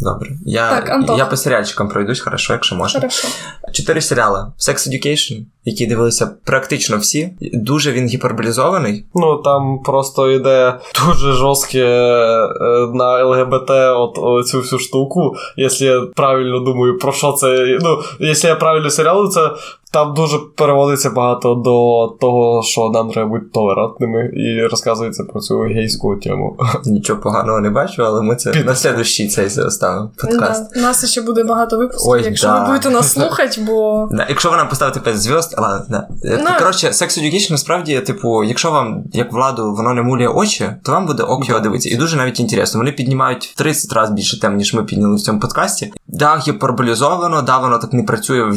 Добре. 0.00 0.30
Я, 0.46 0.70
Так, 0.70 0.90
Антон. 0.90 1.18
я 1.18 1.26
по 1.26 1.36
серіальчикам 1.36 1.88
пройдусь, 1.88 2.20
хорошо, 2.20 2.52
якщо 2.52 2.76
можна. 2.76 3.00
хорошо. 3.00 3.28
Чотири 3.72 4.00
серіали: 4.00 4.46
Sex 4.58 4.74
Education, 4.88 5.44
які 5.64 5.86
дивилися 5.86 6.30
практично 6.44 6.98
всі. 6.98 7.32
Дуже 7.40 7.92
він 7.92 8.06
гіперболізований. 8.06 9.04
Ну 9.14 9.36
там 9.36 9.78
просто 9.84 10.30
йде 10.30 10.74
дуже 11.06 11.32
жорстке 11.32 11.84
е, 11.84 12.48
на 12.94 13.24
ЛГБТ 13.24 13.70
от, 13.96 14.48
цю 14.48 14.60
всю 14.60 14.80
штуку. 14.80 15.36
Якщо 15.56 15.84
я 15.84 16.00
правильно 16.00 16.58
думаю, 16.60 16.98
про 16.98 17.12
що 17.12 17.32
це. 17.32 17.78
Ну, 17.80 17.98
якщо 18.20 18.48
я 18.48 18.54
правильно 18.54 18.90
серіал, 18.90 19.30
це 19.30 19.50
Там 19.92 20.14
дуже 20.14 20.38
переводиться 20.56 21.10
багато 21.10 21.54
до 21.54 22.06
того, 22.20 22.62
що 22.62 22.90
нам 22.90 23.10
треба 23.10 23.28
бути 23.28 23.44
толерантними, 23.52 24.30
і 24.34 24.66
розказується 24.66 25.24
про 25.24 25.40
цю 25.40 25.58
гейську 25.58 26.16
тему. 26.16 26.56
Нічого 26.84 27.20
поганого 27.20 27.60
не 27.60 27.70
бачу, 27.70 28.04
але 28.04 28.22
ми 28.22 28.36
це 28.36 28.64
на 28.64 28.74
слідущий 28.74 29.28
цей 29.28 29.46
оставимо 29.46 30.10
подкаст. 30.18 30.74
Да. 30.74 30.80
У 30.80 30.82
нас 30.82 31.10
ще 31.10 31.22
буде 31.22 31.44
багато 31.44 31.78
випусків, 31.78 32.10
Ой, 32.10 32.24
якщо 32.24 32.46
да. 32.46 32.60
ви 32.60 32.66
будете 32.66 32.90
нас 32.90 33.12
слухати, 33.12 33.60
бо. 33.66 34.08
Да, 34.20 34.26
якщо 34.28 34.50
ви 34.50 34.56
нам 34.56 34.68
поставите 34.68 35.00
5 35.00 35.18
зв'язд, 35.18 35.54
але 35.58 35.82
да. 35.88 36.08
Ну. 36.24 36.50
Коротше, 36.58 36.86
Sex 36.86 37.22
Education 37.22 37.50
насправді, 37.50 38.00
типу, 38.00 38.44
якщо 38.44 38.70
вам, 38.70 39.04
як 39.12 39.32
владу, 39.32 39.74
воно 39.74 39.94
не 39.94 40.02
мулює 40.02 40.28
очі, 40.28 40.70
то 40.82 40.92
вам 40.92 41.06
буде 41.06 41.22
ок 41.22 41.48
його 41.48 41.60
дивитися. 41.60 41.90
І 41.90 41.96
дуже 41.96 42.16
навіть 42.16 42.40
інтересно. 42.40 42.80
Вони 42.80 42.92
піднімають 42.92 43.46
в 43.46 43.56
30 43.56 43.92
разів 43.92 44.14
більше 44.14 44.40
тем, 44.40 44.56
ніж 44.56 44.74
ми 44.74 44.84
підняли 44.84 45.16
в 45.16 45.20
цьому 45.20 45.40
подкасті. 45.40 45.92
Да, 46.08 46.42
гіперболізовано, 46.46 47.42
да, 47.42 47.58
воно 47.58 47.78
так 47.78 47.92
не 47.92 48.02
працює 48.02 48.52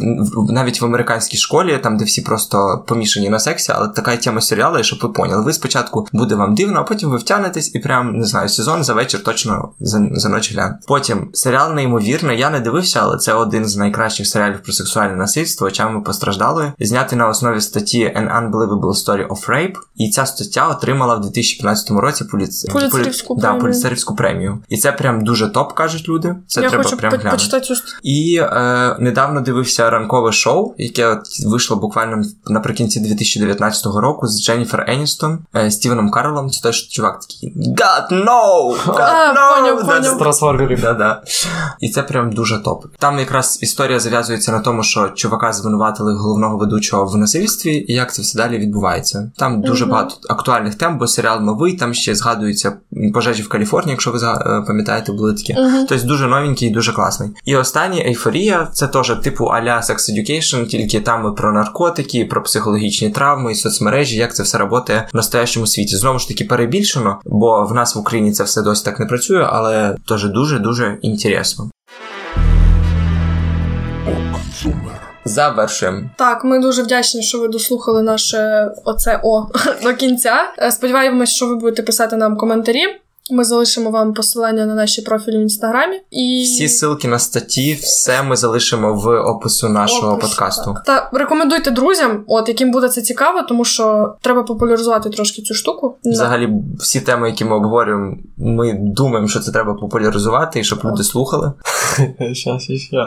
навіть 0.50 0.82
в 0.82 0.86
американській 0.86 1.22
школі, 1.32 1.80
там, 1.84 1.97
де 1.97 2.05
всі 2.05 2.21
просто 2.21 2.84
помішані 2.88 3.30
на 3.30 3.39
сексі, 3.39 3.71
але 3.76 3.88
така 3.88 4.17
тема 4.17 4.41
серіалу, 4.41 4.80
і 4.80 4.84
щоб 4.84 4.99
ви 5.03 5.09
поняли. 5.09 5.43
Ви 5.43 5.53
спочатку 5.53 6.07
буде 6.13 6.36
вам 6.36 6.55
дивно, 6.55 6.80
а 6.80 6.84
потім 6.84 7.09
ви 7.09 7.17
втягнетесь 7.17 7.76
і 7.76 7.80
прям 7.80 8.17
не 8.17 8.26
знаю, 8.26 8.49
сезон 8.49 8.84
за 8.84 8.93
вечір 8.93 9.24
точно 9.24 9.69
за, 9.80 10.07
за 10.11 10.30
ніч 10.30 10.53
глянь. 10.53 10.76
Потім 10.88 11.30
серіал 11.34 11.74
неймовірний. 11.74 12.39
Я 12.39 12.49
не 12.49 12.59
дивився, 12.59 12.99
але 13.03 13.17
це 13.17 13.34
один 13.34 13.65
з 13.65 13.78
найкращих 13.78 14.28
серіалів 14.28 14.63
про 14.63 14.74
сексуальне 14.74 15.15
насильство, 15.15 15.71
чим 15.71 15.93
ми 15.93 16.01
постраждали. 16.01 16.74
Знятий 16.80 17.17
на 17.17 17.28
основі 17.28 17.61
статті 17.61 18.13
An 18.17 18.51
Unbelievable 18.51 19.05
Story 19.05 19.28
of 19.28 19.49
Rape. 19.49 19.76
І 19.95 20.09
ця 20.09 20.26
стаття 20.26 20.67
отримала 20.67 21.15
в 21.15 21.21
2015 21.21 21.91
році 21.91 22.26
поліц... 22.26 22.65
Да, 23.41 23.53
премію. 23.53 23.74
премію. 24.15 24.59
І 24.69 24.78
це 24.78 24.91
прям 24.91 25.24
дуже 25.24 25.47
топ, 25.47 25.74
кажуть 25.74 26.09
люди. 26.09 26.36
Це 26.47 26.61
я 26.61 26.69
треба 26.69 26.84
хочу 26.84 26.97
прям 26.97 27.11
по- 27.11 27.17
глянути. 27.17 27.38
почитати 27.38 27.74
І 28.03 28.39
е, 28.41 28.97
недавно 28.99 29.41
дивився 29.41 29.89
ранкове 29.89 30.32
шоу, 30.32 30.74
яке 30.78 31.12
от 31.14 31.45
вийшло 31.45 31.78
буквально 31.78 32.24
наприкінці 32.47 32.99
2019 32.99 33.86
року 33.86 34.28
з 34.28 34.43
Дженніфер 34.43 34.86
Еністон, 34.88 35.39
е, 35.55 35.72
Стівеном 35.72 36.11
Карлом. 36.11 36.49
Це 36.49 36.61
той 36.61 36.74
ж 36.74 36.89
чувак 36.89 37.20
такий 37.20 37.53
God 37.55 38.11
no! 38.11 38.76
God 38.86 39.01
А, 39.01 39.34
no! 39.34 39.61
поняв, 39.61 39.88
поняв. 39.88 40.16
З 40.16 40.18
трансформерів. 40.18 40.82
Да-да. 40.82 41.22
І 41.80 41.89
це 41.89 42.03
прям 42.03 42.32
дуже 42.32 42.64
топ. 42.64 42.86
Там 42.99 43.20
якраз 43.20 43.59
історія 43.61 43.99
зав'язується 43.99 44.51
на 44.51 44.59
тому, 44.59 44.84
що 44.84 45.09
чувака 45.09 45.53
звинуватили 45.53 46.16
головного 46.16 46.57
ведучого 46.57 47.05
в 47.05 47.18
насильстві, 47.18 47.86
і 47.88 47.93
як 47.93 48.14
це 48.14 48.22
все 48.22 48.38
далі 48.38 48.57
відбувається. 48.57 49.32
Там 49.38 49.61
дуже 49.61 49.86
багато 49.86 50.16
актуальних 50.30 50.76
тем, 50.76 50.97
бо 50.97 51.07
серіал 51.07 51.41
новий, 51.41 51.74
там 51.74 51.93
ще 51.93 52.16
згадуються 52.16 52.78
пожежі 53.14 53.43
в 53.43 53.49
Каліфорнії, 53.49 53.91
якщо 53.91 54.11
ви 54.11 54.20
е, 54.20 54.64
пам'ятаєте, 54.68 55.11
були 55.11 55.34
такі. 55.34 55.55
Тобто 55.89 56.07
дуже 56.07 56.28
новенький 56.28 56.70
і 56.70 56.72
дуже 56.72 56.93
класний. 56.93 57.30
І 57.45 57.55
останній 57.55 58.05
ейфорія 58.05 58.68
це 58.74 58.88
теж 58.88 59.14
типу 59.24 59.45
а-ля 59.45 59.78
Sex 59.78 59.95
Education, 59.95 60.66
тільки 60.66 61.01
там 61.04 61.36
про 61.36 61.54
наркотики, 61.54 62.26
про 62.26 62.43
психологічні 62.43 63.10
травми, 63.10 63.51
і 63.51 63.56
соцмережі, 63.56 64.18
як 64.18 64.36
це 64.36 64.43
все 64.43 64.58
працює 64.58 65.08
в 65.14 65.16
настоящому 65.16 65.68
світі. 65.68 65.95
Знову 65.95 66.20
ж 66.20 66.28
таки, 66.28 66.45
перебільшено, 66.45 67.20
бо 67.26 67.66
в 67.66 67.74
нас 67.74 67.95
в 67.95 67.99
Україні 67.99 68.32
це 68.32 68.43
все 68.43 68.62
досі 68.62 68.86
так 68.86 68.99
не 68.99 69.06
працює, 69.06 69.47
але 69.49 69.95
теж 70.08 70.26
дуже 70.26 70.60
дуже 70.60 70.97
інтересно. 71.01 71.70
Завершуємо. 75.26 76.10
Так, 76.18 76.43
ми 76.43 76.60
дуже 76.60 76.84
вдячні, 76.84 77.24
що 77.24 77.39
ви 77.39 77.47
дослухали 77.47 78.04
наше 78.04 78.72
оце 78.86 79.20
о 79.24 79.47
до 79.84 79.93
кінця. 79.93 80.54
Е, 80.60 80.72
Сподіваємось, 80.72 81.30
що 81.30 81.47
ви 81.47 81.56
будете 81.56 81.84
писати 81.84 82.16
нам 82.16 82.38
коментарі. 82.38 82.84
Ми 83.32 83.43
залишимо 83.43 83.89
вам 83.89 84.13
посилання 84.13 84.65
на 84.65 84.76
наші 84.76 85.01
профілі 85.01 85.38
в 85.38 85.41
інстаграмі. 85.41 86.01
І 86.11 86.43
Всі 86.43 86.67
ссылки 86.67 87.07
на 87.07 87.19
статті, 87.19 87.74
все 87.74 88.24
ми 88.24 88.36
залишимо 88.36 88.93
в 88.93 89.21
опису 89.21 89.69
нашого 89.69 90.13
Опис, 90.13 90.30
подкасту. 90.30 90.74
так. 90.74 90.84
Та 91.11 91.19
рекомендуйте 91.19 91.71
друзям, 91.71 92.24
от 92.28 92.47
яким 92.47 92.71
буде 92.71 92.89
це 92.89 93.01
цікаво, 93.01 93.41
тому 93.41 93.65
що 93.65 94.15
треба 94.21 94.43
популяризувати 94.43 95.09
трошки 95.09 95.41
цю 95.41 95.53
штуку. 95.53 95.97
Взагалі, 96.05 96.49
всі 96.80 97.01
теми, 97.01 97.30
які 97.30 97.45
ми 97.45 97.55
обговорюємо, 97.55 98.17
ми 98.38 98.74
думаємо, 98.74 99.28
що 99.28 99.39
це 99.39 99.51
треба 99.51 99.74
популяризувати 99.74 100.59
і 100.59 100.63
щоб 100.63 100.80
люди 100.86 101.03
слухали. 101.03 101.51
Щас, 102.34 102.63
ще. 102.63 103.05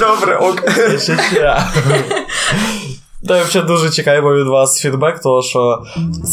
Добре, 0.00 0.36
ок. 0.36 0.62
Ще, 3.22 3.26
ще. 3.26 3.28
Та 3.28 3.36
я 3.36 3.44
взагалі 3.44 3.68
дуже 3.68 3.90
чекаємо 3.90 4.34
від 4.34 4.46
вас 4.46 4.80
фідбек, 4.80 5.20
тому 5.20 5.42
що 5.42 5.82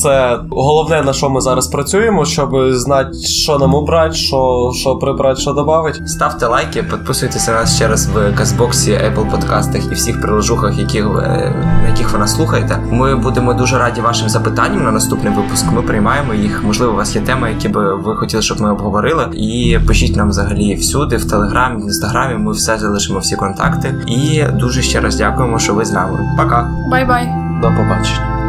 це 0.01 0.39
головне, 0.49 1.01
на 1.01 1.13
що 1.13 1.29
ми 1.29 1.41
зараз 1.41 1.67
працюємо, 1.67 2.25
щоб 2.25 2.71
знати, 2.71 3.13
що 3.23 3.59
нам 3.59 3.75
обрати, 3.75 4.15
що, 4.15 4.71
що 4.75 4.95
прибрати, 4.95 5.41
що 5.41 5.53
додати. 5.53 6.07
Ставте 6.07 6.47
лайки, 6.47 6.83
підписуйтеся 6.83 7.51
на 7.53 7.65
ще 7.65 7.87
раз 7.87 8.07
в 8.07 8.35
Кастбоксі, 8.35 8.91
Apple 8.91 9.31
подкастах 9.31 9.91
і 9.91 9.95
всіх 9.95 10.21
приложухах, 10.21 10.79
які, 10.79 11.01
на 11.01 11.87
яких 11.87 12.13
ви 12.13 12.19
нас 12.19 12.35
слухаєте. 12.35 12.77
Ми 12.91 13.15
будемо 13.15 13.53
дуже 13.53 13.77
раді 13.77 14.01
вашим 14.01 14.29
запитанням 14.29 14.83
на 14.83 14.91
наступний 14.91 15.33
випуск. 15.33 15.71
Ми 15.71 15.81
приймаємо 15.81 16.33
їх. 16.33 16.63
Можливо, 16.63 16.93
у 16.93 16.95
вас 16.95 17.15
є 17.15 17.21
теми, 17.21 17.49
які 17.49 17.67
би 17.67 17.95
ви 17.95 18.15
хотіли, 18.15 18.43
щоб 18.43 18.61
ми 18.61 18.71
обговорили. 18.71 19.25
І 19.33 19.79
пишіть 19.87 20.15
нам 20.15 20.29
взагалі 20.29 20.75
всюди, 20.75 21.17
в 21.17 21.29
телеграмі, 21.29 21.83
в 21.83 21.85
інстаграмі. 21.85 22.35
Ми 22.35 22.51
все 22.51 22.77
залишимо 22.77 23.19
всі 23.19 23.35
контакти. 23.35 23.95
І 24.07 24.43
дуже 24.43 24.81
ще 24.81 25.01
раз 25.01 25.15
дякуємо, 25.15 25.59
що 25.59 25.73
ви 25.73 25.85
з 25.85 25.91
нами. 25.91 26.35
Пока! 26.37 26.72
Bye-bye! 26.87 27.27
До 27.61 27.67
побачення. 27.67 28.33
consumer. 28.33 28.42